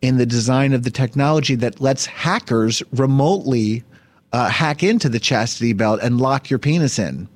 in 0.01 0.17
the 0.17 0.25
design 0.25 0.73
of 0.73 0.85
the 0.85 0.91
technology 0.91 1.55
that 1.57 1.81
lets 1.83 2.07
hackers 2.07 2.83
remotely 2.93 3.85
uh, 4.33 4.49
hack 4.49 4.83
into 4.83 5.11
the 5.11 5.21
chastity 5.21 5.75
belt 5.75 6.01
and 6.03 6.19
lock 6.19 6.49
your 6.49 6.59
penis 6.59 6.99
in 6.99 7.29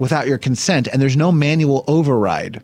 without 0.00 0.26
your 0.26 0.38
consent, 0.38 0.88
and 0.88 1.00
there's 1.00 1.16
no 1.16 1.30
manual 1.30 1.84
override. 1.86 2.60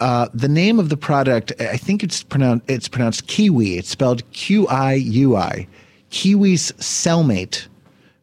Uh, 0.00 0.28
the 0.32 0.48
name 0.48 0.78
of 0.78 0.88
the 0.88 0.96
product, 0.96 1.52
I 1.60 1.76
think 1.76 2.02
it's 2.02 2.22
pronounced 2.22 2.64
it's 2.70 2.88
pronounced 2.88 3.26
Kiwi. 3.26 3.76
It's 3.76 3.90
spelled 3.90 4.22
Q 4.32 4.66
I 4.68 4.94
U 4.94 5.36
I. 5.36 5.66
Kiwi's 6.10 6.72
Cellmate, 6.78 7.66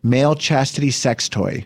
male 0.02 0.34
chastity 0.34 0.90
sex 0.90 1.30
toy. 1.30 1.66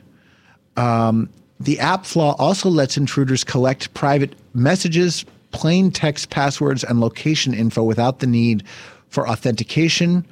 Um, 0.76 1.30
the 1.60 1.80
app 1.80 2.06
flaw 2.06 2.36
also 2.40 2.70
lets 2.70 2.98
intruders 2.98 3.44
collect 3.44 3.94
private 3.94 4.34
messages, 4.54 5.26
plain 5.52 5.92
text 5.92 6.30
passwords, 6.32 6.84
and 6.84 7.00
location 7.00 7.54
info 7.54 7.84
without 7.84 8.20
the 8.20 8.28
need 8.28 8.64
for 9.10 9.30
authentication. 9.30 10.26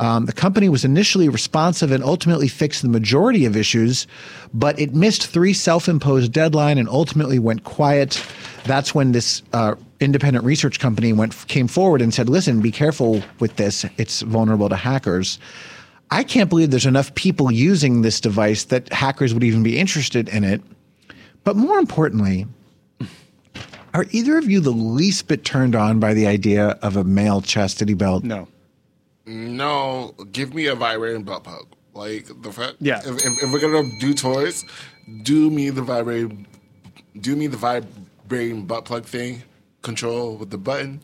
Um, 0.00 0.26
the 0.26 0.32
company 0.32 0.68
was 0.68 0.84
initially 0.84 1.28
responsive 1.28 1.90
and 1.90 2.04
ultimately 2.04 2.46
fixed 2.46 2.82
the 2.82 2.88
majority 2.88 3.44
of 3.44 3.56
issues, 3.56 4.06
but 4.54 4.78
it 4.78 4.94
missed 4.94 5.26
three 5.26 5.52
self-imposed 5.52 6.32
deadline 6.32 6.78
and 6.78 6.88
ultimately 6.88 7.38
went 7.38 7.64
quiet. 7.64 8.24
That's 8.64 8.94
when 8.94 9.12
this 9.12 9.42
uh, 9.52 9.74
independent 9.98 10.44
research 10.44 10.78
company 10.78 11.12
went 11.12 11.34
came 11.48 11.66
forward 11.66 12.00
and 12.00 12.14
said, 12.14 12.28
"Listen, 12.28 12.60
be 12.60 12.70
careful 12.70 13.22
with 13.40 13.56
this. 13.56 13.84
It's 13.96 14.22
vulnerable 14.22 14.68
to 14.68 14.76
hackers." 14.76 15.38
I 16.10 16.24
can't 16.24 16.48
believe 16.48 16.70
there's 16.70 16.86
enough 16.86 17.14
people 17.14 17.50
using 17.50 18.00
this 18.00 18.20
device 18.20 18.64
that 18.64 18.90
hackers 18.92 19.34
would 19.34 19.44
even 19.44 19.62
be 19.62 19.78
interested 19.78 20.28
in 20.30 20.42
it. 20.42 20.62
But 21.44 21.56
more 21.56 21.78
importantly, 21.78 22.46
are 23.92 24.06
either 24.10 24.38
of 24.38 24.50
you 24.50 24.60
the 24.60 24.70
least 24.70 25.28
bit 25.28 25.44
turned 25.44 25.74
on 25.74 26.00
by 26.00 26.14
the 26.14 26.26
idea 26.26 26.78
of 26.82 26.96
a 26.96 27.04
male 27.04 27.42
chastity 27.42 27.94
belt? 27.94 28.24
No. 28.24 28.48
No, 29.28 30.14
give 30.32 30.54
me 30.54 30.66
a 30.66 30.74
vibrating 30.74 31.22
butt 31.22 31.44
plug. 31.44 31.66
Like 31.94 32.26
the 32.42 32.52
fact, 32.52 32.76
Yeah. 32.80 33.00
If, 33.04 33.24
if, 33.26 33.42
if 33.42 33.52
we're 33.52 33.60
gonna 33.60 33.88
do 34.00 34.14
toys, 34.14 34.64
do 35.22 35.50
me 35.50 35.70
the 35.70 35.82
vibrating, 35.82 36.46
do 37.20 37.36
me 37.36 37.46
the 37.46 37.56
vibrating 37.56 38.66
butt 38.66 38.84
plug 38.84 39.04
thing. 39.04 39.42
Control 39.82 40.36
with 40.36 40.50
the 40.50 40.58
button. 40.58 41.00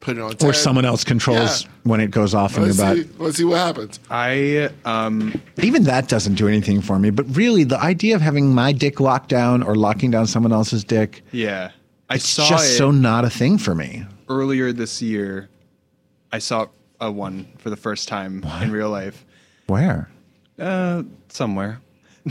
put 0.00 0.16
it 0.18 0.20
on 0.20 0.34
or 0.44 0.52
someone 0.52 0.84
else 0.84 1.04
controls 1.04 1.64
Yeah. 1.64 1.70
when 1.84 2.00
it 2.00 2.10
goes 2.10 2.34
off 2.34 2.56
in 2.56 2.64
your 2.64 2.72
Let's 2.74 2.78
butt. 2.80 2.96
see, 2.96 3.10
let's 3.18 3.36
see 3.38 3.44
what 3.44 3.58
happens. 3.58 3.98
I 4.10 4.70
um 4.84 5.40
Even 5.62 5.84
that 5.84 6.08
doesn't 6.08 6.34
do 6.34 6.48
anything 6.48 6.80
for 6.80 6.98
me. 6.98 7.10
But 7.10 7.26
really, 7.36 7.64
the 7.64 7.80
idea 7.80 8.14
of 8.14 8.20
having 8.22 8.54
my 8.54 8.72
dick 8.72 9.00
locked 9.00 9.28
down 9.28 9.62
or 9.62 9.74
locking 9.74 10.10
down 10.10 10.26
someone 10.26 10.52
else's 10.52 10.82
dick, 10.84 11.22
yeah. 11.32 11.70
I 12.08 12.14
it's 12.16 12.26
saw 12.28 12.48
just 12.48 12.72
it 12.72 12.76
so 12.76 12.90
not 12.90 13.24
a 13.24 13.30
thing 13.30 13.58
for 13.58 13.74
me. 13.74 14.04
earlier 14.28 14.72
this 14.72 15.02
year. 15.02 15.48
I 16.32 16.38
saw 16.38 16.66
a 17.00 17.10
one 17.10 17.46
for 17.58 17.70
the 17.70 17.76
first 17.76 18.08
time 18.08 18.44
in 18.62 18.70
real 18.70 18.90
life. 18.90 19.24
Where? 19.66 20.10
Uh, 20.58 21.02
somewhere. 21.28 21.80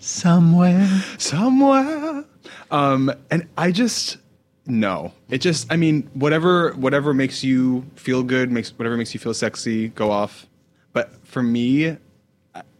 Somewhere. 0.00 0.86
Somewhere. 1.18 2.24
Um, 2.70 3.12
and 3.30 3.48
I 3.58 3.72
just 3.72 4.18
no. 4.66 5.12
It 5.28 5.38
just 5.38 5.70
I 5.72 5.76
mean, 5.76 6.08
whatever 6.14 6.72
whatever 6.74 7.12
makes 7.12 7.42
you 7.42 7.84
feel 7.96 8.22
good, 8.22 8.52
makes 8.52 8.70
whatever 8.78 8.96
makes 8.96 9.12
you 9.12 9.20
feel 9.20 9.34
sexy, 9.34 9.88
go 9.88 10.10
off. 10.10 10.46
But 10.92 11.26
for 11.26 11.42
me, 11.42 11.96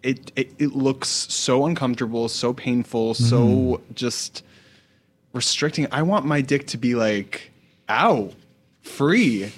it 0.02 0.32
it, 0.36 0.52
it 0.58 0.76
looks 0.76 1.08
so 1.08 1.66
uncomfortable, 1.66 2.28
so 2.28 2.52
painful, 2.52 3.14
so 3.14 3.80
just 3.94 4.44
restricting. 5.32 5.86
I 5.90 6.02
want 6.02 6.24
my 6.24 6.40
dick 6.40 6.68
to 6.68 6.78
be 6.78 6.94
like 6.94 7.50
out, 7.88 8.32
free, 8.82 9.52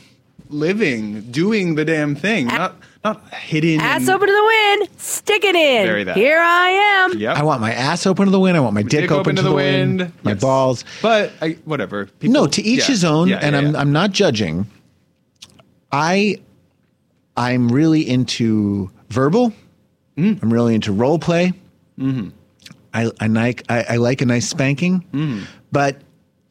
living, 0.51 1.23
doing 1.31 1.75
the 1.77 1.85
damn 1.85 2.15
thing, 2.15 2.47
not 2.47 2.77
not 3.03 3.33
hidden. 3.33 3.81
Ass 3.81 4.03
and- 4.03 4.11
open 4.11 4.29
to 4.29 4.33
the 4.33 4.45
wind, 4.45 4.89
stick 5.01 5.43
it 5.45 5.55
in. 5.57 5.87
Very 5.87 6.05
that. 6.05 6.17
Here 6.17 6.39
I 6.39 6.69
am. 6.71 7.19
Yep. 7.19 7.37
I 7.37 7.43
want 7.43 7.61
my 7.61 7.73
ass 7.73 8.07
open 8.07 8.27
to 8.27 8.31
the 8.31 8.41
wind. 8.41 8.57
I 8.57 8.61
want 8.61 8.75
my 8.75 8.83
dick, 8.83 9.11
open, 9.11 9.37
to 9.37 9.43
the, 9.43 9.53
wind. 9.53 10.13
My 10.23 10.35
balls. 10.35 10.85
But 11.01 11.33
I, 11.41 11.53
whatever. 11.65 12.09
no, 12.23 12.47
to 12.47 12.63
each 12.63 12.81
yeah, 12.81 12.85
his 12.87 13.05
own. 13.05 13.29
yeah, 13.29 13.39
and 13.41 13.53
yeah, 13.55 13.59
I'm 13.59 13.73
yeah. 13.75 13.81
I'm 13.81 13.93
not 13.93 14.11
judging. 14.13 14.67
I 15.93 16.37
I'm 17.37 17.69
really 17.71 18.09
into 18.09 18.91
verbal. 19.09 19.53
Mm. 20.17 20.43
I'm 20.43 20.53
really 20.53 20.75
into 20.75 20.93
role 20.93 21.19
play. 21.19 21.53
Mm-hmm. 21.99 22.29
I, 22.93 23.11
I 23.21 23.27
like 23.29 23.65
I, 23.69 23.85
I 23.91 23.97
like 23.97 24.21
a 24.21 24.27
nice 24.27 24.49
spanking, 24.49 25.05
Mm. 25.13 25.45
but 25.73 25.97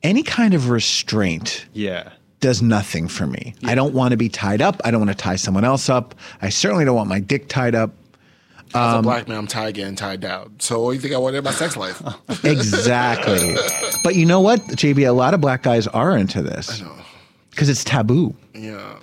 any 0.01 0.23
kind 0.23 0.53
of 0.53 0.69
restraint 0.69 1.65
Yeah. 1.73 2.09
Does 2.39 2.62
nothing 2.62 3.08
for 3.08 3.28
me. 3.28 3.54
I 3.65 3.75
don't 3.75 3.93
want 3.93 4.12
to 4.12 4.17
be 4.17 4.30
tied 4.30 4.62
up. 4.62 4.80
I 4.86 4.91
don't 4.91 4.99
want 5.02 5.12
to 5.12 5.17
tie 5.23 5.36
someone 5.36 5.65
else 5.65 5.89
up. 5.89 6.15
I 6.41 6.49
certainly 6.49 6.86
don't 6.86 6.95
want 6.95 7.10
my 7.10 7.19
dick 7.19 7.49
tied 7.49 7.75
up. 7.75 7.91
As 8.69 8.75
a 8.75 8.97
Um, 8.97 9.04
black 9.04 9.28
man, 9.28 9.38
I'm 9.38 9.47
tied 9.47 9.73
getting 9.73 9.95
tied 9.95 10.19
down. 10.21 10.56
So 10.60 10.82
what 10.84 10.91
do 10.91 10.95
you 10.95 11.02
think 11.02 11.13
I 11.13 11.17
want 11.17 11.36
in 11.36 11.43
my 11.43 11.52
sex 11.52 11.75
life? 11.75 12.02
Exactly. 12.45 13.56
but 14.04 14.15
you 14.15 14.25
know 14.25 14.39
what, 14.41 14.60
JB? 14.62 15.08
A 15.08 15.12
lot 15.12 15.34
of 15.34 15.41
black 15.41 15.63
guys 15.63 15.88
are 15.88 16.15
into 16.15 16.41
this 16.41 16.82
because 17.52 17.67
it's 17.69 17.84
taboo. 17.84 18.36
yeah. 18.54 18.95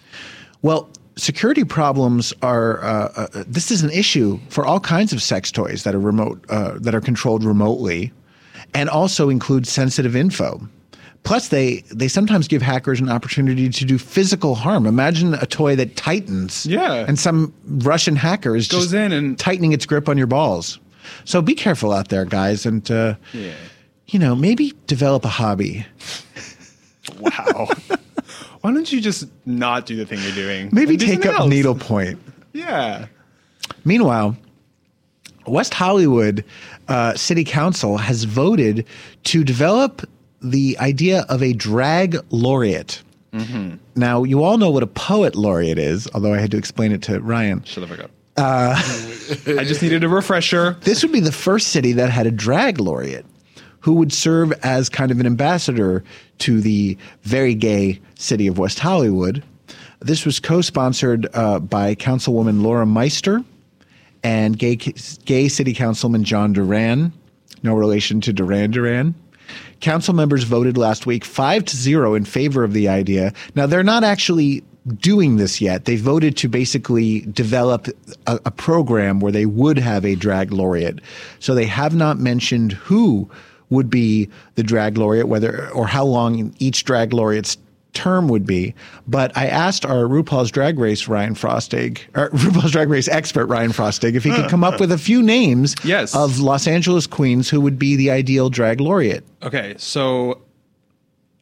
Well, 0.63 0.89
security 1.17 1.65
problems 1.65 2.33
are. 2.43 2.83
Uh, 2.83 3.09
uh, 3.17 3.45
this 3.47 3.71
is 3.71 3.83
an 3.83 3.91
issue 3.91 4.39
for 4.49 4.65
all 4.65 4.81
kinds 4.81 5.13
of 5.13 5.23
sex 5.23 5.51
toys 5.53 5.83
that 5.85 5.95
are 5.95 6.01
remote, 6.01 6.45
uh, 6.49 6.79
that 6.81 6.95
are 6.95 7.01
controlled 7.01 7.45
remotely, 7.45 8.13
and 8.75 8.89
also 8.89 9.29
include 9.29 9.67
sensitive 9.67 10.17
info. 10.17 10.67
Plus, 11.27 11.49
they 11.49 11.83
they 11.93 12.09
sometimes 12.09 12.47
give 12.49 12.63
hackers 12.63 13.01
an 13.01 13.11
opportunity 13.11 13.69
to 13.69 13.85
do 13.85 13.99
physical 13.99 14.55
harm. 14.55 14.87
Imagine 14.87 15.35
a 15.35 15.45
toy 15.47 15.75
that 15.77 15.97
tightens, 15.97 16.65
Yeah. 16.65 17.05
and 17.07 17.19
some 17.19 17.53
Russian 17.67 18.17
hacker 18.17 18.55
is 18.57 18.69
Goes 18.69 18.85
just 18.85 18.95
in 18.95 19.13
and- 19.13 19.39
tightening 19.39 19.73
its 19.73 19.85
grip 19.87 20.09
on 20.09 20.17
your 20.17 20.29
balls. 20.29 20.79
So 21.25 21.43
be 21.43 21.55
careful 21.55 21.93
out 21.93 22.09
there, 22.09 22.25
guys, 22.25 22.65
and 22.65 22.89
uh, 22.91 23.17
Yeah. 23.33 23.51
you 24.07 24.19
know 24.21 24.35
maybe 24.37 24.73
develop 24.87 25.25
a 25.25 25.29
hobby. 25.29 25.85
Wow. 27.21 27.69
Why 28.61 28.73
don't 28.73 28.91
you 28.93 29.01
just 29.01 29.29
not 29.47 29.87
do 29.87 29.97
the 29.97 30.07
thing 30.07 30.21
you're 30.23 30.33
doing? 30.35 30.69
Maybe 30.73 30.97
take 30.97 31.25
up 31.27 31.49
needlepoint. 31.49 32.19
Yeah. 32.53 33.07
Meanwhile, 33.85 34.37
West 35.47 35.75
Hollywood 35.75 36.45
uh, 36.89 37.15
City 37.15 37.45
Council 37.45 37.97
has 37.99 38.25
voted 38.25 38.85
to 39.25 39.45
develop 39.45 40.03
the 40.51 40.77
idea 40.79 41.25
of 41.29 41.43
a 41.43 41.53
drag 41.53 42.19
laureate. 42.31 43.03
Mm-hmm. 43.33 43.77
Now, 43.95 44.23
you 44.23 44.43
all 44.43 44.59
know 44.59 44.71
what 44.71 44.83
a 44.83 44.87
poet 44.87 45.35
laureate 45.35 45.79
is, 45.79 46.09
although 46.15 46.33
I 46.33 46.39
had 46.39 46.51
to 46.53 46.57
explain 46.57 46.93
it 46.93 47.03
to 47.03 47.21
Ryan. 47.21 47.63
Shut 47.65 47.87
the 47.87 47.95
fuck 47.95 48.05
up. 48.05 48.11
Uh, 48.37 48.75
I 49.59 49.65
just 49.65 49.83
needed 49.83 50.05
a 50.05 50.09
refresher. 50.09 50.77
This 50.83 51.03
would 51.03 51.13
be 51.13 51.21
the 51.21 51.33
first 51.33 51.69
city 51.69 51.93
that 51.93 52.11
had 52.11 52.27
a 52.27 52.31
drag 52.31 52.79
laureate 52.81 53.27
who 53.81 53.95
would 53.95 54.13
serve 54.13 54.53
as 54.63 54.89
kind 54.89 55.11
of 55.11 55.21
an 55.21 55.27
ambassador 55.27 56.03
to 56.39 56.61
the 56.61 56.99
very 57.23 57.55
gay 57.55 58.01
city 58.17 58.47
of 58.47 58.59
West 58.59 58.79
Hollywood. 58.79 59.43
This 60.01 60.27
was 60.27 60.41
co 60.41 60.61
sponsored 60.61 61.27
uh, 61.35 61.61
by 61.61 61.95
Councilwoman 61.95 62.63
Lauren 62.63 62.89
Meister 62.89 63.43
and 64.23 64.59
gay, 64.59 64.77
gay 64.77 65.49
City 65.49 65.73
Councilman 65.73 66.25
John 66.25 66.53
Duran, 66.53 67.13
no 67.63 67.75
relation 67.75 68.21
to 68.23 68.33
Duran 68.33 68.73
Duran. 68.73 69.15
Council 69.81 70.15
members 70.15 70.45
voted 70.45 70.77
last 70.77 71.07
week 71.07 71.25
5 71.25 71.65
to 71.67 71.77
0 71.77 72.15
in 72.15 72.25
favor 72.25 72.65
of 72.65 72.73
the 72.73 72.89
idea. 72.89 73.33
Now, 73.55 73.67
they're 73.67 73.83
not 73.83 74.05
actually 74.05 74.65
doing 74.95 75.37
this 75.37 75.61
yet. 75.61 75.85
They 75.85 75.97
voted 75.97 76.37
to 76.39 76.49
basically 76.49 77.21
develop 77.23 77.89
a, 78.27 78.39
a 78.45 78.51
program 78.51 79.21
where 79.21 79.33
they 79.33 79.47
would 79.47 79.79
have 79.79 80.05
a 80.05 80.15
drag 80.15 80.53
laureate. 80.53 81.01
So 81.41 81.55
they 81.55 81.67
have 81.67 81.95
not 81.95 82.19
mentioned 82.19 82.73
who 82.73 83.29
would 83.71 83.91
be 83.91 84.29
the 84.55 84.63
drag 84.63 84.97
laureate, 84.97 85.29
whether 85.29 85.69
or 85.71 85.87
how 85.87 86.05
long 86.05 86.55
each 86.59 86.85
drag 86.85 87.13
laureate's 87.13 87.57
term 87.97 88.29
would 88.29 88.47
be. 88.47 88.75
But 89.09 89.37
I 89.37 89.47
asked 89.47 89.85
our 89.87 90.05
RuPaul's 90.05 90.51
Drag 90.51 90.79
Race 90.79 91.09
Ryan 91.09 91.35
Frostig, 91.35 91.99
or 92.15 92.31
RuPaul's 92.35 92.73
Drag 92.73 92.89
Race 92.89 93.09
expert 93.09 93.47
Ryan 93.47 93.71
Frostig, 93.73 94.15
if 94.15 94.23
he 94.25 94.31
could 94.31 94.49
come 94.51 94.63
up 94.65 94.79
with 94.81 94.93
a 94.93 94.99
few 94.99 95.23
names 95.23 95.75
Yes. 95.85 96.15
of 96.15 96.39
Los 96.39 96.67
Angeles 96.67 97.07
queens 97.07 97.49
who 97.51 97.61
would 97.61 97.79
be 97.79 97.97
the 97.97 98.11
ideal 98.11 98.51
drag 98.51 98.81
laureate. 98.81 99.25
Okay, 99.43 99.75
so 99.79 100.41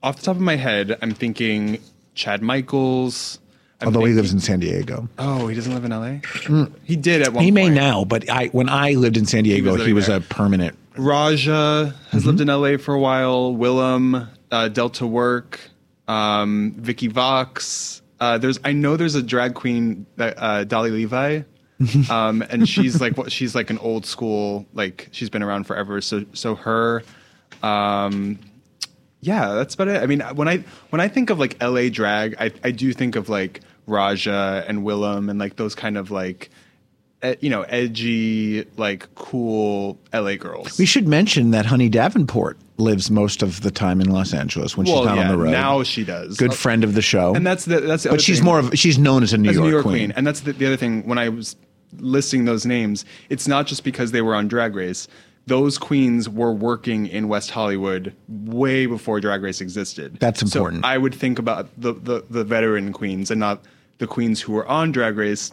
off 0.02 0.16
the 0.18 0.22
top 0.26 0.36
of 0.36 0.42
my 0.42 0.56
head, 0.56 0.96
I'm 1.02 1.12
thinking 1.14 1.78
Chad 2.14 2.42
Michaels. 2.42 3.38
I'm 3.80 3.88
Although 3.88 4.04
he 4.04 4.14
lives 4.14 4.32
in 4.32 4.40
San 4.40 4.60
Diego. 4.60 5.08
Oh, 5.18 5.48
he 5.48 5.54
doesn't 5.56 5.74
live 5.74 5.84
in 5.84 5.90
LA. 5.90 6.66
He 6.84 6.94
did 6.96 7.22
at 7.22 7.28
one. 7.28 7.34
Point. 7.34 7.44
He 7.44 7.50
may 7.50 7.68
now, 7.68 8.04
but 8.04 8.30
I 8.30 8.46
when 8.46 8.68
I 8.68 8.92
lived 8.92 9.16
in 9.16 9.26
San 9.26 9.44
Diego, 9.44 9.72
he 9.72 9.78
living 9.78 9.94
was, 9.96 10.08
a 10.08 10.20
permanent. 10.20 10.78
Raja 10.96 11.94
has 12.10 12.22
Mm-hmm. 12.22 12.26
lived 12.28 12.40
in 12.40 12.48
LA 12.48 12.76
for 12.78 12.94
a 12.94 13.00
while. 13.00 13.52
Willam, 13.52 14.28
uh, 14.52 14.68
Delta 14.68 15.06
Work, 15.06 15.58
um, 16.08 16.74
Vicky 16.78 17.08
Vox. 17.08 18.02
Uh, 18.20 18.38
there's 18.38 18.58
I 18.64 18.72
know 18.72 18.96
there's 18.96 19.14
a 19.14 19.22
drag 19.22 19.54
queen 19.54 20.06
that 20.16 20.34
uh, 20.38 20.64
Dolly 20.64 20.90
Levi, 20.90 21.42
um, 22.10 22.42
and 22.42 22.68
she's 22.68 23.00
like 23.00 23.16
what 23.16 23.32
she's 23.32 23.54
like 23.54 23.70
an 23.70 23.78
old 23.78 24.06
school 24.06 24.66
like 24.72 25.08
she's 25.12 25.30
been 25.30 25.42
around 25.42 25.64
forever. 25.64 26.00
So 26.00 26.24
so 26.32 26.54
her, 26.54 27.02
um, 27.62 28.38
yeah, 29.20 29.54
that's 29.54 29.74
about 29.74 29.88
it. 29.88 30.02
I 30.02 30.06
mean, 30.06 30.20
when 30.20 30.48
I 30.48 30.58
when 30.90 31.00
I 31.00 31.08
think 31.08 31.30
of 31.30 31.38
like 31.38 31.62
LA 31.62 31.88
drag, 31.88 32.36
I 32.38 32.52
I 32.62 32.70
do 32.70 32.92
think 32.92 33.16
of 33.16 33.28
like 33.28 33.60
Raja 33.86 34.64
and 34.66 34.80
Willam 34.82 35.30
and 35.30 35.38
like 35.38 35.56
those 35.56 35.74
kind 35.74 35.96
of 35.96 36.10
like. 36.10 36.50
You 37.40 37.48
know, 37.48 37.62
edgy, 37.62 38.66
like 38.76 39.14
cool 39.14 39.98
LA 40.12 40.34
girls. 40.34 40.76
We 40.78 40.84
should 40.84 41.08
mention 41.08 41.52
that 41.52 41.64
Honey 41.64 41.88
Davenport 41.88 42.58
lives 42.76 43.10
most 43.10 43.42
of 43.42 43.60
the 43.62 43.70
time 43.70 44.00
in 44.00 44.10
Los 44.10 44.34
Angeles 44.34 44.76
when 44.76 44.87
she's 44.87 44.94
Well, 44.94 45.04
not 45.04 45.18
on 45.18 45.28
the 45.28 45.37
road. 45.38 45.50
now 45.52 45.82
she 45.84 46.04
does. 46.04 46.37
Good 46.37 46.50
Uh, 46.50 46.54
friend 46.54 46.82
of 46.84 46.94
the 46.94 47.02
show. 47.02 47.34
and 47.34 47.46
that's 47.46 47.64
the 47.66 47.80
that's 47.80 48.02
the 48.02 48.10
but 48.10 48.20
she's 48.20 48.38
thing. 48.38 48.44
more 48.46 48.58
of 48.58 48.76
she's 48.78 48.98
known 48.98 49.22
as 49.22 49.32
a 49.32 49.38
New, 49.38 49.50
as 49.50 49.54
York, 49.56 49.64
New 49.66 49.70
York 49.70 49.82
queen. 49.84 49.94
queen. 49.96 50.12
And 50.16 50.26
that's 50.26 50.40
the, 50.40 50.52
the 50.52 50.66
other 50.66 50.76
thing. 50.76 51.06
When 51.06 51.18
I 51.18 51.28
was 51.28 51.56
listing 51.98 52.44
those 52.44 52.66
names, 52.66 53.04
it's 53.30 53.46
not 53.46 53.66
just 53.66 53.84
because 53.84 54.10
they 54.10 54.22
were 54.22 54.34
on 54.34 54.48
Drag 54.48 54.74
Race. 54.74 55.06
Those 55.46 55.76
queens 55.78 56.28
were 56.28 56.52
working 56.52 57.06
in 57.06 57.28
West 57.28 57.50
Hollywood 57.50 58.14
way 58.28 58.87
before 58.87 59.20
Drag 59.20 59.42
Race 59.42 59.60
existed. 59.60 60.16
That's 60.18 60.40
So 60.40 60.46
important. 60.46 60.84
I 60.87 60.96
would 60.98 61.14
think 61.14 61.38
about 61.38 61.68
the, 61.78 61.92
the 61.92 62.24
the 62.30 62.42
veteran 62.44 62.92
queens 62.92 63.30
and 63.30 63.38
not 63.38 63.62
the 63.98 64.06
queens 64.06 64.40
who 64.40 64.52
were 64.52 64.66
on 64.66 64.90
Drag 64.90 65.16
Race 65.16 65.52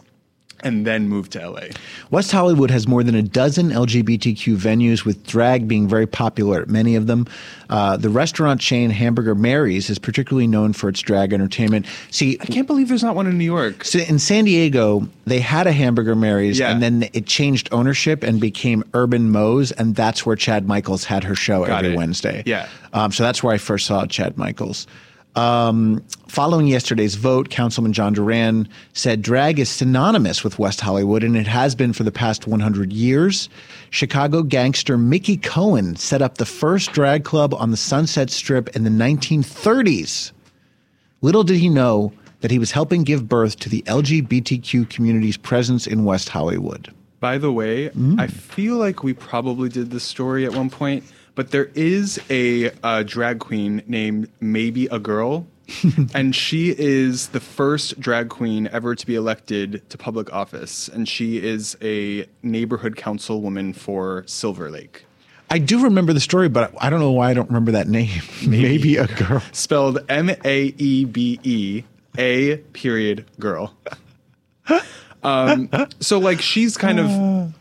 and 0.62 0.86
then 0.86 1.08
moved 1.08 1.32
to 1.32 1.50
LA. 1.50 1.62
West 2.10 2.30
Hollywood 2.32 2.70
has 2.70 2.86
more 2.86 3.02
than 3.02 3.14
a 3.14 3.22
dozen 3.22 3.70
LGBTQ 3.70 4.56
venues, 4.56 5.04
with 5.04 5.26
drag 5.26 5.66
being 5.68 5.88
very 5.88 6.06
popular 6.06 6.60
at 6.62 6.68
many 6.68 6.94
of 6.96 7.06
them. 7.06 7.26
Uh, 7.70 7.96
the 7.96 8.08
restaurant 8.10 8.60
chain 8.60 8.90
Hamburger 8.90 9.34
Mary's 9.34 9.88
is 9.90 9.98
particularly 9.98 10.46
known 10.46 10.72
for 10.72 10.88
its 10.88 11.00
drag 11.00 11.32
entertainment. 11.32 11.86
See, 12.10 12.36
I 12.40 12.44
can't 12.46 12.66
believe 12.66 12.88
there's 12.88 13.02
not 13.02 13.14
one 13.16 13.26
in 13.26 13.38
New 13.38 13.44
York. 13.44 13.84
So 13.84 13.98
in 14.00 14.18
San 14.18 14.44
Diego, 14.44 15.08
they 15.24 15.40
had 15.40 15.66
a 15.66 15.72
Hamburger 15.72 16.14
Mary's, 16.14 16.58
Yeah. 16.58 16.70
and 16.70 16.82
then 16.82 17.08
it 17.12 17.26
changed 17.26 17.68
ownership 17.72 18.22
and 18.22 18.40
became 18.40 18.84
Urban 18.94 19.30
Mo's, 19.30 19.72
and 19.72 19.94
that's 19.94 20.26
where 20.26 20.36
Chad 20.36 20.66
Michaels 20.66 21.04
had 21.04 21.24
her 21.24 21.34
show 21.34 21.64
Got 21.66 21.84
every 21.84 21.94
it. 21.94 21.96
Wednesday. 21.96 22.42
Yeah. 22.46 22.68
Um, 22.92 23.10
so 23.12 23.22
that's 23.22 23.42
where 23.42 23.54
I 23.54 23.58
first 23.58 23.86
saw 23.86 24.04
Chad 24.06 24.36
Michaels. 24.36 24.86
Um, 25.34 26.04
following 26.28 26.66
yesterday's 26.66 27.14
vote, 27.14 27.48
Councilman 27.48 27.92
John 27.92 28.12
Duran 28.12 28.68
said 28.92 29.22
drag 29.22 29.58
is 29.58 29.70
synonymous 29.70 30.44
with 30.44 30.58
West 30.58 30.80
Hollywood, 30.80 31.24
and 31.24 31.36
it 31.36 31.46
has 31.46 31.74
been 31.74 31.92
for 31.92 32.02
the 32.02 32.12
past 32.12 32.46
100 32.46 32.92
years. 32.92 33.48
Chicago 33.90 34.42
gangster 34.42 34.98
Mickey 34.98 35.38
Cohen 35.38 35.96
set 35.96 36.20
up 36.20 36.36
the 36.36 36.44
first 36.44 36.92
drag 36.92 37.24
club 37.24 37.54
on 37.54 37.70
the 37.70 37.76
Sunset 37.76 38.30
Strip 38.30 38.76
in 38.76 38.84
the 38.84 38.90
1930s. 38.90 40.32
Little 41.22 41.44
did 41.44 41.56
he 41.56 41.68
know 41.68 42.12
that 42.40 42.50
he 42.50 42.58
was 42.58 42.72
helping 42.72 43.04
give 43.04 43.28
birth 43.28 43.58
to 43.60 43.68
the 43.68 43.82
LGBTQ 43.82 44.90
community's 44.90 45.36
presence 45.36 45.86
in 45.86 46.04
West 46.04 46.28
Hollywood. 46.28 46.92
By 47.20 47.38
the 47.38 47.52
way, 47.52 47.88
I 48.18 48.26
feel 48.26 48.76
like 48.76 49.04
we 49.04 49.14
probably 49.14 49.68
did 49.68 49.92
this 49.92 50.02
story 50.02 50.44
at 50.44 50.52
one 50.52 50.68
point, 50.68 51.04
but 51.34 51.50
there 51.50 51.70
is 51.74 52.20
a 52.30 52.70
uh, 52.82 53.02
drag 53.02 53.38
queen 53.38 53.82
named 53.86 54.28
Maebe 54.40 54.88
A. 54.90 54.98
Girl. 54.98 55.46
and 56.14 56.34
she 56.34 56.74
is 56.76 57.28
the 57.28 57.40
first 57.40 57.98
drag 57.98 58.28
queen 58.28 58.68
ever 58.72 58.94
to 58.94 59.06
be 59.06 59.14
elected 59.14 59.88
to 59.88 59.96
public 59.96 60.32
office. 60.32 60.88
And 60.88 61.08
she 61.08 61.38
is 61.38 61.76
a 61.80 62.26
neighborhood 62.42 62.96
councilwoman 62.96 63.74
for 63.74 64.24
Silver 64.26 64.70
Lake. 64.70 65.06
I 65.50 65.58
do 65.58 65.82
remember 65.82 66.14
the 66.14 66.20
story, 66.20 66.48
but 66.48 66.74
I 66.80 66.88
don't 66.88 67.00
know 67.00 67.12
why 67.12 67.30
I 67.30 67.34
don't 67.34 67.48
remember 67.48 67.72
that 67.72 67.86
name. 67.86 68.08
Maebe, 68.40 68.98
a 68.98 69.06
girl. 69.22 69.42
Spelled 69.52 69.98
M 70.08 70.30
A 70.30 70.74
E 70.78 71.04
B 71.04 71.38
E 71.42 71.84
A 72.16 72.56
period 72.72 73.26
girl. 73.38 73.74
um, 75.22 75.68
so 76.00 76.18
like 76.18 76.40
she's 76.40 76.78
kind 76.78 76.98
of. 76.98 77.52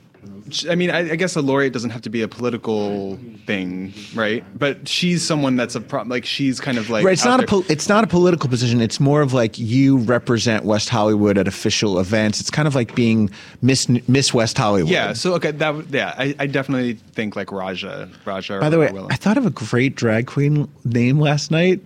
I 0.69 0.75
mean, 0.75 0.89
I, 0.89 1.11
I 1.11 1.15
guess 1.15 1.35
a 1.35 1.41
laureate 1.41 1.73
doesn't 1.73 1.89
have 1.89 2.01
to 2.03 2.09
be 2.09 2.21
a 2.21 2.27
political 2.27 3.17
thing, 3.45 3.93
right? 4.15 4.43
But 4.57 4.87
she's 4.87 5.25
someone 5.25 5.55
that's 5.55 5.75
a 5.75 5.81
pro- 5.81 6.03
like 6.03 6.25
she's 6.25 6.59
kind 6.59 6.77
of 6.77 6.89
like 6.89 7.03
right, 7.05 7.13
it's 7.13 7.25
not 7.25 7.43
a 7.43 7.47
pol- 7.47 7.65
it's 7.69 7.89
not 7.89 8.03
a 8.03 8.07
political 8.07 8.49
position. 8.49 8.81
It's 8.81 8.99
more 8.99 9.21
of 9.21 9.33
like 9.33 9.57
you 9.57 9.97
represent 9.97 10.65
West 10.65 10.89
Hollywood 10.89 11.37
at 11.37 11.47
official 11.47 11.99
events. 11.99 12.39
It's 12.39 12.51
kind 12.51 12.67
of 12.67 12.75
like 12.75 12.95
being 12.95 13.29
Miss 13.61 13.87
Miss 14.07 14.33
West 14.33 14.57
Hollywood. 14.57 14.91
yeah. 14.91 15.13
So 15.13 15.33
okay, 15.35 15.51
that 15.51 15.89
yeah, 15.89 16.15
I, 16.17 16.35
I 16.39 16.47
definitely 16.47 16.93
think 17.13 17.35
like 17.35 17.51
Raja, 17.51 18.09
Raja. 18.25 18.59
By 18.59 18.69
the 18.69 18.79
way, 18.79 18.87
Willam. 18.89 19.11
I 19.11 19.15
thought 19.15 19.37
of 19.37 19.45
a 19.45 19.51
great 19.51 19.95
drag 19.95 20.27
queen 20.27 20.67
name 20.85 21.19
last 21.19 21.51
night. 21.51 21.81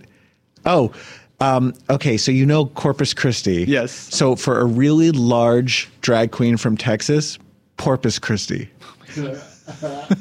Oh, 0.64 0.92
um, 1.40 1.74
okay. 1.90 2.16
So 2.16 2.32
you 2.32 2.46
know 2.46 2.66
Corpus 2.66 3.12
Christi. 3.14 3.64
Yes. 3.68 3.92
So 3.92 4.36
for 4.36 4.60
a 4.60 4.64
really 4.64 5.10
large 5.10 5.88
drag 6.00 6.32
queen 6.32 6.56
from 6.56 6.76
Texas, 6.76 7.38
Porpoise 7.76 8.18
Christi. 8.18 8.70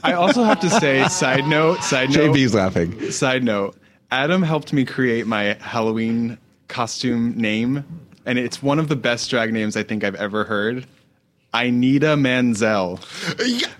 I 0.03 0.13
also 0.13 0.43
have 0.43 0.59
to 0.61 0.69
say, 0.69 1.07
side 1.07 1.45
note, 1.45 1.83
side 1.83 2.09
note. 2.09 2.35
JB's 2.35 2.53
laughing. 2.53 3.11
Side 3.11 3.43
note: 3.43 3.75
Adam 4.11 4.41
helped 4.41 4.73
me 4.73 4.85
create 4.85 5.27
my 5.27 5.57
Halloween 5.59 6.37
costume 6.67 7.35
name, 7.35 7.83
and 8.25 8.39
it's 8.39 8.63
one 8.63 8.79
of 8.79 8.87
the 8.87 8.95
best 8.95 9.29
drag 9.29 9.53
names 9.53 9.75
I 9.77 9.83
think 9.83 10.03
I've 10.03 10.15
ever 10.15 10.45
heard. 10.45 10.87
I 11.55 11.69
need 11.69 12.01
Manzel. 12.01 12.99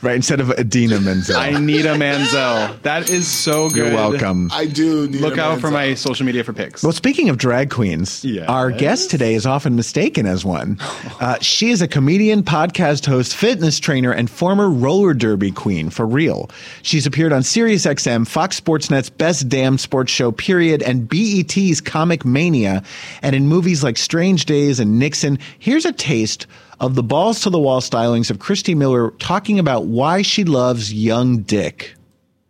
Right, 0.01 0.15
instead 0.15 0.39
of 0.39 0.49
Idina 0.51 0.99
Menzel. 1.01 1.35
I 1.35 1.51
need 1.59 1.83
Manzel. 1.85 2.81
That 2.83 3.09
is 3.09 3.27
so 3.27 3.69
good. 3.69 3.77
You're 3.91 3.93
welcome. 3.93 4.49
I 4.53 4.65
do 4.65 5.07
need 5.09 5.19
Look 5.19 5.37
a 5.37 5.41
out 5.43 5.59
for 5.59 5.69
my 5.69 5.93
social 5.93 6.25
media 6.25 6.43
for 6.45 6.53
pics. 6.53 6.83
Well, 6.83 6.93
speaking 6.93 7.27
of 7.29 7.37
drag 7.37 7.69
queens, 7.69 8.23
Yes. 8.23 8.47
our 8.47 8.71
guest 8.71 9.09
today 9.09 9.33
is 9.35 9.45
often 9.45 9.75
mistaken 9.75 10.25
as 10.25 10.45
one. 10.45 10.79
Uh, 11.19 11.37
she 11.39 11.69
is 11.69 11.81
a 11.81 11.87
comedian, 11.87 12.43
podcast 12.43 13.05
host, 13.05 13.35
fitness 13.35 13.79
trainer, 13.79 14.11
and 14.11 14.29
former 14.29 14.69
roller 14.69 15.13
derby 15.13 15.49
queen 15.51 15.89
for 15.89 16.05
real. 16.05 16.49
She's 16.81 17.05
appeared 17.07 17.31
on 17.31 17.41
SiriusXM, 17.41 18.27
Fox 18.27 18.59
Sportsnet's 18.59 19.09
Best 19.09 19.47
Damn 19.47 19.77
Sports 19.77 20.11
Show, 20.11 20.31
period, 20.31 20.83
and 20.83 21.07
BET's 21.07 21.79
Comic 21.79 22.25
Mania, 22.25 22.83
and 23.21 23.33
in 23.35 23.47
movies 23.47 23.83
like 23.83 23.97
Strange 23.97 24.45
Days 24.45 24.79
and 24.79 24.99
Nixon. 24.99 25.39
Here's 25.57 25.85
a 25.85 25.93
taste 25.93 26.47
of 26.79 26.95
the 26.95 27.03
balls 27.03 27.41
to 27.41 27.49
the 27.49 27.59
wall 27.59 27.81
stylings 27.81 28.29
of 28.29 28.39
Christy 28.39 28.75
Miller 28.75 29.11
talking 29.11 29.59
about 29.59 29.85
why 29.85 30.21
she 30.21 30.43
loves 30.43 30.93
young 30.93 31.41
Dick. 31.41 31.95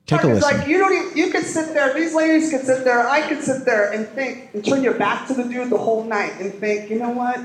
Take 0.06 0.24
a 0.24 0.28
listen. 0.28 0.58
like 0.58 0.68
you 0.68 0.78
don't 0.78 0.94
even, 0.94 1.18
you 1.18 1.32
can 1.32 1.42
sit 1.42 1.74
there, 1.74 1.92
these 1.94 2.14
ladies 2.14 2.52
can 2.52 2.62
sit 2.62 2.84
there, 2.84 3.08
I 3.08 3.22
can 3.22 3.42
sit 3.42 3.66
there 3.66 3.92
and 3.92 4.08
think 4.10 4.50
and 4.54 4.64
turn 4.64 4.84
your 4.84 4.94
back 4.94 5.28
to 5.28 5.34
the 5.34 5.44
dude 5.44 5.72
the 5.72 5.78
whole 5.78 6.04
night 6.04 6.34
and 6.40 6.54
think, 6.54 6.92
you 6.92 7.00
know 7.00 7.10
what? 7.10 7.40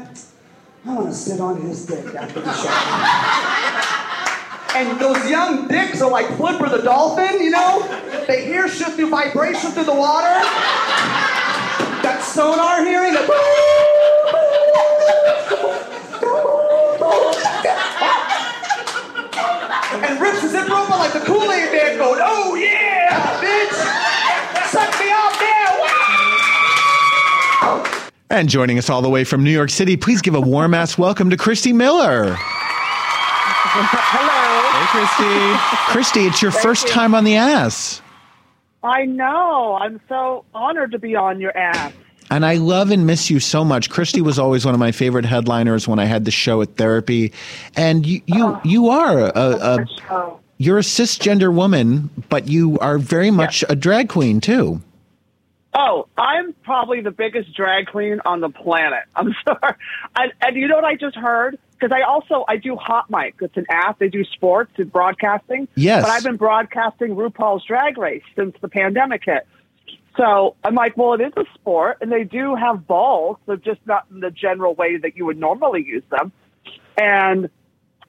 I 0.85 0.95
want 0.95 1.07
to 1.09 1.15
sit 1.15 1.41
on 1.41 1.61
his 1.63 1.87
dick 1.87 2.15
after 2.15 2.41
the 2.41 2.53
show. 2.53 2.69
and 4.79 5.01
those 5.01 5.31
young 5.31 5.69
dicks 5.69 6.03
are 6.03 6.11
like 6.11 6.27
Flipper 6.37 6.69
the 6.69 6.83
dolphin, 6.83 7.43
you 7.43 7.51
know? 7.51 7.83
They 8.27 8.45
hear 8.45 8.69
shit 8.69 8.89
through 8.89 9.09
vibration 9.09 9.71
through 9.71 9.85
the 9.85 9.95
water. 9.95 10.29
That 12.03 12.23
sonar 12.23 12.85
hearing, 12.85 13.15
that 13.15 13.27
and 19.93 20.10
rips 20.21 20.43
the 20.43 20.49
zipper 20.49 20.73
open 20.73 20.99
like 20.99 21.13
the 21.13 21.21
Kool-Aid 21.21 21.73
man 21.73 21.97
going, 21.99 22.21
oh 22.23 22.55
yeah, 22.55 23.41
bitch! 23.41 23.73
Suck 24.69 25.01
me 25.01 25.11
off 25.11 25.39
there! 25.39 25.71
Wow! 27.61 28.11
And 28.31 28.49
joining 28.49 28.79
us 28.79 28.91
all 28.91 29.03
the 29.03 29.09
way 29.09 29.25
from 29.25 29.43
New 29.43 29.51
York 29.51 29.71
City, 29.71 29.97
please 29.97 30.21
give 30.23 30.35
a 30.35 30.41
warm 30.41 30.75
ass 30.75 30.97
welcome 30.99 31.31
to 31.31 31.37
Christy 31.37 31.73
Miller. 31.73 32.37
Hello. 33.73 34.37
Hey, 34.73 34.87
Christy. 34.91 35.33
Christy, 35.93 36.27
it's 36.27 36.43
your 36.43 36.51
Thank 36.51 36.63
first 36.63 36.87
you. 36.89 36.93
time 36.93 37.15
on 37.15 37.25
the 37.25 37.37
ass. 37.37 38.03
I 38.83 39.05
know. 39.05 39.79
I'm 39.81 40.01
so 40.09 40.45
honored 40.55 40.93
to 40.93 40.99
be 40.99 41.15
on 41.17 41.41
your 41.41 41.57
ass. 41.57 41.93
And 42.31 42.47
I 42.47 42.55
love 42.55 42.91
and 42.93 43.07
miss 43.07 43.29
you 43.29 43.41
so 43.41 43.65
much. 43.65 43.91
Christy 43.91 44.21
was 44.21 44.39
always 44.39 44.65
one 44.65 44.73
of 44.75 44.79
my 44.81 44.93
favorite 44.93 45.25
headliners 45.25 45.89
when 45.89 45.99
I 45.99 46.05
had 46.05 46.25
the 46.25 46.31
show 46.31 46.63
at 46.63 46.77
therapy. 46.77 47.33
And 47.77 48.07
you 48.07 48.23
you, 48.27 48.61
you 48.65 48.89
are 48.91 49.19
a, 49.19 49.33
a 49.35 49.87
Oh. 50.11 50.39
you're 50.57 50.79
a 50.79 50.83
cisgender 50.83 51.53
woman, 51.53 52.09
but 52.29 52.47
you 52.49 52.79
are 52.79 52.99
very 52.99 53.31
much 53.33 53.65
a 53.69 53.75
drag 53.75 54.09
queen 54.09 54.41
too. 54.41 54.81
Oh, 55.73 56.09
I'm 56.19 56.53
probably 56.65 57.01
the 57.01 57.13
biggest 57.13 57.55
drag 57.55 57.87
queen 57.87 58.21
on 58.25 58.41
the 58.41 58.49
planet. 58.51 59.05
I'm 59.15 59.33
sorry. 59.45 59.75
And, 60.17 60.33
and 60.41 60.57
you 60.57 60.67
know 60.69 60.75
what 60.77 60.85
I 60.85 60.97
just 60.97 61.17
heard? 61.17 61.59
Because 61.79 61.93
I 61.97 62.03
also 62.03 62.45
I 62.49 62.57
do 62.57 62.77
Hot 62.77 63.09
Mic. 63.11 63.37
It's 63.41 63.57
an 63.57 63.67
app. 63.71 63.99
They 63.99 64.09
do 64.09 64.25
sports 64.25 64.73
and 64.77 64.91
broadcasting. 64.93 65.67
Yes. 65.77 66.03
But 66.05 66.11
I've 66.11 66.25
been 66.25 66.37
broadcasting 66.37 67.17
RuPaul's 67.17 67.65
Drag 67.65 67.97
Race 67.99 68.23
since 68.37 68.55
the 68.61 68.69
pandemic 68.69 69.25
hit. 69.25 69.47
So 70.21 70.55
I'm 70.63 70.75
like, 70.75 70.99
well, 70.99 71.15
it 71.15 71.23
is 71.23 71.33
a 71.39 71.45
sport, 71.55 71.99
and 72.03 72.13
they 72.13 72.25
do 72.25 72.55
have 72.55 72.87
balls, 72.87 73.39
so 73.47 73.57
just 73.57 73.81
not 73.87 74.05
in 74.11 74.21
the 74.21 74.31
general 74.31 74.75
way 74.75 74.99
that 74.99 75.17
you 75.17 75.25
would 75.25 75.39
normally 75.39 75.83
use 75.83 76.03
them. 76.11 76.31
And 77.01 77.49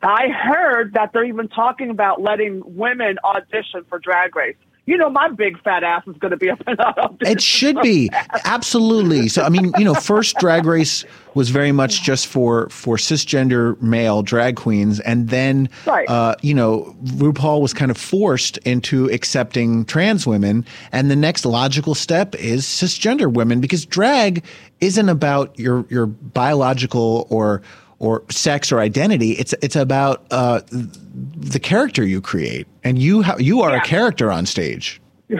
I 0.04 0.28
heard 0.28 0.96
that 0.96 1.12
they're 1.14 1.24
even 1.24 1.48
talking 1.48 1.90
about 1.90 2.22
letting 2.22 2.64
women 2.66 3.18
audition 3.24 3.86
for 3.88 3.98
Drag 3.98 4.36
Race. 4.36 4.58
You 4.92 4.98
know, 4.98 5.10
my 5.10 5.30
big 5.30 5.58
fat 5.64 5.86
ass 5.86 6.04
is 6.06 6.18
going 6.18 6.32
to 6.32 6.38
be 6.38 6.50
up 6.50 6.60
that 6.66 6.78
audition. 6.98 7.32
It 7.32 7.42
should 7.42 7.80
be 7.82 8.10
absolutely. 8.44 9.30
So 9.30 9.42
I 9.42 9.48
mean, 9.48 9.72
you 9.78 9.86
know, 9.86 9.94
first 9.94 10.36
Drag 10.36 10.66
Race 10.66 11.06
was 11.34 11.50
very 11.50 11.72
much 11.72 12.02
just 12.04 12.28
for 12.28 12.68
for 12.68 12.98
cisgender 12.98 13.82
male 13.82 14.22
drag 14.22 14.58
queens, 14.58 15.00
and 15.00 15.30
then 15.30 15.70
Right. 15.88 16.10
uh, 16.10 16.36
you 16.42 16.54
know, 16.54 16.94
RuPaul 17.06 17.62
was 17.62 17.74
kind 17.74 17.90
of 17.90 17.96
forced 17.96 18.58
into 18.58 19.10
accepting 19.12 19.86
trans 19.86 20.28
women, 20.28 20.66
and 20.92 21.10
the 21.10 21.16
next 21.16 21.46
logical 21.46 21.96
step 21.96 22.36
is 22.36 22.66
cisgender 22.66 23.32
women 23.32 23.62
because 23.62 23.86
drag 23.86 24.44
isn't 24.82 25.08
about 25.08 25.58
your 25.58 25.86
your 25.88 26.08
biological 26.08 27.28
or 27.30 27.62
or 28.02 28.24
sex 28.32 28.72
or 28.72 28.80
identity. 28.80 29.34
It's 29.34 29.54
it's 29.62 29.76
about 29.76 30.26
uh, 30.32 30.62
the 30.72 31.60
character 31.60 32.04
you 32.04 32.20
create, 32.20 32.68
and 32.84 32.98
you 32.98 33.22
ha- 33.22 33.38
you 33.38 33.62
are 33.62 33.76
a 33.76 33.82
character 33.82 34.32
on 34.32 34.48
stage. 34.48 35.00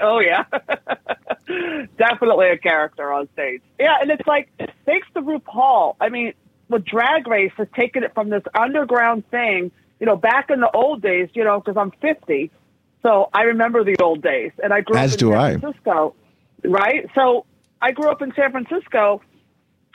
oh 0.00 0.20
yeah, 0.20 0.44
definitely 1.98 2.48
a 2.48 2.56
character 2.56 3.12
on 3.12 3.28
stage. 3.32 3.60
Yeah, 3.78 3.96
and 4.00 4.10
it's 4.10 4.26
like 4.26 4.48
thanks 4.86 5.08
to 5.14 5.20
RuPaul. 5.20 5.96
I 6.00 6.08
mean, 6.10 6.32
with 6.68 6.84
Drag 6.84 7.26
Race 7.26 7.52
has 7.56 7.66
taken 7.74 8.04
it 8.04 8.14
from 8.14 8.30
this 8.30 8.44
underground 8.54 9.28
thing. 9.30 9.72
You 9.98 10.06
know, 10.06 10.16
back 10.16 10.48
in 10.48 10.60
the 10.60 10.70
old 10.70 11.02
days. 11.02 11.28
You 11.34 11.42
know, 11.42 11.58
because 11.58 11.76
I'm 11.76 11.90
50, 12.00 12.52
so 13.02 13.28
I 13.34 13.42
remember 13.42 13.82
the 13.82 13.96
old 14.00 14.22
days, 14.22 14.52
and 14.62 14.72
I 14.72 14.80
grew 14.82 14.96
As 14.96 15.14
up 15.14 15.14
in 15.14 15.18
do 15.18 15.32
San 15.32 15.40
I. 15.40 15.58
Francisco. 15.58 16.14
Right, 16.62 17.10
so 17.14 17.46
I 17.82 17.90
grew 17.92 18.10
up 18.10 18.22
in 18.22 18.32
San 18.34 18.52
Francisco, 18.52 19.22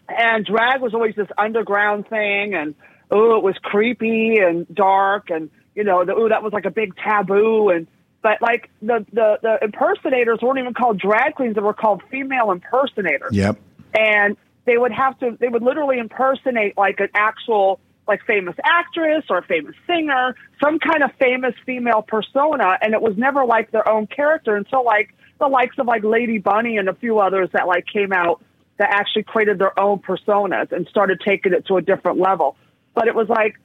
and 0.07 0.45
drag 0.45 0.81
was 0.81 0.93
always 0.93 1.15
this 1.15 1.27
underground 1.37 2.07
thing, 2.07 2.53
and 2.53 2.75
oh, 3.11 3.37
it 3.37 3.43
was 3.43 3.55
creepy 3.61 4.37
and 4.39 4.67
dark, 4.73 5.29
and 5.29 5.49
you 5.75 5.83
know, 5.83 6.05
the, 6.05 6.13
ooh, 6.13 6.29
that 6.29 6.43
was 6.43 6.53
like 6.53 6.65
a 6.65 6.71
big 6.71 6.95
taboo, 6.95 7.69
and 7.69 7.87
but 8.21 8.41
like 8.41 8.69
the, 8.81 9.05
the 9.13 9.37
the 9.41 9.57
impersonators 9.61 10.39
weren't 10.41 10.59
even 10.59 10.73
called 10.73 10.99
drag 10.99 11.35
queens; 11.35 11.55
they 11.55 11.61
were 11.61 11.73
called 11.73 12.01
female 12.09 12.51
impersonators 12.51 13.31
Yep. 13.31 13.59
and 13.93 14.37
they 14.65 14.77
would 14.77 14.91
have 14.91 15.17
to 15.19 15.37
they 15.39 15.47
would 15.47 15.61
literally 15.61 15.99
impersonate 15.99 16.77
like 16.77 16.99
an 16.99 17.09
actual 17.13 17.79
like 18.07 18.21
famous 18.25 18.55
actress 18.63 19.23
or 19.29 19.39
a 19.39 19.43
famous 19.43 19.75
singer 19.87 20.35
some 20.63 20.79
kind 20.79 21.03
of 21.03 21.11
famous 21.19 21.53
female 21.65 22.01
persona 22.01 22.77
and 22.81 22.93
it 22.93 23.01
was 23.01 23.15
never 23.17 23.45
like 23.45 23.71
their 23.71 23.87
own 23.87 24.07
character 24.07 24.55
until 24.55 24.83
like 24.83 25.13
the 25.39 25.47
likes 25.47 25.75
of 25.77 25.85
like 25.85 26.03
lady 26.03 26.37
bunny 26.37 26.77
and 26.77 26.89
a 26.89 26.93
few 26.95 27.19
others 27.19 27.49
that 27.53 27.67
like 27.67 27.85
came 27.91 28.11
out 28.11 28.41
that 28.77 28.89
actually 28.91 29.23
created 29.23 29.59
their 29.59 29.77
own 29.79 29.99
personas 29.99 30.71
and 30.71 30.87
started 30.87 31.19
taking 31.23 31.53
it 31.53 31.65
to 31.67 31.77
a 31.77 31.81
different 31.81 32.19
level 32.19 32.55
but 32.93 33.07
it 33.07 33.15
was 33.15 33.29
like 33.29 33.55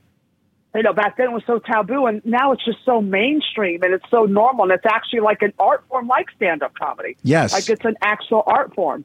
you 0.75 0.85
know, 0.85 0.93
back 0.93 1.17
then 1.17 1.27
it 1.31 1.33
was 1.33 1.43
so 1.49 1.59
taboo, 1.59 2.07
and 2.07 2.25
now 2.25 2.53
it's 2.53 2.65
just 2.65 2.79
so 2.85 3.01
mainstream 3.03 3.83
and 3.83 3.93
it's 3.93 4.09
so 4.09 4.25
normal, 4.25 4.63
and 4.67 4.73
it's 4.73 4.87
actually 4.87 5.19
like 5.19 5.43
an 5.43 5.53
art 5.59 5.83
form, 5.89 6.07
like 6.07 6.31
stand-up 6.37 6.75
comedy. 6.75 7.17
Yes. 7.25 7.53
like 7.53 7.69
it's 7.69 7.85
an 7.85 7.97
actual 8.03 8.45
art 8.47 8.73
form. 8.75 9.05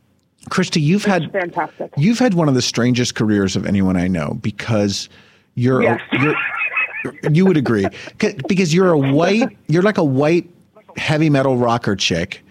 Christy, 0.51 0.79
you've 0.79 1.05
had 1.05 1.31
fantastic. 1.31 1.91
You've 1.97 2.19
had 2.19 2.35
one 2.35 2.47
of 2.47 2.53
the 2.53 2.61
strangest 2.61 3.15
careers 3.15 3.55
of 3.55 3.65
anyone 3.65 3.97
I 3.97 4.07
know 4.07 4.37
because 4.41 5.09
you're 5.55 5.81
Yes. 5.81 6.01
you're 6.21 6.35
you 7.31 7.47
would 7.47 7.57
agree 7.57 7.87
because 8.47 8.71
you're 8.71 8.91
a 8.91 8.97
white 8.97 9.57
you're 9.67 9.81
like 9.81 9.97
a 9.97 10.03
white 10.03 10.47
heavy 10.97 11.31
metal 11.31 11.57
rocker 11.57 11.95
chick 11.95 12.43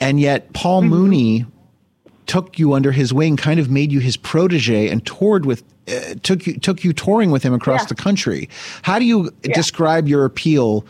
and 0.00 0.18
yet 0.20 0.50
Paul 0.54 0.80
Mm-hmm. 0.80 0.90
Mooney 0.90 1.46
took 2.26 2.58
you 2.58 2.72
under 2.72 2.90
his 2.92 3.12
wing 3.12 3.36
kind 3.36 3.60
of 3.60 3.70
made 3.70 3.92
you 3.92 4.00
his 4.00 4.16
protege 4.16 4.88
and 4.88 5.04
toured 5.06 5.44
with 5.46 5.62
uh, 5.88 6.14
took 6.22 6.46
you 6.46 6.58
took 6.58 6.82
you 6.84 6.92
touring 6.92 7.30
with 7.30 7.42
him 7.42 7.52
across 7.52 7.82
Yeah. 7.82 7.86
the 7.88 7.94
country 7.96 8.48
how 8.82 8.98
do 8.98 9.04
you 9.04 9.30
describe 9.42 10.08
your 10.08 10.24
appeal 10.24 10.84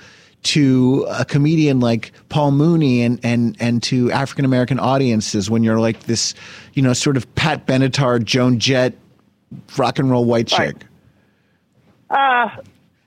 to 0.44 1.06
a 1.10 1.24
comedian 1.24 1.80
like 1.80 2.12
Paul 2.28 2.50
Mooney 2.52 3.02
and 3.02 3.18
and 3.24 3.56
and 3.60 3.82
to 3.84 4.10
African 4.12 4.44
American 4.44 4.78
audiences 4.78 5.50
when 5.50 5.64
you're 5.64 5.80
like 5.80 6.00
this 6.04 6.34
you 6.74 6.82
know 6.82 6.92
sort 6.92 7.16
of 7.16 7.32
Pat 7.34 7.66
Benatar 7.66 8.22
Joan 8.22 8.58
Jett 8.58 8.94
rock 9.78 9.98
and 9.98 10.10
roll 10.10 10.24
white 10.24 10.52
Right. 10.52 10.76
chick 10.78 10.86
Uh, 12.10 12.48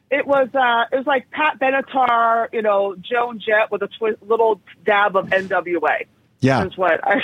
it 0.10 0.26
was 0.26 0.48
uh, 0.54 0.86
it 0.92 0.98
was 0.98 1.06
like 1.06 1.30
Pat 1.32 1.60
Benatar, 1.60 2.48
you 2.54 2.62
know, 2.62 2.96
Joan 2.96 3.40
Jett 3.40 3.72
with 3.72 3.82
a 3.84 3.88
twi- 3.88 4.16
little 4.26 4.60
dab 4.86 5.16
of 5.18 5.28
NWA. 5.28 6.06
Yeah. 6.40 6.66
is 6.66 6.78
what. 6.78 7.00
I, 7.04 7.20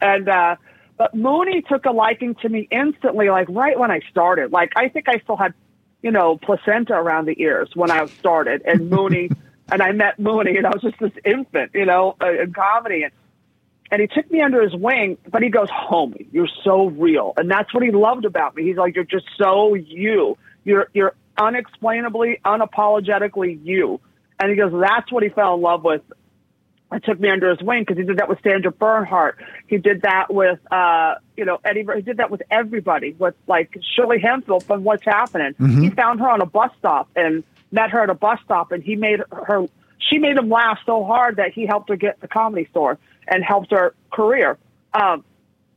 and 0.00 0.28
uh, 0.28 0.56
but 0.96 1.14
Mooney 1.14 1.62
took 1.62 1.84
a 1.84 1.90
liking 1.90 2.34
to 2.36 2.48
me 2.48 2.68
instantly, 2.70 3.28
like 3.28 3.48
right 3.50 3.78
when 3.78 3.90
I 3.90 4.00
started. 4.10 4.52
Like 4.52 4.72
I 4.76 4.88
think 4.88 5.08
I 5.08 5.18
still 5.20 5.36
had, 5.36 5.54
you 6.02 6.10
know, 6.10 6.38
placenta 6.38 6.94
around 6.94 7.26
the 7.26 7.40
ears 7.40 7.70
when 7.74 7.90
I 7.90 8.06
started, 8.18 8.62
and 8.64 8.90
Mooney. 8.90 9.30
And 9.68 9.82
I 9.82 9.90
met 9.90 10.20
Mooney, 10.20 10.56
and 10.58 10.64
I 10.64 10.70
was 10.70 10.80
just 10.80 10.96
this 11.00 11.10
infant, 11.24 11.72
you 11.74 11.86
know, 11.86 12.14
uh, 12.22 12.40
in 12.40 12.52
comedy. 12.52 13.02
And 13.02 13.12
and 13.90 14.00
he 14.00 14.08
took 14.08 14.30
me 14.30 14.40
under 14.42 14.62
his 14.62 14.74
wing, 14.74 15.16
but 15.30 15.42
he 15.42 15.48
goes, 15.48 15.68
homie, 15.68 16.26
you're 16.32 16.48
so 16.64 16.86
real. 16.86 17.32
And 17.36 17.50
that's 17.50 17.72
what 17.72 17.82
he 17.82 17.90
loved 17.90 18.24
about 18.24 18.56
me. 18.56 18.64
He's 18.64 18.76
like, 18.76 18.94
you're 18.94 19.04
just 19.04 19.26
so 19.38 19.74
you. 19.74 20.36
You're, 20.64 20.90
you're 20.92 21.14
unexplainably, 21.38 22.40
unapologetically 22.44 23.64
you. 23.64 24.00
And 24.40 24.50
he 24.50 24.56
goes, 24.56 24.72
that's 24.72 25.10
what 25.12 25.22
he 25.22 25.28
fell 25.28 25.54
in 25.54 25.60
love 25.60 25.84
with. 25.84 26.02
And 26.90 27.02
took 27.02 27.18
me 27.18 27.28
under 27.28 27.50
his 27.50 27.60
wing 27.60 27.82
because 27.82 27.98
he 27.98 28.04
did 28.04 28.18
that 28.18 28.28
with 28.28 28.38
Sandra 28.44 28.70
Bernhard. 28.70 29.34
He 29.66 29.76
did 29.76 30.02
that 30.02 30.32
with, 30.32 30.60
uh, 30.70 31.16
you 31.36 31.44
know, 31.44 31.58
Eddie. 31.64 31.84
He 31.96 32.02
did 32.02 32.18
that 32.18 32.30
with 32.30 32.42
everybody. 32.48 33.14
With 33.18 33.34
like 33.48 33.76
Shirley 33.94 34.20
Hemphill 34.20 34.60
from 34.60 34.84
What's 34.84 35.04
Happening. 35.04 35.54
Mhm. 35.54 35.82
He 35.82 35.90
found 35.90 36.20
her 36.20 36.30
on 36.30 36.40
a 36.40 36.46
bus 36.46 36.70
stop 36.78 37.08
and 37.16 37.42
met 37.72 37.90
her 37.90 38.02
at 38.02 38.10
a 38.10 38.14
bus 38.14 38.38
stop, 38.44 38.70
and 38.70 38.84
he 38.84 38.94
made 38.94 39.20
her. 39.32 39.66
She 39.98 40.18
made 40.18 40.36
him 40.36 40.48
laugh 40.48 40.78
so 40.86 41.02
hard 41.04 41.36
that 41.36 41.52
he 41.52 41.66
helped 41.66 41.88
her 41.88 41.96
get 41.96 42.20
the 42.20 42.28
comedy 42.28 42.66
store 42.70 42.98
and 43.26 43.42
helped 43.42 43.72
her 43.72 43.92
career. 44.12 44.56
Um, 44.94 45.24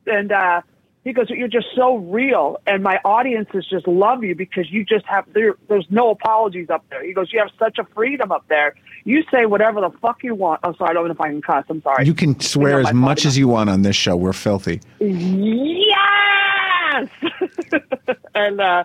and 0.06 0.30
uh, 0.30 0.62
he 1.04 1.12
goes, 1.12 1.30
"You're 1.30 1.48
just 1.48 1.68
so 1.74 1.96
real, 1.96 2.58
and 2.66 2.82
my 2.82 3.00
audiences 3.04 3.66
just 3.68 3.88
love 3.88 4.22
you 4.22 4.34
because 4.34 4.70
you 4.70 4.84
just 4.84 5.06
have 5.06 5.24
there, 5.32 5.54
there's 5.68 5.86
no 5.90 6.10
apologies 6.10 6.70
up 6.70 6.84
there." 6.90 7.04
He 7.04 7.12
goes, 7.12 7.32
"You 7.32 7.40
have 7.40 7.50
such 7.58 7.78
a 7.78 7.84
freedom 7.94 8.32
up 8.32 8.44
there. 8.48 8.74
You 9.04 9.24
say 9.30 9.46
whatever 9.46 9.80
the 9.80 9.90
fuck 10.00 10.22
you 10.22 10.34
want." 10.34 10.60
I'm 10.62 10.74
sorry, 10.76 10.90
I 10.90 10.94
don't 10.94 11.06
know 11.06 11.12
if 11.12 11.20
I 11.20 11.28
can 11.28 11.42
cuss. 11.42 11.64
I'm 11.68 11.82
sorry. 11.82 12.06
you 12.06 12.14
can 12.14 12.38
swear 12.40 12.80
as 12.80 12.92
much 12.92 13.24
as 13.24 13.38
you 13.38 13.48
want 13.48 13.70
on 13.70 13.82
this 13.82 13.96
show 13.96 14.16
we're 14.16 14.32
filthy 14.32 14.80
Yes. 15.00 17.08
and 18.34 18.60
uh, 18.60 18.84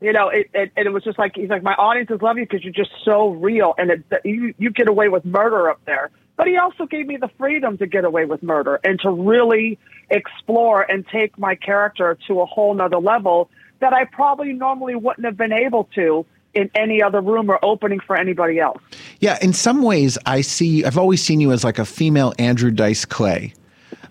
you 0.00 0.12
know, 0.12 0.28
it, 0.28 0.50
it 0.52 0.72
and 0.76 0.86
it 0.86 0.90
was 0.90 1.02
just 1.02 1.18
like 1.18 1.32
he's 1.34 1.48
like, 1.48 1.62
my 1.62 1.74
audiences 1.74 2.20
love 2.20 2.36
you 2.36 2.44
because 2.44 2.62
you're 2.62 2.72
just 2.72 2.90
so 3.04 3.30
real, 3.30 3.74
and 3.78 3.90
it, 3.90 4.04
you 4.24 4.54
you 4.58 4.70
get 4.70 4.88
away 4.88 5.08
with 5.08 5.24
murder 5.24 5.70
up 5.70 5.80
there. 5.86 6.10
But 6.36 6.48
he 6.48 6.56
also 6.56 6.86
gave 6.86 7.06
me 7.06 7.16
the 7.16 7.30
freedom 7.38 7.78
to 7.78 7.86
get 7.86 8.04
away 8.04 8.24
with 8.24 8.42
murder 8.42 8.80
and 8.82 8.98
to 9.00 9.10
really 9.10 9.78
explore 10.10 10.82
and 10.82 11.06
take 11.06 11.38
my 11.38 11.54
character 11.54 12.18
to 12.26 12.40
a 12.40 12.46
whole 12.46 12.74
nother 12.74 12.98
level 12.98 13.50
that 13.80 13.92
I 13.92 14.04
probably 14.04 14.52
normally 14.52 14.94
wouldn't 14.96 15.24
have 15.24 15.36
been 15.36 15.52
able 15.52 15.84
to 15.94 16.26
in 16.54 16.70
any 16.74 17.02
other 17.02 17.20
room 17.20 17.50
or 17.50 17.58
opening 17.64 18.00
for 18.00 18.16
anybody 18.16 18.58
else. 18.58 18.80
Yeah, 19.20 19.38
in 19.42 19.52
some 19.52 19.82
ways, 19.82 20.16
I 20.26 20.40
see. 20.40 20.84
I've 20.84 20.98
always 20.98 21.22
seen 21.22 21.40
you 21.40 21.52
as 21.52 21.64
like 21.64 21.78
a 21.78 21.84
female 21.84 22.32
Andrew 22.38 22.70
Dice 22.70 23.04
Clay. 23.04 23.52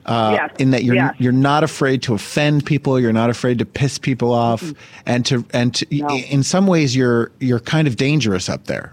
Uh, 0.05 0.37
Yes, 0.37 0.51
In 0.59 0.71
that 0.71 0.83
you're 0.83 0.95
yes. 0.95 1.15
you're 1.17 1.31
not 1.31 1.63
afraid 1.63 2.01
to 2.03 2.13
offend 2.13 2.65
people, 2.65 2.99
you're 2.99 3.13
not 3.13 3.29
afraid 3.29 3.59
to 3.59 3.65
piss 3.65 3.97
people 3.97 4.33
off, 4.33 4.73
and 5.05 5.25
to 5.25 5.45
and 5.53 5.73
to, 5.75 5.85
in 5.89 6.43
some 6.43 6.67
ways 6.67 6.93
you're 6.93 7.31
you're 7.39 7.61
kind 7.61 7.87
of 7.87 7.95
dangerous 7.95 8.49
up 8.49 8.65
there. 8.65 8.91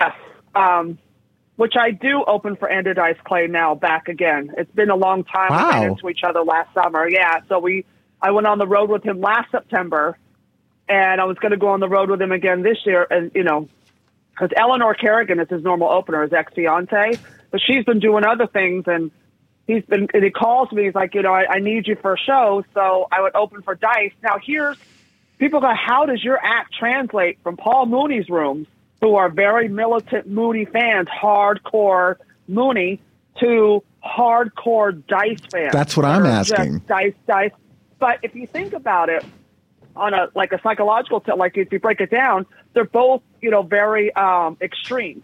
Yes. 0.00 0.14
Um, 0.54 0.96
which 1.56 1.74
I 1.78 1.90
do 1.90 2.24
open 2.26 2.56
for 2.56 2.68
Andrew 2.70 2.94
Dice 2.94 3.16
Clay 3.24 3.46
now 3.46 3.74
back 3.74 4.08
again. 4.08 4.52
It's 4.56 4.72
been 4.72 4.90
a 4.90 4.96
long 4.96 5.24
time. 5.24 5.50
We 5.50 5.56
ran 5.56 5.90
into 5.90 6.08
each 6.08 6.22
other 6.26 6.42
last 6.42 6.72
summer. 6.74 7.08
Yeah. 7.08 7.40
So 7.48 7.58
we, 7.58 7.84
I 8.20 8.30
went 8.30 8.46
on 8.46 8.58
the 8.58 8.66
road 8.66 8.90
with 8.90 9.04
him 9.04 9.20
last 9.20 9.50
September 9.50 10.16
and 10.88 11.20
I 11.20 11.24
was 11.24 11.36
going 11.38 11.52
to 11.52 11.58
go 11.58 11.68
on 11.68 11.80
the 11.80 11.88
road 11.88 12.10
with 12.10 12.20
him 12.20 12.32
again 12.32 12.62
this 12.62 12.78
year. 12.84 13.06
And, 13.08 13.30
you 13.34 13.44
know, 13.44 13.68
because 14.30 14.50
Eleanor 14.56 14.94
Kerrigan 14.94 15.40
is 15.40 15.48
his 15.48 15.62
normal 15.62 15.88
opener, 15.88 16.22
his 16.22 16.32
ex 16.32 16.52
fiance, 16.54 17.18
but 17.50 17.60
she's 17.60 17.84
been 17.84 18.00
doing 18.00 18.24
other 18.24 18.46
things 18.46 18.84
and 18.86 19.10
he's 19.66 19.84
been, 19.84 20.08
and 20.14 20.24
he 20.24 20.30
calls 20.30 20.72
me. 20.72 20.84
He's 20.84 20.94
like, 20.94 21.14
you 21.14 21.22
know, 21.22 21.34
I, 21.34 21.44
I 21.48 21.58
need 21.58 21.86
you 21.86 21.96
for 21.96 22.14
a 22.14 22.18
show. 22.18 22.64
So 22.72 23.08
I 23.12 23.20
would 23.20 23.36
open 23.36 23.62
for 23.62 23.74
Dice. 23.74 24.12
Now 24.22 24.36
here's, 24.42 24.78
people 25.38 25.60
go, 25.60 25.72
how 25.74 26.06
does 26.06 26.24
your 26.24 26.38
act 26.42 26.74
translate 26.78 27.40
from 27.42 27.58
Paul 27.58 27.86
Mooney's 27.86 28.30
rooms, 28.30 28.66
who 29.02 29.16
are 29.16 29.28
very 29.28 29.68
militant 29.68 30.28
Mooney 30.28 30.64
fans, 30.64 31.08
hardcore 31.08 32.16
Mooney, 32.48 33.00
to 33.40 33.82
hardcore 34.02 35.06
Dice 35.06 35.40
fans? 35.50 35.72
That's 35.72 35.96
what 35.96 36.06
I'm 36.06 36.22
that 36.22 36.28
are 36.30 36.44
just 36.44 36.52
asking. 36.52 36.78
Dice, 36.80 37.14
Dice. 37.26 37.50
But 37.98 38.20
if 38.22 38.34
you 38.34 38.46
think 38.46 38.72
about 38.72 39.10
it, 39.10 39.24
on 39.94 40.14
a 40.14 40.28
like 40.34 40.52
a 40.52 40.60
psychological, 40.62 41.20
t- 41.20 41.32
like 41.36 41.56
if 41.56 41.70
you 41.70 41.78
break 41.78 42.00
it 42.00 42.10
down, 42.10 42.46
they're 42.72 42.84
both 42.84 43.22
you 43.40 43.50
know 43.50 43.62
very 43.62 44.14
um, 44.14 44.56
extreme. 44.60 45.22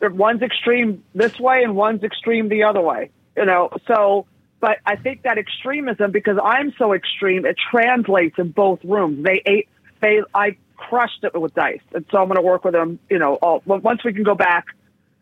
They're 0.00 0.10
one's 0.10 0.42
extreme 0.42 1.02
this 1.14 1.38
way 1.38 1.62
and 1.62 1.74
one's 1.74 2.02
extreme 2.02 2.48
the 2.48 2.64
other 2.64 2.80
way. 2.80 3.10
You 3.36 3.46
know, 3.46 3.70
so 3.86 4.26
but 4.60 4.78
I 4.84 4.96
think 4.96 5.22
that 5.22 5.38
extremism 5.38 6.10
because 6.10 6.38
I'm 6.42 6.74
so 6.78 6.92
extreme, 6.92 7.46
it 7.46 7.56
translates 7.70 8.38
in 8.38 8.50
both 8.50 8.84
rooms. 8.84 9.24
They 9.24 9.42
ate 9.46 9.68
they 10.00 10.20
I 10.34 10.56
crushed 10.76 11.24
it 11.24 11.38
with 11.40 11.54
dice, 11.54 11.80
and 11.94 12.04
so 12.10 12.18
I'm 12.18 12.28
going 12.28 12.36
to 12.36 12.42
work 12.42 12.64
with 12.64 12.74
him, 12.74 12.98
You 13.10 13.18
know, 13.18 13.34
all, 13.36 13.62
once 13.66 14.04
we 14.04 14.12
can 14.12 14.22
go 14.22 14.34
back 14.34 14.66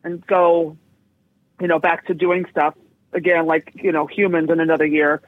and 0.04 0.26
go, 0.26 0.76
you 1.60 1.68
know, 1.68 1.78
back 1.78 2.06
to 2.06 2.14
doing 2.14 2.46
stuff 2.50 2.74
again, 3.12 3.46
like 3.46 3.72
you 3.74 3.92
know, 3.92 4.06
humans 4.06 4.50
in 4.50 4.60
another 4.60 4.86
year, 4.86 5.20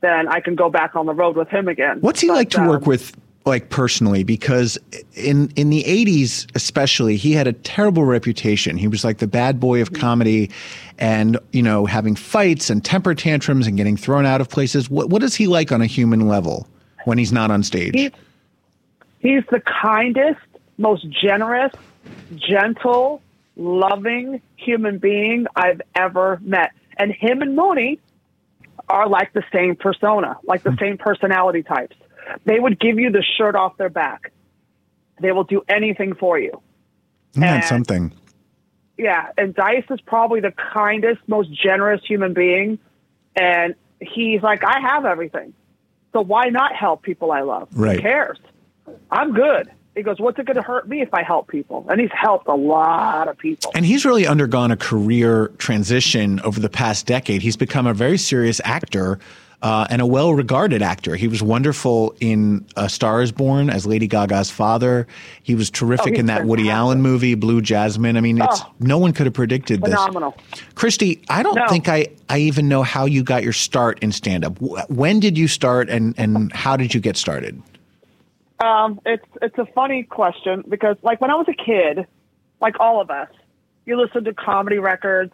then 0.00 0.28
I 0.28 0.40
can 0.40 0.54
go 0.54 0.70
back 0.70 0.96
on 0.96 1.06
the 1.06 1.14
road 1.14 1.36
with 1.36 1.48
him 1.48 1.68
again. 1.68 2.00
What's 2.00 2.20
he 2.20 2.28
But, 2.28 2.34
like 2.34 2.50
to 2.50 2.60
um, 2.60 2.68
work 2.68 2.86
with, 2.86 3.16
like 3.44 3.70
personally? 3.70 4.24
Because 4.24 4.78
in 5.14 5.50
in 5.56 5.70
the 5.70 5.82
'80s, 5.84 6.46
especially, 6.54 7.16
he 7.16 7.32
had 7.32 7.46
a 7.46 7.52
terrible 7.52 8.04
reputation. 8.04 8.76
He 8.76 8.88
was 8.88 9.04
like 9.04 9.18
the 9.18 9.26
bad 9.26 9.60
boy 9.60 9.82
of 9.82 9.92
comedy, 9.92 10.50
and 10.98 11.38
you 11.52 11.62
know, 11.62 11.86
having 11.86 12.14
fights 12.14 12.70
and 12.70 12.84
temper 12.84 13.14
tantrums 13.14 13.66
and 13.66 13.76
getting 13.76 13.96
thrown 13.96 14.26
out 14.26 14.40
of 14.40 14.48
places. 14.48 14.88
What 14.88 15.10
what 15.10 15.22
is 15.22 15.34
he 15.34 15.46
like 15.46 15.72
on 15.72 15.80
a 15.80 15.86
human 15.86 16.28
level 16.28 16.66
when 17.04 17.18
he's 17.18 17.32
not 17.32 17.50
on 17.50 17.62
stage? 17.62 18.12
He's 19.26 19.42
the 19.50 19.60
kindest, 19.60 20.40
most 20.78 21.06
generous, 21.10 21.72
gentle, 22.36 23.22
loving 23.56 24.40
human 24.56 24.98
being 24.98 25.46
I've 25.56 25.80
ever 25.94 26.38
met. 26.42 26.70
And 26.96 27.12
him 27.12 27.42
and 27.42 27.56
Mooney 27.56 27.98
are 28.88 29.08
like 29.08 29.32
the 29.32 29.42
same 29.52 29.76
persona, 29.76 30.36
like 30.44 30.62
the 30.62 30.76
same 30.78 30.98
personality 30.98 31.62
types. 31.62 31.96
They 32.44 32.58
would 32.58 32.78
give 32.78 32.98
you 32.98 33.10
the 33.10 33.24
shirt 33.36 33.54
off 33.54 33.76
their 33.76 33.88
back. 33.88 34.32
They 35.20 35.32
will 35.32 35.44
do 35.44 35.62
anything 35.68 36.14
for 36.14 36.38
you. 36.38 36.60
Isn't 37.32 37.44
and- 37.44 37.64
something? 37.64 38.12
Yeah, 38.98 39.26
and 39.36 39.54
Dice 39.54 39.84
is 39.90 40.00
probably 40.00 40.40
the 40.40 40.54
kindest, 40.72 41.20
most 41.26 41.52
generous 41.52 42.00
human 42.02 42.32
being. 42.32 42.78
And 43.34 43.74
he's 44.00 44.40
like, 44.40 44.64
I 44.64 44.80
have 44.80 45.04
everything. 45.04 45.52
So 46.14 46.22
why 46.22 46.46
not 46.46 46.74
help 46.74 47.02
people 47.02 47.30
I 47.30 47.42
love? 47.42 47.68
Right. 47.72 47.96
Who 47.96 48.02
cares? 48.02 48.38
I'm 49.10 49.32
good. 49.32 49.70
He 49.94 50.02
goes, 50.02 50.18
What's 50.20 50.38
it 50.38 50.44
going 50.46 50.56
to 50.56 50.62
hurt 50.62 50.88
me 50.88 51.00
if 51.00 51.12
I 51.14 51.22
help 51.22 51.48
people? 51.48 51.86
And 51.88 52.00
he's 52.00 52.10
helped 52.12 52.48
a 52.48 52.54
lot 52.54 53.28
of 53.28 53.38
people. 53.38 53.70
And 53.74 53.84
he's 53.86 54.04
really 54.04 54.26
undergone 54.26 54.70
a 54.70 54.76
career 54.76 55.48
transition 55.58 56.40
over 56.40 56.60
the 56.60 56.68
past 56.68 57.06
decade. 57.06 57.40
He's 57.42 57.56
become 57.56 57.86
a 57.86 57.94
very 57.94 58.18
serious 58.18 58.60
actor 58.62 59.18
uh, 59.62 59.86
and 59.88 60.02
a 60.02 60.06
well 60.06 60.34
regarded 60.34 60.82
actor. 60.82 61.16
He 61.16 61.28
was 61.28 61.42
wonderful 61.42 62.14
in 62.20 62.66
A 62.76 62.90
Star 62.90 63.22
is 63.22 63.32
Born 63.32 63.70
as 63.70 63.86
Lady 63.86 64.06
Gaga's 64.06 64.50
father. 64.50 65.06
He 65.42 65.54
was 65.54 65.70
terrific 65.70 66.12
Oh, 66.16 66.20
in 66.20 66.26
that 66.26 66.44
Woody 66.44 66.64
fantastic. 66.64 66.76
Allen 66.78 67.00
movie, 67.00 67.34
Blue 67.34 67.62
Jasmine. 67.62 68.18
I 68.18 68.20
mean, 68.20 68.36
it's 68.40 68.60
Oh. 68.60 68.72
no 68.80 68.98
one 68.98 69.14
could 69.14 69.24
have 69.24 69.32
predicted 69.32 69.80
this. 69.80 69.94
Phenomenal. 69.94 70.36
Christy, 70.74 71.22
I 71.30 71.42
don't 71.42 71.54
No. 71.56 71.66
think 71.68 71.88
I, 71.88 72.08
I 72.28 72.40
even 72.40 72.68
know 72.68 72.82
how 72.82 73.06
you 73.06 73.22
got 73.22 73.42
your 73.42 73.54
start 73.54 73.98
in 74.02 74.12
stand 74.12 74.44
up. 74.44 74.60
When 74.90 75.20
did 75.20 75.38
you 75.38 75.48
start 75.48 75.88
and, 75.88 76.14
and 76.18 76.52
how 76.52 76.76
did 76.76 76.92
you 76.94 77.00
get 77.00 77.16
started? 77.16 77.62
Um, 78.60 79.00
it's 79.04 79.24
it's 79.42 79.58
a 79.58 79.66
funny 79.74 80.02
question 80.04 80.64
because 80.68 80.96
like 81.02 81.20
when 81.20 81.30
I 81.30 81.34
was 81.34 81.46
a 81.48 81.52
kid, 81.54 82.06
like 82.60 82.80
all 82.80 83.00
of 83.00 83.10
us, 83.10 83.28
you 83.84 84.00
listen 84.00 84.24
to 84.24 84.32
comedy 84.34 84.78
records, 84.78 85.32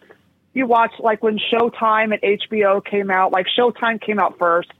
you 0.53 0.67
watch 0.67 0.91
like 0.99 1.23
when 1.23 1.39
Showtime 1.39 2.13
and 2.13 2.39
HBO 2.39 2.83
came 2.83 3.09
out. 3.09 3.31
Like 3.31 3.47
Showtime 3.57 4.01
came 4.01 4.19
out 4.19 4.37
first, 4.37 4.71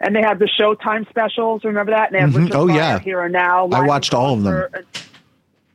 and 0.00 0.16
they 0.16 0.20
had 0.22 0.38
the 0.40 0.48
Showtime 0.60 1.08
specials. 1.08 1.62
Remember 1.64 1.92
that? 1.92 2.12
And 2.12 2.14
they 2.34 2.40
had 2.40 2.50
Mhm. 2.50 2.54
Oh, 2.54 2.66
yeah. 2.68 2.98
Here 2.98 3.22
and 3.22 3.32
Now. 3.32 3.68
I 3.72 3.86
watched 3.86 4.14
all 4.14 4.34
of 4.34 4.42
them. 4.42 4.68
And- 4.74 4.84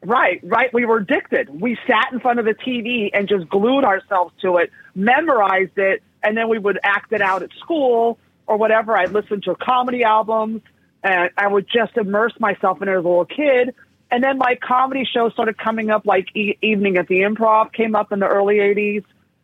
Right, 0.01 0.39
right. 0.43 0.73
We 0.73 0.86
were 0.86 0.97
addicted. 0.99 1.49
We 1.61 1.77
sat 1.86 2.13
in 2.13 2.21
front 2.21 2.39
of 2.39 2.45
the 2.45 2.53
TV 2.53 3.09
and 3.13 3.27
just 3.27 3.49
glued 3.49 3.84
ourselves 3.84 4.34
to 4.41 4.55
it, 4.55 4.71
memorized 4.95 5.77
it, 5.77 6.01
and 6.23 6.38
then 6.38 6.47
we 6.47 6.57
would 6.57 6.80
act 6.84 7.11
it 7.11 7.21
out 7.21 7.43
at 7.43 7.49
school 7.59 8.17
or 8.47 8.55
whatever. 8.55 8.95
I'd 8.97 9.11
listen 9.11 9.41
to 9.41 9.55
comedy 9.55 10.05
albums 10.05 10.61
and 11.03 11.29
I 11.37 11.47
would 11.47 11.67
just 11.67 11.97
immerse 11.97 12.33
myself 12.39 12.81
in 12.81 12.87
it 12.87 12.91
as 12.91 12.97
a 12.97 13.07
little 13.07 13.25
kid. 13.25 13.73
And 14.11 14.23
then 14.23 14.37
like 14.37 14.59
comedy 14.59 15.07
shows 15.11 15.33
started 15.33 15.57
coming 15.57 15.89
up, 15.89 16.05
like 16.05 16.35
e- 16.35 16.57
Evening 16.61 16.97
at 16.97 17.07
the 17.07 17.21
Improv 17.21 17.71
came 17.73 17.95
up 17.95 18.11
in 18.11 18.19
the 18.19 18.27
early 18.27 18.55
80s. 18.55 19.03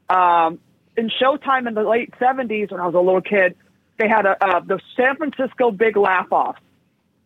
Um, 0.09 0.59
in 0.97 1.09
Showtime 1.21 1.67
in 1.67 1.73
the 1.73 1.83
late 1.83 2.13
70s, 2.19 2.71
when 2.71 2.79
I 2.79 2.85
was 2.85 2.95
a 2.95 2.99
little 2.99 3.21
kid, 3.21 3.55
they 3.97 4.07
had 4.07 4.25
a, 4.25 4.35
the 4.65 4.79
San 4.97 5.15
Francisco 5.17 5.71
Big 5.71 5.95
Laugh 5.97 6.31
Off 6.31 6.57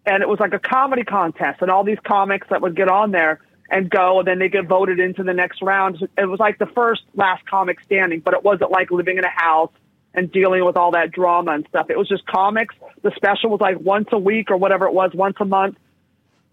and 0.06 0.24
it 0.24 0.30
was 0.30 0.40
like 0.40 0.54
a 0.54 0.60
comedy 0.60 1.04
contest 1.04 1.62
and 1.62 1.70
all 1.70 1.84
these 1.84 1.98
comics 2.04 2.48
that 2.50 2.62
would 2.62 2.76
get 2.76 2.90
on 2.90 3.12
there 3.12 3.40
and 3.70 3.90
go 3.90 4.20
and 4.20 4.28
then 4.28 4.40
they 4.40 4.50
get 4.50 4.68
voted 4.68 5.00
into 5.00 5.24
the 5.24 5.34
next 5.34 5.62
round 5.62 5.98
it 6.18 6.26
was 6.26 6.40
like 6.40 6.58
the 6.58 6.66
first 6.68 7.04
last 7.16 7.46
comic 7.46 7.80
standing 7.82 8.20
but 8.20 8.34
it 8.34 8.44
wasn't 8.44 8.72
like 8.72 8.92
living 8.92 9.18
in 9.18 9.24
a 9.24 9.30
house 9.30 9.72
and 10.14 10.32
dealing 10.32 10.66
with 10.66 10.76
all 10.78 10.92
that 10.92 11.12
drama 11.12 11.52
and 11.52 11.66
stuff 11.70 11.90
it 11.90 11.98
was 11.98 12.08
just 12.08 12.26
comics 12.26 12.76
the 13.04 13.12
special 13.16 13.50
was 13.50 13.62
like 13.62 13.80
once 13.80 14.08
a 14.12 14.18
week 14.20 14.50
or 14.52 14.58
whatever 14.58 14.86
it 14.86 14.94
was 14.94 15.12
once 15.14 15.36
a 15.40 15.46
month 15.46 15.78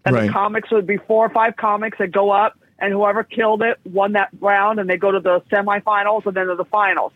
and 0.05 0.15
Right. 0.15 0.27
the 0.27 0.33
comics 0.33 0.71
would 0.71 0.87
be 0.87 0.97
four 0.97 1.25
or 1.25 1.29
five 1.29 1.55
comics 1.57 1.97
that 1.97 2.11
go 2.11 2.31
up 2.31 2.57
and 2.79 2.93
whoever 2.93 3.23
killed 3.23 3.61
it 3.63 3.77
won 3.85 4.13
that 4.13 4.29
round 4.39 4.79
and 4.79 4.89
they 4.89 4.97
go 4.97 5.11
to 5.11 5.19
the 5.19 5.41
semifinals 5.51 6.25
and 6.25 6.35
then 6.35 6.47
to 6.47 6.55
the 6.55 6.65
finals 6.65 7.11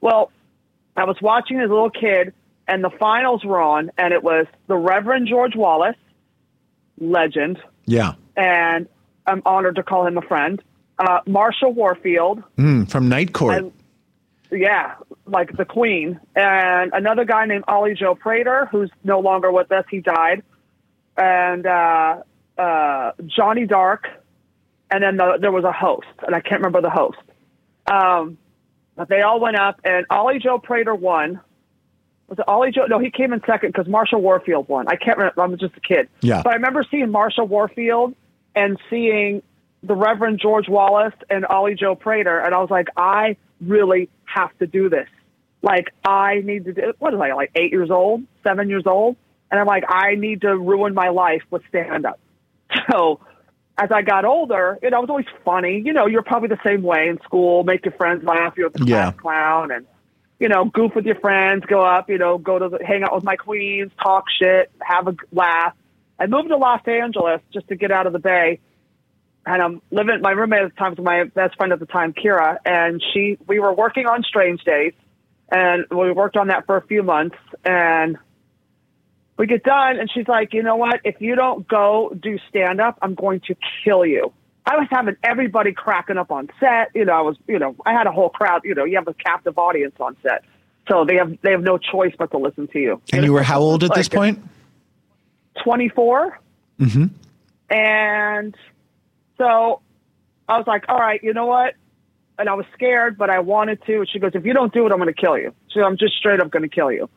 well 0.00 0.30
I 0.96 1.04
was 1.04 1.16
watching 1.20 1.58
as 1.58 1.68
a 1.70 1.72
little 1.72 1.90
kid, 1.90 2.32
and 2.68 2.84
the 2.84 2.90
finals 3.00 3.44
were 3.44 3.60
on, 3.60 3.90
and 3.98 4.14
it 4.14 4.22
was 4.22 4.46
the 4.68 4.76
Reverend 4.76 5.26
George 5.26 5.56
Wallace, 5.56 5.96
legend, 7.00 7.58
Yeah. 7.86 8.12
and 8.36 8.86
I'm 9.26 9.42
honored 9.44 9.74
to 9.76 9.82
call 9.82 10.06
him 10.06 10.16
a 10.16 10.22
friend. 10.22 10.62
Uh, 10.98 11.20
Marsha 11.26 11.72
Warfield, 11.72 12.44
Mm, 12.56 12.88
from 12.88 13.08
Night 13.08 13.32
Court. 13.32 13.64
Yeah, 14.54 14.94
like 15.26 15.56
the 15.56 15.64
Queen, 15.64 16.20
and 16.36 16.92
another 16.92 17.24
guy 17.24 17.44
named 17.46 17.64
Ollie 17.66 17.94
Joe 17.94 18.14
Prater, 18.14 18.68
who's 18.70 18.90
no 19.02 19.18
longer 19.18 19.50
with 19.50 19.72
us. 19.72 19.84
He 19.90 20.00
died, 20.00 20.44
and 21.16 21.66
uh, 21.66 22.22
uh, 22.56 23.12
Johnny 23.26 23.66
Dark, 23.66 24.06
and 24.90 25.02
then 25.02 25.16
the, 25.16 25.38
there 25.40 25.50
was 25.50 25.64
a 25.64 25.72
host, 25.72 26.06
and 26.24 26.36
I 26.36 26.40
can't 26.40 26.60
remember 26.60 26.82
the 26.82 26.90
host. 26.90 27.18
Um, 27.90 28.38
but 28.94 29.08
they 29.08 29.22
all 29.22 29.40
went 29.40 29.56
up, 29.56 29.80
and 29.84 30.06
Ollie 30.08 30.38
Joe 30.38 30.58
Prater 30.58 30.94
won. 30.94 31.40
Was 32.28 32.38
it 32.38 32.48
Ollie 32.48 32.70
Joe? 32.70 32.86
No, 32.86 33.00
he 33.00 33.10
came 33.10 33.32
in 33.32 33.40
second 33.44 33.72
because 33.72 33.86
Marsha 33.86 34.18
Warfield 34.20 34.68
won. 34.68 34.86
I 34.88 34.96
can't 34.96 35.18
remember. 35.18 35.42
I'm 35.42 35.58
just 35.58 35.76
a 35.76 35.80
kid. 35.80 36.08
Yeah. 36.20 36.42
But 36.42 36.50
I 36.50 36.54
remember 36.54 36.84
seeing 36.90 37.08
Marsha 37.08 37.46
Warfield 37.46 38.14
and 38.54 38.78
seeing 38.88 39.42
the 39.82 39.94
Reverend 39.94 40.40
George 40.40 40.68
Wallace 40.68 41.14
and 41.28 41.44
Ollie 41.44 41.74
Joe 41.74 41.96
Prater, 41.96 42.38
and 42.38 42.54
I 42.54 42.60
was 42.60 42.70
like, 42.70 42.88
I 42.96 43.36
really 43.60 44.08
have 44.34 44.56
to 44.58 44.66
do 44.66 44.88
this. 44.88 45.08
Like, 45.62 45.88
I 46.04 46.40
need 46.44 46.64
to 46.66 46.72
do. 46.72 46.92
What 46.98 47.14
is 47.14 47.20
I 47.20 47.32
like? 47.32 47.50
Eight 47.54 47.72
years 47.72 47.90
old, 47.90 48.22
seven 48.46 48.68
years 48.68 48.84
old, 48.86 49.16
and 49.50 49.60
I'm 49.60 49.66
like, 49.66 49.84
I 49.88 50.14
need 50.14 50.42
to 50.42 50.56
ruin 50.56 50.94
my 50.94 51.08
life 51.08 51.42
with 51.50 51.62
stand 51.68 52.06
up. 52.06 52.18
So 52.90 53.20
as 53.78 53.90
I 53.92 54.02
got 54.02 54.24
older, 54.24 54.78
you 54.82 54.90
know, 54.90 54.98
it 54.98 55.00
was 55.02 55.10
always 55.10 55.26
funny. 55.44 55.80
You 55.84 55.92
know, 55.92 56.06
you're 56.06 56.22
probably 56.22 56.48
the 56.48 56.60
same 56.64 56.82
way 56.82 57.08
in 57.08 57.18
school, 57.22 57.64
make 57.64 57.84
your 57.84 57.92
friends 57.94 58.24
laugh, 58.24 58.54
you're 58.56 58.70
the 58.70 58.78
class 58.80 58.88
Yeah. 58.88 59.10
clown 59.12 59.70
and 59.70 59.86
you 60.40 60.48
know, 60.48 60.64
goof 60.64 60.92
with 60.96 61.06
your 61.06 61.14
friends, 61.20 61.64
go 61.66 61.80
up, 61.80 62.10
you 62.10 62.18
know, 62.18 62.38
go 62.38 62.58
to 62.58 62.68
the, 62.68 62.84
hang 62.84 63.04
out 63.04 63.14
with 63.14 63.22
my 63.24 63.36
queens, 63.36 63.92
talk 64.02 64.24
shit, 64.38 64.70
have 64.82 65.06
a 65.06 65.14
laugh. 65.32 65.74
I 66.18 66.26
moved 66.26 66.48
to 66.48 66.56
Los 66.56 66.80
Angeles 66.86 67.40
just 67.52 67.68
to 67.68 67.76
get 67.76 67.90
out 67.92 68.06
of 68.06 68.12
the 68.12 68.18
Bay. 68.18 68.60
And 69.46 69.62
I'm 69.62 69.82
living, 69.90 70.20
my 70.22 70.30
roommate 70.30 70.62
at 70.62 70.70
the 70.70 70.76
time 70.76 70.94
was 70.94 71.04
my 71.04 71.24
best 71.24 71.56
friend 71.56 71.72
at 71.72 71.78
the 71.78 71.86
time, 71.86 72.14
Kira, 72.14 72.56
and 72.64 73.02
she, 73.12 73.38
we 73.46 73.60
were 73.60 73.74
working 73.74 74.06
on 74.06 74.22
Strange 74.22 74.62
Days 74.64 74.94
and 75.50 75.84
we 75.90 76.12
worked 76.12 76.36
on 76.36 76.48
that 76.48 76.66
for 76.66 76.76
a 76.76 76.86
few 76.86 77.02
months 77.02 77.36
and 77.64 78.16
we 79.36 79.46
get 79.46 79.62
done 79.62 79.98
and 79.98 80.10
she's 80.12 80.28
like, 80.28 80.54
you 80.54 80.62
know 80.62 80.76
what? 80.76 81.00
If 81.04 81.20
you 81.20 81.34
don't 81.34 81.66
go 81.68 82.16
do 82.18 82.38
stand 82.48 82.80
up, 82.80 82.98
I'm 83.02 83.14
going 83.14 83.40
to 83.48 83.56
kill 83.84 84.06
you. 84.06 84.32
I 84.66 84.76
was 84.76 84.88
having 84.90 85.16
everybody 85.22 85.72
cracking 85.72 86.16
up 86.16 86.30
on 86.30 86.48
set. 86.58 86.90
You 86.94 87.04
know, 87.04 87.12
I 87.12 87.20
was, 87.20 87.36
you 87.46 87.58
know, 87.58 87.76
I 87.84 87.92
had 87.92 88.06
a 88.06 88.12
whole 88.12 88.30
crowd, 88.30 88.62
you 88.64 88.74
know, 88.74 88.84
you 88.84 88.96
have 88.96 89.08
a 89.08 89.14
captive 89.14 89.58
audience 89.58 89.94
on 90.00 90.16
set. 90.22 90.44
So 90.88 91.04
they 91.04 91.16
have, 91.16 91.36
they 91.42 91.50
have 91.50 91.62
no 91.62 91.76
choice 91.76 92.14
but 92.18 92.30
to 92.30 92.38
listen 92.38 92.68
to 92.68 92.78
you. 92.78 93.00
and 93.12 93.24
you 93.24 93.32
were 93.32 93.42
how 93.42 93.60
old 93.60 93.84
at 93.84 93.94
this 93.94 94.08
point? 94.08 94.42
24. 95.62 96.38
Mm-hmm. 96.80 97.06
And 97.70 98.56
so 99.38 99.80
I 100.48 100.58
was 100.58 100.66
like, 100.66 100.84
all 100.88 100.98
right, 100.98 101.22
you 101.22 101.32
know 101.32 101.46
what? 101.46 101.74
And 102.38 102.48
I 102.48 102.54
was 102.54 102.66
scared, 102.74 103.16
but 103.16 103.30
I 103.30 103.38
wanted 103.40 103.82
to. 103.86 104.00
And 104.00 104.08
she 104.08 104.18
goes, 104.18 104.32
if 104.34 104.44
you 104.44 104.52
don't 104.52 104.72
do 104.72 104.86
it, 104.86 104.92
I'm 104.92 104.98
going 104.98 105.12
to 105.12 105.20
kill 105.20 105.38
you. 105.38 105.54
So 105.70 105.82
I'm 105.82 105.96
just 105.96 106.16
straight 106.16 106.40
up 106.40 106.50
going 106.50 106.62
to 106.62 106.68
kill 106.68 106.90
you. 106.90 107.08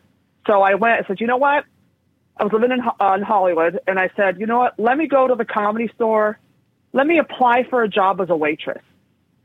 So 0.46 0.62
I 0.62 0.76
went, 0.76 1.04
I 1.04 1.08
said, 1.08 1.20
you 1.20 1.28
know 1.28 1.38
what? 1.38 1.66
I 2.38 2.44
was 2.44 2.54
living 2.54 2.72
in, 2.72 2.80
uh, 2.82 3.14
in 3.14 3.24
Hollywood 3.24 3.80
and 3.88 4.00
I 4.00 4.10
said, 4.16 4.40
you 4.40 4.46
know 4.46 4.60
what? 4.60 4.80
Let 4.80 4.98
me 4.98 5.08
go 5.08 5.28
to 5.28 5.36
the 5.36 5.46
comedy 5.46 5.90
store. 5.96 6.40
Let 6.94 7.08
me 7.08 7.18
apply 7.18 7.66
for 7.70 7.82
a 7.82 7.90
job 7.90 8.22
as 8.22 8.30
a 8.30 8.36
waitress. 8.36 8.82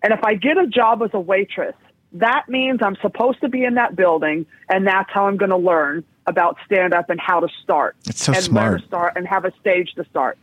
And 0.02 0.12
if 0.12 0.20
I 0.24 0.34
get 0.34 0.58
a 0.58 0.66
job 0.66 1.02
as 1.02 1.10
a 1.14 1.20
waitress, 1.20 1.74
that 2.12 2.48
means 2.48 2.80
I'm 2.82 2.96
supposed 3.00 3.40
to 3.40 3.48
be 3.48 3.64
in 3.64 3.74
that 3.74 3.96
building 3.96 4.46
and 4.68 4.86
that's 4.86 5.10
how 5.10 5.26
I'm 5.26 5.38
going 5.38 5.50
to 5.50 5.56
learn 5.56 6.04
about 6.26 6.56
stand 6.66 6.92
up 6.92 7.08
and 7.08 7.18
how 7.18 7.40
to 7.40 7.48
start. 7.62 7.96
It's 8.06 8.22
so 8.22 8.32
and 8.32 8.42
smart. 8.42 8.70
Where 8.70 8.78
to 8.78 8.86
start 8.86 9.12
and 9.16 9.26
have 9.26 9.44
a 9.44 9.52
stage 9.60 9.92
to 9.96 10.04
start. 10.04 10.38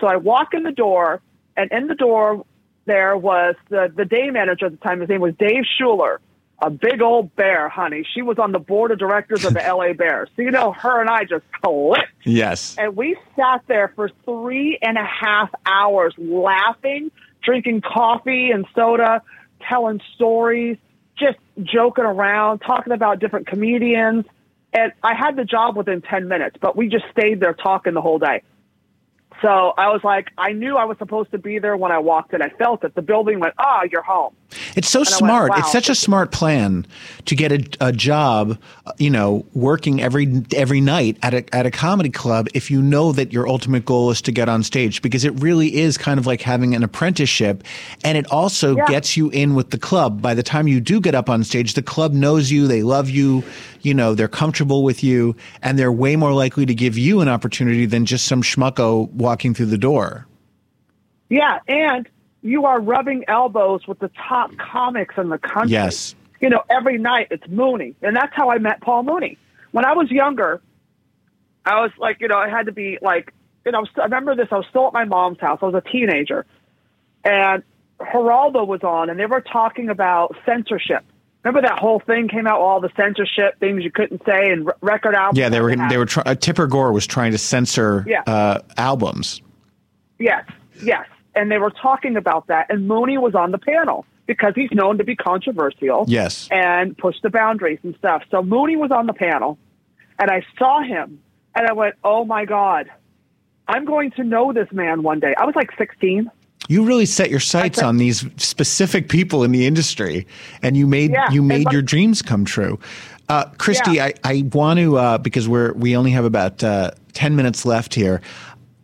So 0.00 0.06
I 0.06 0.16
walk 0.16 0.52
in 0.52 0.62
the 0.62 0.72
door, 0.72 1.22
and 1.56 1.70
in 1.72 1.86
the 1.86 1.94
door 1.94 2.44
there 2.86 3.16
was 3.16 3.54
the 3.68 3.92
the 3.94 4.04
day 4.04 4.30
manager 4.30 4.66
at 4.66 4.72
the 4.72 4.78
time. 4.78 5.00
His 5.00 5.08
name 5.08 5.20
was 5.20 5.34
Dave 5.38 5.64
Schuler, 5.78 6.20
a 6.60 6.70
big 6.70 7.02
old 7.02 7.34
bear, 7.36 7.68
honey. 7.68 8.06
She 8.14 8.22
was 8.22 8.38
on 8.38 8.52
the 8.52 8.58
board 8.58 8.90
of 8.90 8.98
directors 8.98 9.44
of 9.44 9.54
the 9.54 9.60
LA 9.66 9.92
Bears. 9.92 10.30
So 10.36 10.42
you 10.42 10.50
know, 10.50 10.72
her 10.72 11.00
and 11.00 11.10
I 11.10 11.24
just 11.24 11.44
clicked. 11.62 12.06
Yes. 12.24 12.76
And 12.78 12.96
we 12.96 13.16
sat 13.36 13.62
there 13.66 13.92
for 13.94 14.10
three 14.24 14.78
and 14.80 14.96
a 14.96 15.04
half 15.04 15.50
hours 15.66 16.14
laughing, 16.16 17.10
drinking 17.42 17.82
coffee 17.82 18.50
and 18.50 18.66
soda, 18.74 19.22
telling 19.68 20.00
stories, 20.14 20.78
just 21.18 21.38
joking 21.62 22.04
around, 22.04 22.60
talking 22.60 22.92
about 22.92 23.18
different 23.18 23.46
comedians. 23.46 24.24
And 24.72 24.92
I 25.02 25.14
had 25.14 25.36
the 25.36 25.44
job 25.44 25.76
within 25.76 26.02
10 26.02 26.28
minutes, 26.28 26.56
but 26.60 26.76
we 26.76 26.88
just 26.88 27.04
stayed 27.10 27.40
there 27.40 27.54
talking 27.54 27.94
the 27.94 28.02
whole 28.02 28.18
day. 28.18 28.42
So 29.42 29.74
I 29.76 29.88
was 29.88 30.00
like, 30.04 30.28
I 30.38 30.52
knew 30.52 30.76
I 30.76 30.84
was 30.84 30.98
supposed 30.98 31.30
to 31.32 31.38
be 31.38 31.58
there 31.58 31.76
when 31.76 31.92
I 31.92 31.98
walked 31.98 32.34
in. 32.34 32.42
I 32.42 32.48
felt 32.50 32.84
it. 32.84 32.94
The 32.94 33.02
building 33.02 33.40
went, 33.40 33.54
ah, 33.58 33.82
you're 33.90 34.02
home. 34.02 34.34
It's 34.76 34.88
so 34.88 35.00
And 35.00 35.08
I 35.08 35.10
went, 35.10 35.18
smart. 35.18 35.50
wow. 35.50 35.56
It's 35.58 35.72
such 35.72 35.88
a 35.88 35.94
smart 35.94 36.30
plan 36.32 36.86
to 37.26 37.34
get 37.34 37.52
a, 37.52 37.86
a 37.88 37.92
job, 37.92 38.58
you 38.98 39.10
know, 39.10 39.44
working 39.54 40.00
every 40.00 40.42
every 40.54 40.80
night 40.80 41.18
at 41.22 41.34
a 41.34 41.54
at 41.54 41.66
a 41.66 41.70
comedy 41.70 42.10
club 42.10 42.46
if 42.54 42.70
you 42.70 42.80
know 42.80 43.12
that 43.12 43.32
your 43.32 43.48
ultimate 43.48 43.84
goal 43.84 44.10
is 44.10 44.22
to 44.22 44.32
get 44.32 44.48
on 44.48 44.62
stage 44.62 45.02
because 45.02 45.24
it 45.24 45.30
really 45.40 45.74
is 45.76 45.98
kind 45.98 46.18
of 46.20 46.26
like 46.26 46.40
having 46.42 46.74
an 46.74 46.82
apprenticeship 46.84 47.64
and 48.04 48.16
it 48.16 48.26
also 48.30 48.76
Yeah. 48.76 48.86
gets 48.86 49.16
you 49.16 49.30
in 49.30 49.54
with 49.54 49.70
the 49.70 49.78
club. 49.78 50.22
By 50.22 50.32
the 50.34 50.42
time 50.44 50.68
you 50.68 50.80
do 50.80 51.00
get 51.00 51.14
up 51.14 51.28
on 51.28 51.42
stage, 51.44 51.74
the 51.74 51.82
club 51.82 52.12
knows 52.12 52.50
you, 52.50 52.66
they 52.68 52.82
love 52.82 53.10
you, 53.10 53.42
you 53.82 53.94
know, 53.94 54.14
they're 54.14 54.28
comfortable 54.28 54.84
with 54.84 55.02
you 55.02 55.34
and 55.62 55.78
they're 55.78 55.92
way 55.92 56.16
more 56.16 56.32
likely 56.32 56.64
to 56.66 56.74
give 56.74 56.96
you 56.96 57.20
an 57.20 57.28
opportunity 57.28 57.84
than 57.86 58.06
just 58.06 58.26
some 58.26 58.42
schmucko 58.42 59.10
walking 59.12 59.54
through 59.54 59.66
the 59.66 59.78
door. 59.78 60.26
Yeah, 61.28 61.58
and 61.66 62.08
you 62.46 62.64
are 62.66 62.80
rubbing 62.80 63.24
elbows 63.28 63.86
with 63.86 63.98
the 63.98 64.10
top 64.28 64.50
comics 64.56 65.14
in 65.18 65.28
the 65.28 65.38
country. 65.38 65.72
Yes. 65.72 66.14
You 66.40 66.48
know, 66.50 66.62
every 66.70 66.98
night 66.98 67.28
it's 67.30 67.46
Mooney. 67.48 67.94
And 68.02 68.14
that's 68.14 68.32
how 68.34 68.50
I 68.50 68.58
met 68.58 68.80
Paul 68.80 69.02
Mooney. 69.02 69.38
When 69.72 69.84
I 69.84 69.94
was 69.94 70.10
younger, 70.10 70.60
I 71.64 71.80
was 71.80 71.90
like, 71.98 72.18
you 72.20 72.28
know, 72.28 72.38
I 72.38 72.48
had 72.48 72.66
to 72.66 72.72
be 72.72 72.98
like, 73.02 73.32
you 73.64 73.72
know, 73.72 73.84
I 73.98 74.04
remember 74.04 74.36
this. 74.36 74.48
I 74.52 74.56
was 74.56 74.66
still 74.70 74.86
at 74.86 74.92
my 74.92 75.04
mom's 75.04 75.40
house. 75.40 75.58
I 75.62 75.66
was 75.66 75.74
a 75.74 75.80
teenager. 75.90 76.46
And 77.24 77.62
Geraldo 77.98 78.66
was 78.66 78.82
on, 78.84 79.10
and 79.10 79.18
they 79.18 79.26
were 79.26 79.40
talking 79.40 79.88
about 79.88 80.36
censorship. 80.46 81.04
Remember 81.42 81.66
that 81.66 81.78
whole 81.78 82.00
thing 82.00 82.28
came 82.28 82.46
out, 82.46 82.60
all 82.60 82.80
the 82.80 82.90
censorship 82.96 83.58
things 83.58 83.82
you 83.82 83.90
couldn't 83.90 84.22
say 84.26 84.50
and 84.50 84.68
r- 84.68 84.76
record 84.80 85.14
albums? 85.14 85.38
Yeah, 85.38 85.48
they 85.48 85.60
were 85.60 85.74
they 85.88 85.96
were 85.96 86.04
try- 86.06 86.22
uh, 86.26 86.34
Tipper 86.34 86.66
Gore 86.66 86.92
was 86.92 87.06
trying 87.06 87.32
to 87.32 87.38
censor 87.38 88.04
Yeah. 88.06 88.22
uh, 88.26 88.60
albums. 88.76 89.40
Yes, 90.18 90.44
yes. 90.82 91.06
And 91.36 91.50
they 91.50 91.58
were 91.58 91.70
talking 91.70 92.16
about 92.16 92.46
that. 92.48 92.66
And 92.70 92.88
Mooney 92.88 93.18
was 93.18 93.34
on 93.34 93.50
the 93.52 93.58
panel 93.58 94.04
because 94.26 94.54
he's 94.56 94.70
known 94.72 94.98
to 94.98 95.04
be 95.04 95.14
controversial. 95.14 96.04
Yes. 96.08 96.48
And 96.50 96.96
push 96.98 97.16
the 97.22 97.30
boundaries 97.30 97.78
and 97.84 97.94
stuff. 97.96 98.22
So 98.30 98.42
Mooney 98.42 98.76
was 98.76 98.90
on 98.90 99.06
the 99.06 99.12
panel 99.12 99.58
and 100.18 100.30
I 100.30 100.44
saw 100.58 100.82
him 100.82 101.20
and 101.54 101.66
I 101.68 101.72
went, 101.74 101.94
oh 102.02 102.24
my 102.24 102.44
God, 102.46 102.90
I'm 103.68 103.84
going 103.84 104.10
to 104.12 104.24
know 104.24 104.52
this 104.52 104.68
man 104.72 105.02
one 105.02 105.20
day. 105.20 105.34
I 105.36 105.44
was 105.44 105.54
like 105.54 105.70
16. 105.76 106.30
You 106.68 106.84
really 106.84 107.06
set 107.06 107.30
your 107.30 107.40
sights 107.40 107.80
on 107.82 107.98
these 107.98 108.24
specific 108.42 109.08
people 109.08 109.44
in 109.44 109.52
the 109.52 109.66
industry, 109.66 110.26
and 110.62 110.76
you 110.76 110.86
made 110.86 111.12
Yeah, 111.12 111.30
you 111.30 111.42
made 111.42 111.66
like- 111.66 111.72
your 111.72 111.82
dreams 111.82 112.22
come 112.22 112.44
true. 112.44 112.80
Uh, 113.28 113.44
Christy, 113.58 113.92
Yeah. 113.92 114.06
I, 114.06 114.14
I 114.24 114.44
want 114.52 114.78
to 114.80 114.96
uh, 114.96 115.18
because 115.18 115.48
we're 115.48 115.72
we 115.74 115.96
only 115.96 116.10
have 116.12 116.24
about 116.24 116.64
uh, 116.64 116.90
ten 117.12 117.36
minutes 117.36 117.66
left 117.66 117.94
here. 117.94 118.20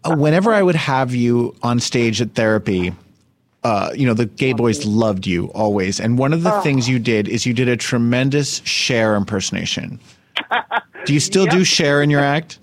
Uh, 0.04 0.16
whenever 0.16 0.52
I 0.52 0.62
would 0.62 0.74
have 0.74 1.14
you 1.14 1.54
on 1.62 1.78
stage 1.80 2.20
at 2.20 2.34
therapy, 2.34 2.92
uh, 3.62 3.90
you 3.94 4.06
know 4.06 4.14
the 4.14 4.26
gay 4.26 4.52
boys 4.52 4.84
loved 4.84 5.26
you 5.26 5.46
always, 5.52 6.00
and 6.00 6.18
one 6.18 6.32
of 6.32 6.42
the 6.42 6.52
Oh. 6.54 6.60
things 6.62 6.88
you 6.88 6.98
did 6.98 7.28
is 7.28 7.46
you 7.46 7.54
did 7.54 7.68
a 7.68 7.76
tremendous 7.76 8.60
Cher 8.64 9.14
impersonation. 9.14 10.00
Do 11.04 11.12
you 11.14 11.20
still 11.20 11.46
do 11.46 11.58
Yep. 11.58 11.66
Cher 11.66 12.02
in 12.02 12.10
your 12.10 12.20
act? 12.20 12.58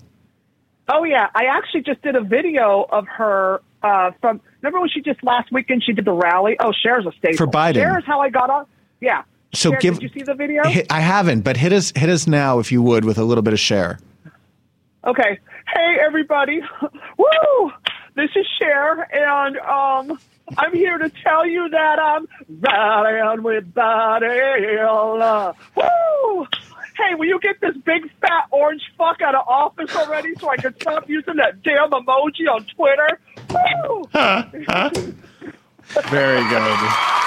Oh 0.88 1.04
yeah, 1.04 1.28
I 1.34 1.44
actually 1.46 1.82
just 1.82 2.02
did 2.02 2.16
a 2.16 2.20
video 2.20 2.86
of 2.90 3.06
her 3.08 3.62
uh, 3.82 4.10
from. 4.20 4.40
Remember 4.60 4.80
when 4.80 4.90
she 4.90 5.00
just 5.00 5.22
last 5.24 5.50
weekend 5.50 5.82
she 5.82 5.92
did 5.94 6.04
the 6.04 6.12
rally? 6.12 6.56
Oh, 6.60 6.72
Cher's 6.72 7.06
a 7.06 7.12
staple. 7.12 7.38
For 7.38 7.46
Biden. 7.46 7.76
Cher's 7.76 8.04
how 8.04 8.20
I 8.20 8.28
got 8.28 8.50
on. 8.50 8.66
Yeah. 9.00 9.22
So 9.54 9.70
Cher, 9.70 9.78
give- 9.80 9.94
Did 10.00 10.02
you 10.02 10.20
see 10.20 10.22
the 10.24 10.34
video? 10.34 10.62
Hit, 10.64 10.86
I 10.92 11.00
haven't, 11.00 11.40
but 11.40 11.56
hit 11.56 11.72
us 11.72 11.90
hit 11.96 12.10
us 12.10 12.26
now 12.26 12.58
if 12.58 12.70
you 12.70 12.82
would 12.82 13.04
with 13.06 13.16
a 13.18 13.24
little 13.24 13.40
bit 13.42 13.54
of 13.54 13.60
Cher. 13.60 13.98
Okay. 15.06 15.38
Hey 15.72 15.96
everybody. 16.04 16.60
Woo! 17.18 17.72
This 18.16 18.30
is 18.34 18.46
Cher 18.58 19.06
and 19.14 19.56
um 19.58 20.18
I'm 20.58 20.72
here 20.74 20.98
to 20.98 21.08
tell 21.22 21.46
you 21.46 21.68
that 21.68 21.98
I'm 22.00 22.26
riding 22.48 23.44
with 23.44 23.72
Biden. 23.72 25.54
Woo! 25.76 26.46
Hey, 26.96 27.14
will 27.14 27.26
you 27.26 27.38
get 27.40 27.60
this 27.60 27.76
big 27.84 28.10
fat 28.20 28.46
orange 28.50 28.82
fuck 28.98 29.22
out 29.22 29.36
of 29.36 29.46
office 29.46 29.94
already 29.94 30.34
so 30.40 30.50
I 30.50 30.56
can 30.56 30.74
stop 30.80 31.08
using 31.08 31.36
that 31.36 31.62
damn 31.62 31.90
emoji 31.90 32.48
on 32.52 32.64
Twitter? 32.64 33.20
Woo! 33.50 34.04
Huh, 34.12 34.46
huh? 34.68 34.90
Very 36.08 36.42
good. 36.48 37.20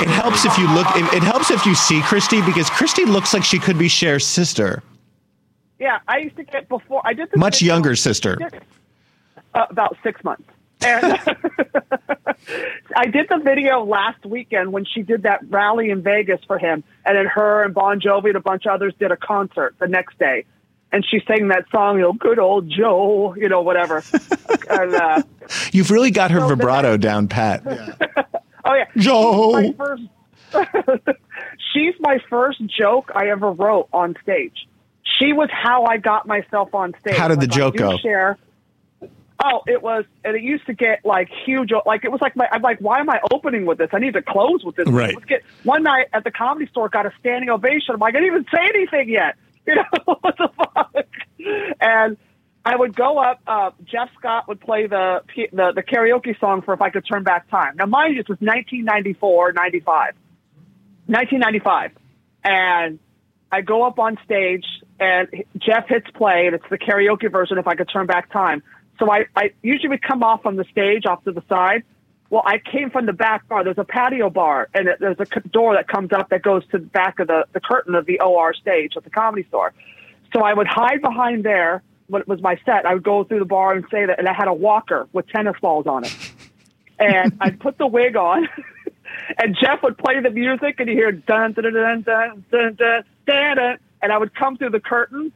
It 0.00 0.08
helps 0.08 0.44
if 0.46 0.56
you 0.56 0.68
look. 0.72 0.86
It, 0.96 1.14
it 1.14 1.22
helps 1.22 1.50
if 1.50 1.66
you 1.66 1.74
see 1.74 2.00
Christy 2.02 2.40
because 2.42 2.70
Christy 2.70 3.04
looks 3.04 3.34
like 3.34 3.44
she 3.44 3.58
could 3.58 3.78
be 3.78 3.88
Cher's 3.88 4.26
sister, 4.26 4.82
Yeah, 5.78 5.98
I 6.06 6.18
used 6.18 6.36
to 6.36 6.44
get 6.44 6.68
before 6.68 7.02
I 7.04 7.14
did 7.14 7.30
this 7.30 7.36
much 7.38 7.60
younger 7.62 7.96
sister. 7.96 8.38
uh, 9.54 9.66
about 9.70 9.96
six 10.02 10.22
months. 10.24 10.44
And 10.80 11.04
I 12.96 13.06
did 13.06 13.28
the 13.28 13.40
video 13.42 13.84
last 13.84 14.24
weekend 14.26 14.72
when 14.72 14.84
she 14.84 15.02
did 15.02 15.22
that 15.22 15.40
rally 15.48 15.90
in 15.90 16.02
Vegas 16.02 16.40
for 16.46 16.58
him, 16.58 16.84
and 17.06 17.16
then 17.16 17.26
her 17.26 17.64
and 17.64 17.72
Bon 17.74 18.00
Jovi 18.00 18.26
and 18.28 18.36
a 18.36 18.40
bunch 18.40 18.66
of 18.66 18.72
others 18.72 18.92
did 18.98 19.10
a 19.10 19.16
concert 19.16 19.74
the 19.78 19.88
next 19.88 20.18
day, 20.18 20.44
and 20.92 21.04
she 21.08 21.20
sang 21.26 21.48
that 21.48 21.64
song, 21.70 21.96
you 21.96 22.02
know, 22.02 22.12
"Good 22.12 22.38
old 22.38 22.68
Joe," 22.70 23.34
you 23.36 23.48
know, 23.48 23.62
whatever. 23.62 24.02
and, 24.70 24.94
uh, 24.94 25.22
You've 25.72 25.90
really 25.90 26.10
got 26.10 26.30
her 26.30 26.40
So 26.40 26.48
vibrato 26.48 26.96
down 26.96 27.28
pat. 27.28 27.62
oh 28.64 28.74
yeah, 28.74 28.86
Joe. 28.96 29.60
She's 29.62 29.76
my 29.78 29.84
first, 29.86 31.18
she's 31.72 31.94
my 32.00 32.18
first 32.28 32.62
joke 32.66 33.10
I 33.14 33.28
ever 33.28 33.50
wrote 33.52 33.88
on 33.92 34.16
stage. 34.22 34.66
She 35.24 35.32
was 35.32 35.48
how 35.50 35.84
I 35.84 35.96
got 35.96 36.26
myself 36.26 36.74
on 36.74 36.92
stage. 37.00 37.16
How 37.16 37.28
did 37.28 37.40
the 37.40 37.46
Like, 37.46 37.56
joke 37.56 37.76
go? 37.76 37.96
Share. 37.96 38.38
Oh, 39.42 39.62
it 39.66 39.82
was, 39.82 40.04
and 40.24 40.36
it 40.36 40.42
used 40.42 40.66
to 40.66 40.74
get 40.74 41.04
like 41.04 41.28
huge. 41.44 41.70
Like 41.86 42.04
it 42.04 42.12
was 42.12 42.20
like 42.20 42.36
my, 42.36 42.46
I'm 42.52 42.62
like, 42.62 42.78
why 42.80 43.00
am 43.00 43.10
I 43.10 43.20
opening 43.32 43.66
with 43.66 43.78
this? 43.78 43.88
I 43.92 43.98
need 43.98 44.14
to 44.14 44.22
close 44.22 44.62
with 44.64 44.76
this. 44.76 44.86
Right. 44.88 45.14
Get 45.26 45.42
one 45.64 45.82
night 45.82 46.06
at 46.12 46.24
the 46.24 46.30
comedy 46.30 46.66
store, 46.70 46.88
got 46.88 47.06
a 47.06 47.12
standing 47.20 47.50
ovation. 47.50 47.94
I'm 47.94 47.98
like, 48.00 48.14
I 48.14 48.20
didn't 48.20 48.34
even 48.34 48.44
say 48.54 48.60
anything 48.74 49.08
yet. 49.08 49.36
You 49.66 49.76
know 49.76 49.84
what 50.20 50.36
the 50.36 50.48
fuck? 50.58 51.06
And 51.80 52.18
I 52.66 52.76
would 52.76 52.94
go 52.94 53.16
up. 53.16 53.40
Uh, 53.46 53.70
Jeff 53.84 54.10
Scott 54.18 54.46
would 54.46 54.60
play 54.60 54.86
the, 54.86 55.22
the 55.52 55.72
the 55.74 55.82
karaoke 55.82 56.38
song 56.38 56.60
for 56.60 56.74
"If 56.74 56.82
I 56.82 56.90
Could 56.90 57.06
Turn 57.10 57.22
Back 57.22 57.48
Time." 57.48 57.76
Now, 57.76 57.86
mind 57.86 58.14
you, 58.14 58.22
this 58.22 58.28
was 58.28 58.38
1994, 58.42 59.52
95, 59.52 60.14
1995, 61.06 61.92
and 62.44 62.98
I 63.50 63.62
go 63.62 63.84
up 63.84 63.98
on 63.98 64.18
stage 64.24 64.66
and 65.00 65.28
Jeff 65.58 65.88
hits 65.88 66.06
play, 66.14 66.46
and 66.46 66.54
it's 66.54 66.64
the 66.70 66.78
karaoke 66.78 67.30
version. 67.30 67.58
If 67.58 67.66
I 67.66 67.74
could 67.74 67.88
turn 67.88 68.06
back 68.06 68.30
time, 68.32 68.62
so 68.98 69.10
I, 69.10 69.26
I 69.36 69.52
usually 69.62 69.88
would 69.88 70.02
come 70.02 70.22
off 70.22 70.46
on 70.46 70.56
the 70.56 70.64
stage 70.70 71.06
off 71.06 71.24
to 71.24 71.32
the 71.32 71.42
side. 71.48 71.82
Well, 72.30 72.42
I 72.46 72.58
came 72.58 72.90
from 72.90 73.06
the 73.06 73.12
back 73.12 73.46
bar. 73.48 73.64
There's 73.64 73.78
a 73.78 73.84
patio 73.84 74.30
bar, 74.30 74.68
and 74.74 74.88
it, 74.88 74.98
there's 75.00 75.18
a 75.20 75.40
door 75.48 75.74
that 75.74 75.88
comes 75.88 76.12
up 76.12 76.30
that 76.30 76.42
goes 76.42 76.66
to 76.68 76.78
the 76.78 76.86
back 76.86 77.18
of 77.18 77.28
the, 77.28 77.46
the 77.52 77.60
curtain 77.60 77.94
of 77.94 78.06
the 78.06 78.20
OR 78.20 78.54
stage 78.54 78.94
at 78.96 79.04
the 79.04 79.10
comedy 79.10 79.46
store. 79.48 79.72
So 80.32 80.42
I 80.42 80.52
would 80.52 80.66
hide 80.66 81.00
behind 81.00 81.44
there 81.44 81.82
when 82.08 82.22
it 82.22 82.28
was 82.28 82.40
my 82.40 82.58
set. 82.64 82.86
I 82.86 82.94
would 82.94 83.02
go 83.02 83.24
through 83.24 83.40
the 83.40 83.44
bar 83.44 83.74
and 83.74 83.84
say 83.90 84.06
that, 84.06 84.18
and 84.18 84.28
I 84.28 84.32
had 84.32 84.48
a 84.48 84.54
walker 84.54 85.08
with 85.12 85.28
tennis 85.28 85.54
balls 85.60 85.86
on 85.86 86.04
it. 86.04 86.16
And 86.98 87.36
I'd 87.40 87.60
put 87.60 87.78
the 87.78 87.86
wig 87.86 88.16
on, 88.16 88.48
and 89.38 89.56
Jeff 89.60 89.82
would 89.82 89.98
play 89.98 90.20
the 90.20 90.30
music, 90.30 90.76
and 90.78 90.88
you 90.88 90.94
hear 90.94 91.12
dun 91.12 91.52
dun 91.52 91.64
dun 91.64 91.74
dun 91.74 92.02
dun 92.02 92.44
dun 92.50 92.76
dun 92.76 93.04
dun, 93.26 93.56
dun 93.56 93.78
and 94.04 94.12
I 94.12 94.18
would 94.18 94.34
come 94.34 94.56
through 94.56 94.70
the 94.70 94.78
curtain, 94.80 95.32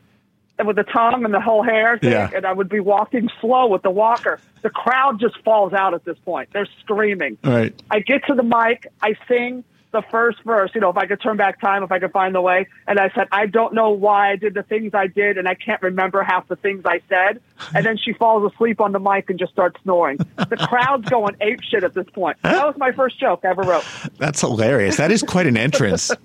and 0.58 0.66
with 0.68 0.76
the 0.76 0.84
tongue 0.84 1.24
and 1.24 1.32
the 1.34 1.40
whole 1.40 1.62
hair 1.62 1.98
thing, 1.98 2.12
Yeah. 2.12 2.30
and 2.34 2.44
I 2.46 2.52
would 2.52 2.68
be 2.68 2.80
walking 2.80 3.28
slow 3.40 3.66
with 3.66 3.82
the 3.82 3.90
walker. 3.90 4.38
The 4.62 4.70
crowd 4.70 5.18
just 5.18 5.38
falls 5.44 5.72
out 5.72 5.94
at 5.94 6.04
this 6.04 6.18
point. 6.24 6.50
They're 6.52 6.68
screaming. 6.80 7.38
Right. 7.42 7.72
I 7.90 8.00
get 8.00 8.24
to 8.26 8.34
the 8.34 8.42
mic, 8.42 8.86
I 9.02 9.14
sing 9.26 9.64
the 9.90 10.02
first 10.10 10.42
verse, 10.44 10.70
you 10.74 10.82
know, 10.82 10.90
if 10.90 10.98
I 10.98 11.06
could 11.06 11.18
turn 11.18 11.38
back 11.38 11.62
time, 11.62 11.82
if 11.82 11.90
I 11.90 11.98
could 11.98 12.12
find 12.12 12.34
the 12.34 12.42
way. 12.42 12.66
And 12.86 12.98
I 13.00 13.08
said, 13.14 13.26
I 13.32 13.46
don't 13.46 13.72
know 13.72 13.88
why 13.88 14.32
I 14.32 14.36
did 14.36 14.52
the 14.52 14.62
things 14.62 14.92
I 14.92 15.06
did, 15.06 15.38
and 15.38 15.48
I 15.48 15.54
can't 15.54 15.80
remember 15.80 16.22
half 16.22 16.46
the 16.46 16.56
things 16.56 16.82
I 16.84 17.00
said. 17.08 17.40
And 17.74 17.86
then 17.86 17.96
she 17.96 18.12
falls 18.12 18.52
asleep 18.52 18.82
on 18.82 18.92
the 18.92 19.00
mic 19.00 19.30
and 19.30 19.38
just 19.38 19.50
starts 19.52 19.80
snoring. 19.82 20.18
The 20.36 20.58
crowd's 20.68 21.08
going 21.08 21.36
ape 21.40 21.62
shit 21.62 21.84
at 21.84 21.94
this 21.94 22.04
point. 22.12 22.36
That 22.42 22.66
was 22.66 22.76
my 22.76 22.92
first 22.92 23.18
joke 23.18 23.40
I 23.44 23.48
ever 23.48 23.62
wrote. 23.62 23.84
That's 24.18 24.42
hilarious. 24.42 24.96
That 24.98 25.10
is 25.10 25.22
quite 25.22 25.46
an 25.46 25.56
entrance. 25.56 26.10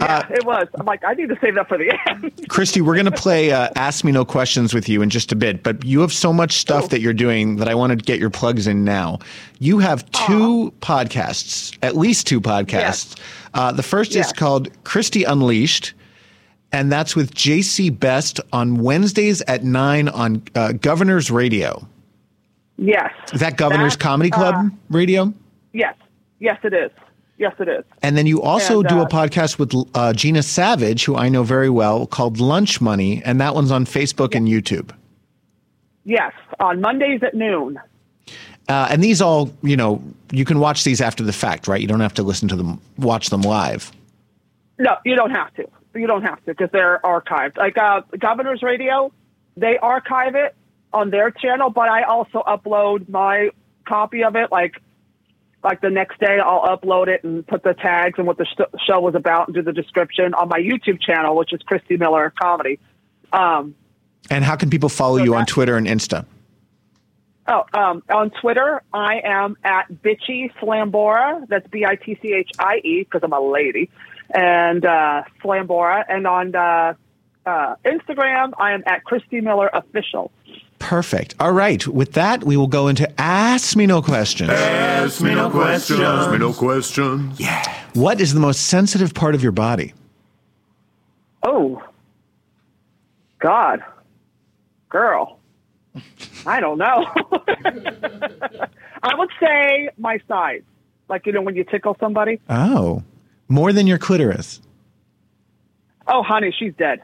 Yeah, 0.00 0.26
it 0.30 0.44
was. 0.44 0.66
I'm 0.74 0.84
like, 0.86 1.04
I 1.04 1.14
need 1.14 1.28
to 1.28 1.38
save 1.40 1.54
that 1.54 1.68
for 1.68 1.78
the 1.78 1.96
end. 2.08 2.32
Christy, 2.48 2.80
we're 2.80 2.94
going 2.94 3.06
to 3.06 3.12
play 3.12 3.52
uh, 3.52 3.68
Ask 3.76 4.04
Me 4.04 4.10
No 4.10 4.24
Questions 4.24 4.74
with 4.74 4.88
you 4.88 5.00
in 5.00 5.10
just 5.10 5.30
a 5.30 5.36
bit, 5.36 5.62
but 5.62 5.84
you 5.84 6.00
have 6.00 6.12
so 6.12 6.32
much 6.32 6.52
stuff 6.54 6.88
that 6.88 7.00
you're 7.00 7.12
doing 7.12 7.56
that 7.56 7.68
I 7.68 7.74
want 7.76 7.90
to 7.90 7.96
get 7.96 8.18
your 8.18 8.30
plugs 8.30 8.66
in 8.66 8.84
now. 8.84 9.20
You 9.60 9.78
have 9.78 10.10
two 10.10 10.72
podcasts, 10.80 11.76
at 11.82 11.96
least 11.96 12.26
two 12.26 12.40
podcasts. 12.40 13.16
Uh, 13.54 13.70
the 13.70 13.82
first 13.84 14.12
Yes. 14.14 14.26
is 14.28 14.32
called 14.32 14.70
Christy 14.82 15.22
Unleashed, 15.22 15.94
and 16.72 16.90
that's 16.90 17.14
with 17.14 17.32
JC 17.34 17.88
Best 17.96 18.40
on 18.52 18.78
Wednesdays 18.78 19.40
at 19.42 19.62
9 19.62 20.08
on 20.08 20.42
uh, 20.56 20.72
Governor's 20.72 21.30
Radio. 21.30 21.86
yes. 22.76 23.12
Is 23.32 23.40
that 23.40 23.56
Governor's 23.56 23.94
Comedy 23.96 24.30
Club 24.30 24.54
uh, 24.56 24.68
Radio? 24.90 25.32
Yes. 25.72 25.94
Yes, 26.40 26.58
it 26.64 26.72
is. 26.72 26.90
Yes, 27.38 27.54
it 27.58 27.68
is. 27.68 27.84
And 28.02 28.16
then 28.16 28.26
you 28.26 28.42
also 28.42 28.80
And, 28.80 28.88
do 28.88 28.98
a 28.98 29.02
uh, 29.02 29.08
podcast 29.08 29.58
with 29.58 29.74
uh, 29.94 30.12
Gina 30.12 30.42
Savage, 30.42 31.04
who 31.04 31.16
I 31.16 31.28
know 31.28 31.42
very 31.42 31.70
well, 31.70 32.06
called 32.06 32.38
Lunch 32.38 32.80
Money, 32.80 33.22
and 33.24 33.40
that 33.40 33.54
one's 33.54 33.70
on 33.70 33.84
Facebook 33.84 34.34
and 34.34 34.46
YouTube. 34.46 34.90
Yes, 36.04 36.32
on 36.60 36.80
Mondays 36.80 37.22
at 37.22 37.34
noon. 37.34 37.80
Uh, 38.68 38.88
and 38.90 39.02
these 39.02 39.20
all, 39.20 39.52
you 39.62 39.76
know, 39.76 40.02
you 40.30 40.44
can 40.44 40.60
watch 40.60 40.84
these 40.84 41.00
after 41.00 41.24
the 41.24 41.32
fact, 41.32 41.66
right? 41.66 41.80
You 41.80 41.88
don't 41.88 42.00
have 42.00 42.14
to 42.14 42.22
listen 42.22 42.48
to 42.48 42.56
them, 42.56 42.80
watch 42.96 43.30
them 43.30 43.42
live. 43.42 43.92
No, 44.78 44.96
you 45.04 45.14
don't 45.16 45.30
have 45.30 45.52
to. 45.54 45.68
You 45.94 46.06
don't 46.06 46.22
have 46.22 46.38
to 46.44 46.46
because 46.46 46.70
they're 46.70 47.00
archived. 47.04 47.56
Like 47.56 47.76
uh, 47.76 48.02
Governor's 48.18 48.62
Radio, 48.62 49.12
they 49.56 49.78
archive 49.78 50.34
it 50.34 50.54
on 50.92 51.10
their 51.10 51.30
channel, 51.30 51.70
but 51.70 51.88
I 51.88 52.02
also 52.02 52.42
upload 52.46 53.08
my 53.08 53.50
copy 53.86 54.24
of 54.24 54.36
it. 54.36 54.50
Like, 54.50 54.80
like 55.62 55.80
the 55.80 55.90
next 55.90 56.18
day, 56.18 56.38
I'll 56.44 56.76
upload 56.76 57.08
it 57.08 57.22
and 57.24 57.46
put 57.46 57.62
the 57.62 57.74
tags 57.74 58.18
and 58.18 58.26
what 58.26 58.38
the 58.38 58.44
sh- 58.44 58.78
show 58.86 59.00
was 59.00 59.14
about 59.14 59.48
and 59.48 59.54
do 59.54 59.62
the 59.62 59.72
description 59.72 60.34
on 60.34 60.48
my 60.48 60.58
YouTube 60.58 61.00
channel, 61.00 61.36
which 61.36 61.52
is 61.52 61.60
Christy 61.62 61.96
Miller 61.96 62.32
Comedy. 62.40 62.78
Um, 63.32 63.74
And 64.30 64.44
how 64.44 64.56
can 64.56 64.70
people 64.70 64.88
follow 64.88 65.18
you 65.18 65.34
on 65.34 65.46
Twitter 65.46 65.76
and 65.76 65.86
Insta? 65.86 66.26
Oh, 67.48 67.64
um, 67.74 68.02
on 68.08 68.30
Twitter, 68.30 68.82
I 68.92 69.20
am 69.24 69.56
at 69.64 69.92
Bitchie 69.92 70.52
Slambora. 70.60 71.46
That's 71.48 71.66
B 71.68 71.84
I 71.84 71.96
T 71.96 72.16
C 72.22 72.32
H 72.34 72.50
I 72.58 72.76
E 72.84 73.02
because 73.02 73.22
I'm 73.24 73.32
a 73.32 73.40
lady, 73.40 73.90
and 74.32 74.84
uh, 74.84 75.24
Slambora. 75.42 76.04
And 76.08 76.26
on 76.28 76.54
uh, 76.54 76.94
uh, 77.44 77.74
Instagram, 77.84 78.52
I 78.58 78.74
am 78.74 78.84
at 78.86 79.02
Christy 79.02 79.40
Miller 79.40 79.68
Official. 79.72 80.30
Perfect. 80.82 81.36
All 81.38 81.52
right. 81.52 81.86
With 81.86 82.14
that, 82.14 82.42
we 82.42 82.56
will 82.56 82.66
go 82.66 82.88
into 82.88 83.08
Ask 83.20 83.76
Me 83.76 83.86
No 83.86 84.02
Questions. 84.02 84.50
Ask 84.50 85.22
me 85.22 85.32
no 85.32 85.48
questions. 85.48 86.00
Ask 86.00 86.32
me 86.32 86.38
no 86.38 86.52
questions. 86.52 87.38
Yeah. 87.38 87.62
What 87.94 88.20
is 88.20 88.34
the 88.34 88.40
most 88.40 88.66
sensitive 88.66 89.14
part 89.14 89.36
of 89.36 89.44
your 89.44 89.52
body? 89.52 89.94
Oh, 91.44 91.80
God, 93.38 93.84
girl, 94.88 95.38
I 96.46 96.58
don't 96.58 96.78
know. 96.78 97.06
I 99.04 99.14
would 99.14 99.30
say 99.38 99.88
my 99.98 100.18
size, 100.26 100.62
like 101.08 101.26
you 101.26 101.32
know 101.32 101.42
when 101.42 101.54
you 101.54 101.62
tickle 101.62 101.96
somebody. 102.00 102.40
Oh, 102.50 103.04
more 103.48 103.72
than 103.72 103.86
your 103.86 103.98
clitoris. 103.98 104.60
Oh, 106.08 106.24
honey, 106.24 106.52
she's 106.56 106.74
dead. 106.74 107.02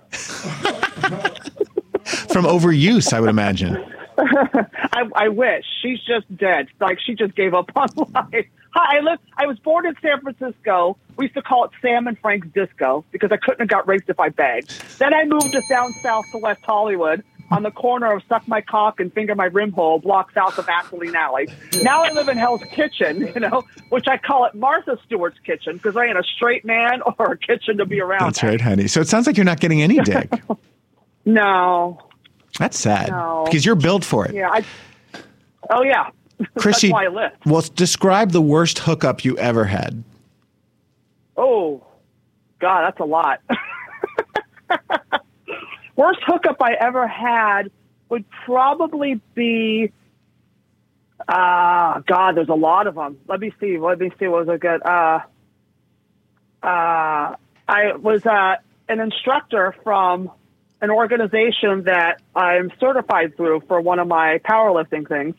From 2.38 2.46
overuse, 2.46 3.12
I 3.12 3.18
would 3.18 3.30
imagine. 3.30 3.76
I, 4.16 5.02
I 5.12 5.28
wish 5.28 5.64
she's 5.82 5.98
just 6.04 6.24
dead. 6.36 6.68
Like 6.80 7.00
she 7.04 7.16
just 7.16 7.34
gave 7.34 7.52
up 7.52 7.68
on 7.74 7.88
life. 8.14 8.46
Hi, 8.74 8.98
I 8.98 9.00
live. 9.00 9.18
I 9.36 9.46
was 9.46 9.58
born 9.58 9.88
in 9.88 9.96
San 10.00 10.20
Francisco. 10.20 10.96
We 11.16 11.24
used 11.24 11.34
to 11.34 11.42
call 11.42 11.64
it 11.64 11.72
Sam 11.82 12.06
and 12.06 12.16
Frank's 12.20 12.46
Disco 12.54 13.04
because 13.10 13.32
I 13.32 13.38
couldn't 13.38 13.58
have 13.58 13.68
got 13.68 13.88
raped 13.88 14.08
if 14.08 14.20
I 14.20 14.28
begged. 14.28 14.70
Then 15.00 15.14
I 15.14 15.24
moved 15.24 15.52
us 15.52 15.66
down 15.68 15.92
south 15.94 16.26
to 16.30 16.38
West 16.38 16.60
Hollywood 16.62 17.24
on 17.50 17.64
the 17.64 17.72
corner 17.72 18.12
of 18.12 18.22
Suck 18.28 18.46
My 18.46 18.60
Cock 18.60 19.00
and 19.00 19.12
Finger 19.12 19.34
My 19.34 19.46
Rim 19.46 19.72
Hole, 19.72 19.98
block 19.98 20.30
south 20.32 20.56
of 20.58 20.66
Vaseline 20.66 21.16
Alley. 21.16 21.48
Now 21.82 22.04
I 22.04 22.12
live 22.12 22.28
in 22.28 22.36
Hell's 22.36 22.62
Kitchen, 22.70 23.26
you 23.34 23.40
know, 23.40 23.64
which 23.88 24.06
I 24.06 24.16
call 24.16 24.44
it 24.44 24.54
Martha 24.54 24.96
Stewart's 25.06 25.40
kitchen 25.44 25.78
because 25.78 25.96
I 25.96 26.04
ain't 26.04 26.18
a 26.18 26.22
straight 26.36 26.64
man 26.64 27.02
or 27.18 27.32
a 27.32 27.36
kitchen 27.36 27.78
to 27.78 27.84
be 27.84 28.00
around. 28.00 28.26
That's 28.26 28.44
right, 28.44 28.60
honey. 28.60 28.86
So 28.86 29.00
it 29.00 29.08
sounds 29.08 29.26
like 29.26 29.36
you're 29.36 29.44
not 29.44 29.58
getting 29.58 29.82
any 29.82 29.98
dick. 29.98 30.30
No, 31.24 32.07
That's 32.58 32.78
sad 32.78 33.10
No. 33.10 33.44
because 33.46 33.64
you're 33.64 33.74
built 33.76 34.04
for 34.04 34.26
it. 34.26 34.34
yeah, 34.34 34.50
I. 34.50 34.64
Oh 35.70 35.82
yeah, 35.82 36.10
Chrissy, 36.58 36.88
that's 36.88 36.92
why 36.92 37.04
I 37.04 37.08
lift. 37.08 37.46
well, 37.46 37.62
describe 37.74 38.32
the 38.32 38.40
worst 38.42 38.80
hookup 38.80 39.24
you 39.24 39.36
ever 39.38 39.64
had. 39.64 40.02
Oh, 41.36 41.84
God, 42.58 42.82
that's 42.82 42.98
a 43.00 43.04
lot. 43.04 43.40
Worst 45.96 46.20
hookup 46.26 46.56
I 46.62 46.74
ever 46.74 47.06
had 47.08 47.70
would 48.08 48.24
probably 48.44 49.20
be. 49.34 49.92
Uh, 51.26 52.00
God, 52.06 52.36
there's 52.36 52.48
a 52.48 52.54
lot 52.54 52.86
of 52.86 52.94
them. 52.94 53.18
Let 53.26 53.40
me 53.40 53.52
see. 53.60 53.78
Let 53.78 53.98
me 53.98 54.10
see. 54.18 54.28
What 54.28 54.46
was 54.46 54.54
a 54.54 54.58
good? 54.58 54.80
Uh, 54.84 55.20
uh, 56.62 57.34
I 57.68 57.96
was 58.00 58.24
uh, 58.24 58.56
an 58.88 59.00
instructor 59.00 59.74
from 59.82 60.30
an 60.80 60.90
organization 60.90 61.84
that 61.84 62.20
I'm 62.34 62.70
certified 62.78 63.36
through 63.36 63.62
for 63.66 63.80
one 63.80 63.98
of 63.98 64.06
my 64.06 64.38
powerlifting 64.38 65.08
things, 65.08 65.34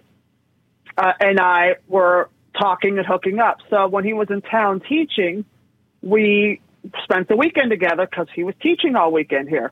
uh, 0.97 1.13
and 1.19 1.39
I 1.39 1.75
were 1.87 2.29
talking 2.59 2.97
and 2.97 3.07
hooking 3.07 3.39
up. 3.39 3.59
So 3.69 3.87
when 3.87 4.03
he 4.03 4.13
was 4.13 4.29
in 4.29 4.41
town 4.41 4.81
teaching, 4.81 5.45
we 6.01 6.61
spent 7.03 7.27
the 7.27 7.35
weekend 7.35 7.69
together 7.69 8.05
because 8.05 8.27
he 8.33 8.43
was 8.43 8.55
teaching 8.61 8.95
all 8.95 9.11
weekend 9.11 9.49
here. 9.49 9.71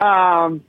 Um, 0.00 0.64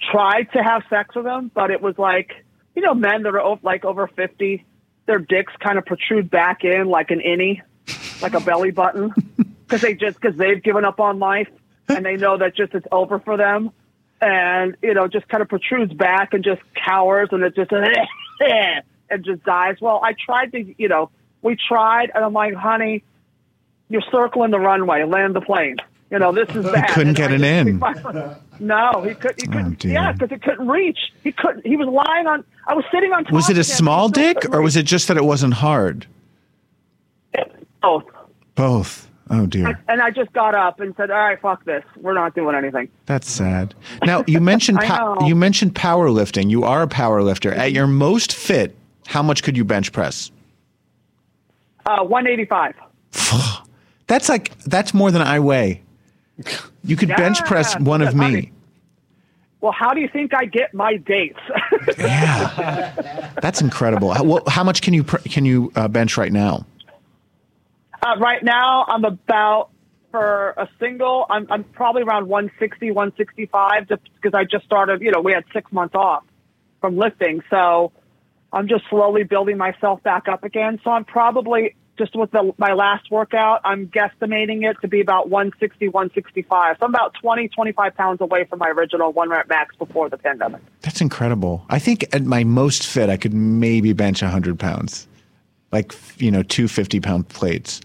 tried 0.00 0.50
to 0.52 0.62
have 0.62 0.82
sex 0.90 1.14
with 1.14 1.26
him, 1.26 1.50
but 1.54 1.70
it 1.70 1.80
was 1.80 1.96
like, 1.98 2.44
you 2.74 2.82
know, 2.82 2.94
men 2.94 3.22
that 3.22 3.34
are 3.34 3.58
like 3.62 3.84
over 3.84 4.08
50, 4.08 4.64
their 5.06 5.18
dicks 5.18 5.52
kind 5.60 5.78
of 5.78 5.86
protrude 5.86 6.30
back 6.30 6.64
in 6.64 6.86
like 6.86 7.10
an 7.10 7.20
innie, 7.20 7.60
like 8.20 8.34
a 8.34 8.40
belly 8.40 8.72
button, 8.72 9.12
because 9.36 9.80
they 9.80 9.94
just, 9.94 10.20
because 10.20 10.36
they've 10.36 10.62
given 10.62 10.84
up 10.84 10.98
on 10.98 11.18
life 11.18 11.48
and 11.88 12.04
they 12.04 12.16
know 12.16 12.38
that 12.38 12.56
just 12.56 12.74
it's 12.74 12.86
over 12.92 13.18
for 13.20 13.36
them. 13.36 13.70
And, 14.20 14.76
you 14.82 14.94
know, 14.94 15.08
just 15.08 15.28
kind 15.28 15.42
of 15.42 15.48
protrudes 15.48 15.92
back 15.92 16.32
and 16.32 16.44
just 16.44 16.60
cowers 16.76 17.28
and 17.32 17.42
it 17.42 17.56
just, 17.56 17.72
and 18.40 19.24
just 19.24 19.42
dies. 19.44 19.76
Well, 19.80 20.00
I 20.02 20.14
tried 20.24 20.52
to, 20.52 20.74
you 20.78 20.88
know, 20.88 21.10
we 21.42 21.56
tried 21.56 22.10
and 22.14 22.24
I'm 22.24 22.32
like, 22.32 22.54
honey, 22.54 23.02
you're 23.88 24.02
circling 24.12 24.52
the 24.52 24.60
runway, 24.60 25.02
land 25.04 25.34
the 25.34 25.40
plane. 25.40 25.76
You 26.10 26.18
know, 26.18 26.30
this 26.30 26.48
is 26.54 26.64
bad. 26.66 26.90
couldn't 26.90 27.08
And 27.08 27.16
get 27.16 27.30
I 27.32 27.34
it 27.34 27.40
in. 27.66 27.78
finally- 27.80 28.36
no, 28.60 29.02
he 29.02 29.14
couldn't. 29.14 29.40
He 29.40 29.48
oh, 29.48 29.52
couldn't. 29.52 29.78
dear. 29.80 29.92
yeah, 29.94 30.12
because 30.12 30.30
it 30.30 30.42
couldn't 30.42 30.68
reach. 30.68 30.98
He 31.24 31.32
couldn't. 31.32 31.66
He 31.66 31.76
was 31.76 31.88
lying 31.88 32.26
on. 32.26 32.44
I 32.68 32.74
was 32.74 32.84
sitting 32.92 33.12
on 33.12 33.24
top. 33.24 33.32
Was 33.32 33.48
it 33.50 33.58
a 33.58 33.64
small 33.64 34.08
dick 34.08 34.36
or 34.52 34.60
was 34.62 34.76
it 34.76 34.84
just 34.84 35.08
that 35.08 35.16
it 35.16 35.24
wasn't 35.24 35.54
hard? 35.54 36.06
both? 37.82 38.04
Both. 38.54 39.08
Oh 39.32 39.46
dear. 39.46 39.82
And 39.88 40.02
I 40.02 40.10
just 40.10 40.30
got 40.34 40.54
up 40.54 40.78
and 40.78 40.94
said, 40.96 41.10
"All 41.10 41.16
right, 41.16 41.40
fuck 41.40 41.64
this. 41.64 41.82
We're 41.96 42.12
not 42.12 42.34
doing 42.34 42.54
anything." 42.54 42.88
That's 43.06 43.30
sad. 43.30 43.74
Now 44.04 44.24
you 44.26 44.40
mentioned 44.40 44.78
you 45.26 45.34
mentioned 45.34 45.74
powerlifting. 45.74 46.50
You 46.50 46.64
are 46.64 46.82
a 46.82 46.88
power 46.88 47.22
lifter. 47.22 47.52
At 47.52 47.72
your 47.72 47.86
most 47.86 48.34
fit, 48.34 48.76
how 49.06 49.22
much 49.22 49.42
could 49.42 49.56
you 49.56 49.64
bench 49.64 49.90
press? 49.90 50.30
Uh, 51.86 52.04
one 52.04 52.26
eighty-five. 52.26 52.74
That's 54.06 54.28
like 54.28 54.56
that's 54.60 54.92
more 54.92 55.10
than 55.10 55.22
I 55.22 55.40
weigh. 55.40 55.82
You 56.84 56.96
could 56.96 57.08
bench 57.08 57.42
press 57.44 57.78
one 57.80 58.02
of 58.02 58.14
me. 58.14 58.52
Well, 59.62 59.72
how 59.72 59.94
do 59.94 60.00
you 60.00 60.08
think 60.08 60.34
I 60.34 60.44
get 60.44 60.74
my 60.74 60.96
dates? 60.96 61.38
yeah, 61.96 63.30
That's 63.40 63.60
incredible. 63.60 64.12
How, 64.12 64.24
well, 64.24 64.42
how 64.48 64.64
much 64.64 64.82
can 64.82 64.92
you 64.92 65.04
pr- 65.04 65.18
can 65.18 65.44
you 65.44 65.70
uh, 65.76 65.86
bench 65.86 66.16
right 66.18 66.32
now? 66.32 66.66
Uh, 68.02 68.16
right 68.18 68.42
now, 68.42 68.84
I'm 68.88 69.04
about 69.04 69.70
for 70.10 70.50
a 70.50 70.68
single. 70.80 71.24
I'm, 71.30 71.46
I'm 71.50 71.64
probably 71.64 72.02
around 72.02 72.28
160, 72.28 72.90
165, 72.90 73.88
just 73.88 74.02
because 74.14 74.34
I 74.34 74.44
just 74.44 74.64
started. 74.64 75.00
You 75.00 75.12
know, 75.12 75.20
we 75.20 75.32
had 75.32 75.44
six 75.52 75.70
months 75.72 75.94
off 75.94 76.24
from 76.80 76.98
lifting, 76.98 77.42
so 77.48 77.92
I'm 78.52 78.68
just 78.68 78.84
slowly 78.90 79.22
building 79.22 79.56
myself 79.56 80.02
back 80.02 80.28
up 80.28 80.42
again. 80.42 80.80
So 80.82 80.90
I'm 80.90 81.04
probably 81.04 81.76
just 81.98 82.16
with 82.16 82.30
the, 82.30 82.52
my 82.58 82.72
last 82.72 83.10
workout, 83.10 83.60
I'm 83.64 83.86
guesstimating 83.86 84.68
it 84.68 84.76
to 84.80 84.88
be 84.88 85.00
about 85.00 85.28
160, 85.28 85.88
165. 85.88 86.76
So 86.78 86.86
I'm 86.86 86.90
about 86.90 87.14
20, 87.20 87.48
25 87.48 87.94
pounds 87.94 88.20
away 88.20 88.44
from 88.44 88.58
my 88.58 88.70
original 88.70 89.12
one 89.12 89.28
rep 89.28 89.48
max 89.48 89.76
before 89.76 90.08
the 90.08 90.16
pandemic. 90.16 90.62
That's 90.80 91.00
incredible. 91.00 91.64
I 91.68 91.78
think 91.78 92.04
at 92.14 92.24
my 92.24 92.44
most 92.44 92.86
fit, 92.86 93.10
I 93.10 93.16
could 93.16 93.34
maybe 93.34 93.92
bench 93.92 94.22
100 94.22 94.58
pounds, 94.58 95.06
like, 95.70 95.94
you 96.16 96.30
know, 96.30 96.42
two 96.42 96.66
50 96.66 97.00
pound 97.00 97.28
plates. 97.28 97.80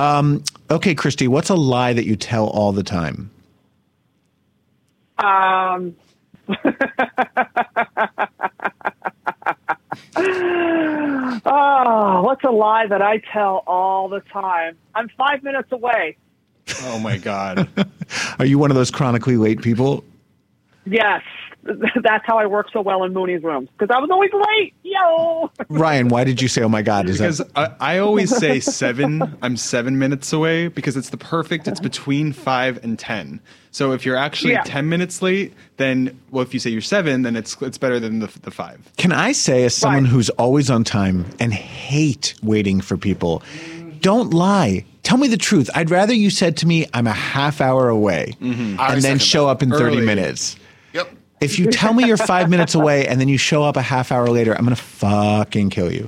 Um, 0.00 0.42
okay, 0.70 0.94
Christy, 0.94 1.28
what's 1.28 1.50
a 1.50 1.54
lie 1.54 1.92
that 1.92 2.06
you 2.06 2.16
tell 2.16 2.46
all 2.48 2.72
the 2.72 2.82
time? 2.82 3.30
Um, 5.18 5.94
oh, 11.44 12.22
what's 12.22 12.42
a 12.44 12.50
lie 12.50 12.86
that 12.86 13.02
I 13.02 13.18
tell 13.30 13.62
all 13.66 14.08
the 14.08 14.20
time? 14.20 14.78
I'm 14.94 15.10
five 15.18 15.42
minutes 15.42 15.70
away. 15.70 16.16
Oh 16.84 16.98
my 16.98 17.18
god. 17.18 17.68
Are 18.38 18.46
you 18.46 18.58
one 18.58 18.70
of 18.70 18.76
those 18.76 18.90
chronically 18.90 19.36
late 19.36 19.60
people? 19.60 20.02
Yes, 20.86 21.20
that's 22.02 22.24
how 22.26 22.38
I 22.38 22.46
work 22.46 22.68
so 22.72 22.80
well 22.80 23.04
in 23.04 23.12
Mooney's 23.12 23.42
rooms 23.42 23.68
because 23.78 23.94
I 23.94 24.00
was 24.00 24.08
always 24.10 24.30
late. 24.32 24.74
Yo. 24.82 25.50
Ryan, 25.68 26.08
why 26.08 26.24
did 26.24 26.40
you 26.40 26.48
say, 26.48 26.62
oh 26.62 26.68
my 26.68 26.82
God? 26.82 27.08
Is 27.08 27.18
because 27.18 27.38
that. 27.38 27.76
I, 27.80 27.96
I 27.96 27.98
always 27.98 28.34
say 28.34 28.60
seven. 28.60 29.36
I'm 29.42 29.56
seven 29.56 29.98
minutes 29.98 30.32
away 30.32 30.68
because 30.68 30.96
it's 30.96 31.10
the 31.10 31.16
perfect. 31.16 31.68
It's 31.68 31.80
between 31.80 32.32
five 32.32 32.82
and 32.82 32.98
ten. 32.98 33.40
So 33.72 33.92
if 33.92 34.04
you're 34.04 34.16
actually 34.16 34.52
Yeah. 34.52 34.62
ten 34.64 34.88
minutes 34.88 35.22
late, 35.22 35.52
then 35.76 36.18
well, 36.30 36.42
if 36.42 36.52
you 36.54 36.60
say 36.60 36.70
you're 36.70 36.80
seven, 36.80 37.22
then 37.22 37.36
it's 37.36 37.56
it's 37.60 37.78
better 37.78 38.00
than 38.00 38.20
the 38.20 38.26
the 38.42 38.50
five. 38.50 38.80
Can 38.96 39.12
I 39.12 39.32
say, 39.32 39.64
as 39.64 39.74
someone 39.74 40.06
who's 40.06 40.30
always 40.30 40.70
on 40.70 40.82
time 40.84 41.26
and 41.38 41.52
hate 41.52 42.34
waiting 42.42 42.80
for 42.80 42.96
people, 42.96 43.42
don't 44.00 44.32
lie. 44.32 44.84
Tell 45.02 45.18
me 45.18 45.28
the 45.28 45.36
truth. 45.36 45.70
I'd 45.74 45.90
rather 45.90 46.12
you 46.12 46.30
said 46.30 46.56
to 46.58 46.66
me, 46.66 46.86
I'm 46.94 47.06
a 47.06 47.12
half 47.12 47.60
hour 47.60 47.88
away, 47.88 48.34
mm-hmm. 48.40 48.78
I 48.80 48.94
and 48.94 49.02
second 49.02 49.02
then 49.02 49.16
that. 49.18 49.22
show 49.24 49.48
up 49.48 49.62
in 49.62 49.70
30 49.70 49.82
Early. 49.84 50.06
minutes. 50.06 50.56
If 51.40 51.58
you 51.58 51.66
tell 51.70 51.94
me 51.94 52.06
you're 52.06 52.18
five 52.18 52.50
minutes 52.50 52.74
away 52.74 53.08
and 53.08 53.18
then 53.18 53.28
you 53.28 53.38
show 53.38 53.62
up 53.62 53.76
a 53.76 53.82
half 53.82 54.12
hour 54.12 54.28
later, 54.28 54.52
I'm 54.54 54.64
going 54.64 54.76
to 54.76 54.82
fucking 54.82 55.70
kill 55.70 55.90
you. 55.92 56.06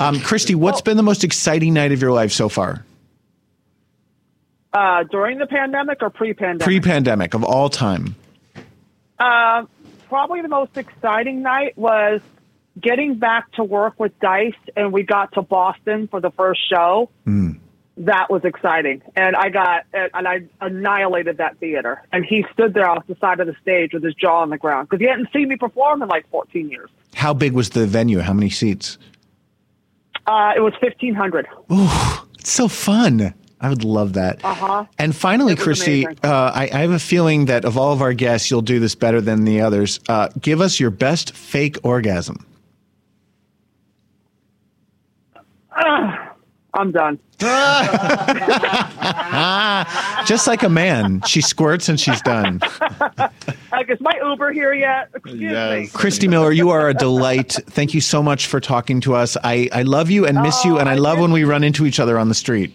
Um, 0.00 0.20
Christy, 0.20 0.56
what's 0.56 0.80
been 0.80 0.96
the 0.96 1.04
most 1.04 1.22
exciting 1.22 1.72
night 1.72 1.92
of 1.92 2.02
your 2.02 2.10
life 2.10 2.32
so 2.32 2.48
far? 2.48 2.84
Uh, 4.72 5.04
during 5.04 5.38
the 5.38 5.46
pandemic 5.46 5.98
or 6.02 6.10
pre-pandemic? 6.10 6.62
Pre 6.62 6.80
pandemic 6.80 7.34
of 7.34 7.44
all 7.44 7.68
time. 7.68 8.16
Uh, 9.20 9.66
probably 10.08 10.42
the 10.42 10.48
most 10.48 10.76
exciting 10.76 11.42
night 11.42 11.78
was 11.78 12.20
getting 12.80 13.14
back 13.14 13.52
to 13.52 13.62
work 13.62 14.00
with 14.00 14.18
Dice, 14.18 14.52
and 14.76 14.92
we 14.92 15.04
got 15.04 15.32
to 15.34 15.42
Boston 15.42 16.08
for 16.08 16.20
the 16.20 16.32
first 16.32 16.60
show. 16.68 17.08
That 17.96 18.28
was 18.28 18.44
exciting, 18.44 19.02
and 19.14 19.36
I 19.36 19.50
got 19.50 19.84
and 19.92 20.26
I 20.26 20.40
annihilated 20.60 21.36
that 21.36 21.58
theater. 21.58 22.02
And 22.12 22.24
he 22.24 22.44
stood 22.52 22.74
there 22.74 22.90
off 22.90 23.06
the 23.06 23.16
side 23.20 23.38
of 23.38 23.46
the 23.46 23.54
stage 23.62 23.92
with 23.92 24.02
his 24.02 24.14
jaw 24.14 24.40
on 24.42 24.50
the 24.50 24.58
ground 24.58 24.88
because 24.88 25.00
he 25.00 25.08
hadn't 25.08 25.28
seen 25.32 25.48
me 25.48 25.56
perform 25.56 26.02
in 26.02 26.08
like 26.08 26.28
14 26.30 26.68
years. 26.70 26.90
How 27.14 27.32
big 27.32 27.52
was 27.52 27.70
the 27.70 27.86
venue? 27.86 28.18
How 28.18 28.32
many 28.32 28.50
seats? 28.50 28.98
Uh, 30.26 30.52
it 30.56 30.60
was 30.60 30.72
1,500. 30.80 31.46
Ooh, 31.70 31.86
it's 32.38 32.50
so 32.50 32.66
fun. 32.66 33.32
I 33.60 33.68
would 33.68 33.84
love 33.84 34.14
that. 34.14 34.44
Uh 34.44 34.54
huh. 34.54 34.84
And 34.98 35.14
finally, 35.14 35.54
Christy, 35.54 36.06
uh, 36.06 36.12
I, 36.24 36.68
I 36.72 36.78
have 36.78 36.90
a 36.90 36.98
feeling 36.98 37.46
that 37.46 37.64
of 37.64 37.78
all 37.78 37.92
of 37.92 38.02
our 38.02 38.12
guests, 38.12 38.50
you'll 38.50 38.60
do 38.62 38.80
this 38.80 38.94
better 38.94 39.20
than 39.20 39.44
the 39.44 39.60
others. 39.60 40.00
Uh, 40.08 40.28
give 40.40 40.60
us 40.60 40.80
your 40.80 40.90
best 40.90 41.34
fake 41.34 41.78
orgasm. 41.84 42.44
I'm 46.74 46.92
done. 46.92 47.18
Just 50.26 50.46
like 50.46 50.62
a 50.62 50.68
man, 50.68 51.20
she 51.22 51.40
squirts 51.40 51.88
and 51.88 51.98
she's 51.98 52.20
done. 52.22 52.60
Like, 53.72 53.90
is 53.90 54.00
my 54.00 54.12
Uber 54.22 54.52
here 54.52 54.72
yet? 54.72 55.08
Excuse 55.16 55.40
me. 55.40 55.88
Christy 55.92 56.28
Miller, 56.28 56.52
you 56.52 56.70
are 56.70 56.88
a 56.88 56.94
delight. 56.94 57.58
Thank 57.66 57.92
you 57.92 58.00
so 58.00 58.22
much 58.22 58.46
for 58.46 58.60
talking 58.60 59.00
to 59.00 59.16
us. 59.16 59.36
I, 59.42 59.68
I 59.72 59.82
love 59.82 60.10
you 60.10 60.26
and 60.26 60.40
miss 60.42 60.64
you, 60.64 60.76
oh, 60.76 60.78
and 60.78 60.88
I 60.88 60.94
love 60.94 61.18
when 61.18 61.32
we 61.32 61.42
run 61.42 61.64
into 61.64 61.84
each 61.84 61.98
other 61.98 62.16
on 62.16 62.28
the 62.28 62.36
street. 62.36 62.72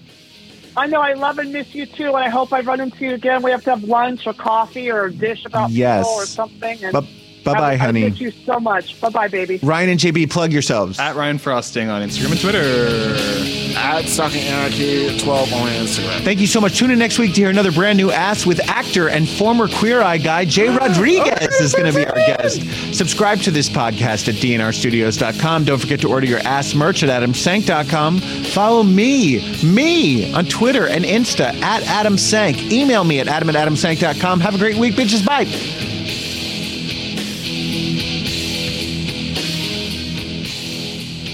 I 0.75 0.87
know 0.87 0.99
I 0.99 1.13
love 1.13 1.39
and 1.39 1.53
miss 1.53 1.73
you 1.73 1.85
too, 1.85 2.07
and 2.07 2.17
I 2.17 2.27
hope 2.27 2.51
I 2.51 2.59
run 2.59 2.81
into 2.81 3.05
you 3.05 3.13
again. 3.13 3.41
We 3.43 3.51
have 3.51 3.63
to 3.63 3.69
have 3.69 3.85
lunch 3.85 4.27
or 4.27 4.33
coffee 4.33 4.91
or 4.91 5.05
a 5.05 5.11
dish 5.11 5.45
about 5.45 5.69
Yes. 5.71 6.05
people 6.05 6.11
or 6.15 6.25
something. 6.25 6.83
And 6.83 6.91
But 6.91 7.05
Bye 7.43 7.53
bye, 7.53 7.75
honey. 7.77 8.01
Thank 8.03 8.21
you 8.21 8.31
so 8.31 8.59
much. 8.59 8.99
Bye 8.99 9.09
bye, 9.09 9.27
baby. 9.27 9.59
Ryan 9.63 9.89
and 9.91 9.99
JB, 9.99 10.29
plug 10.29 10.51
yourselves. 10.51 10.99
At 10.99 11.15
Ryan 11.15 11.37
Frostig 11.39 11.91
on 11.91 12.01
Instagram 12.07 12.31
and 12.31 12.39
Twitter. 12.39 13.77
At 13.77 14.05
Stalking 14.05 14.41
Anarchy 14.41 15.17
12 15.19 15.53
on 15.53 15.67
Instagram. 15.69 16.23
Thank 16.23 16.39
you 16.39 16.47
so 16.47 16.59
much. 16.59 16.77
Tune 16.77 16.91
in 16.91 16.99
next 16.99 17.19
week 17.19 17.33
to 17.35 17.41
hear 17.41 17.49
another 17.49 17.71
brand 17.71 17.97
new 17.97 18.11
Ask 18.11 18.45
with 18.45 18.59
actor 18.67 19.09
and 19.09 19.27
former 19.27 19.67
Queer 19.67 20.01
Eye 20.01 20.17
guy 20.17 20.45
Jai 20.45 20.75
Rodriguez 20.75 21.53
is 21.61 21.73
going 21.73 21.91
to 21.91 21.97
be 21.97 22.05
our 22.05 22.15
guest. 22.15 22.61
Subscribe 22.95 23.39
to 23.41 23.51
this 23.51 23.69
podcast 23.69 24.27
at 24.27 24.35
dnrstudios.com. 24.35 25.63
Don't 25.65 25.79
forget 25.79 26.01
to 26.01 26.09
order 26.09 26.25
your 26.25 26.39
Ask 26.39 26.75
merch 26.75 27.03
at 27.03 27.09
adamsank.com. 27.09 28.19
Follow 28.19 28.83
me, 28.83 29.63
me, 29.63 30.33
on 30.33 30.45
Twitter 30.45 30.87
and 30.87 31.05
Insta 31.05 31.53
at 31.61 31.83
Adam 31.83 32.17
Sank. 32.17 32.71
Email 32.71 33.03
me 33.03 33.19
at 33.19 33.27
adam 33.27 33.49
at 33.49 33.55
adamsank.com. 33.55 34.39
Have 34.39 34.55
a 34.55 34.57
great 34.57 34.77
week, 34.77 34.95
bitches. 34.95 35.25
Bye. 35.25 35.98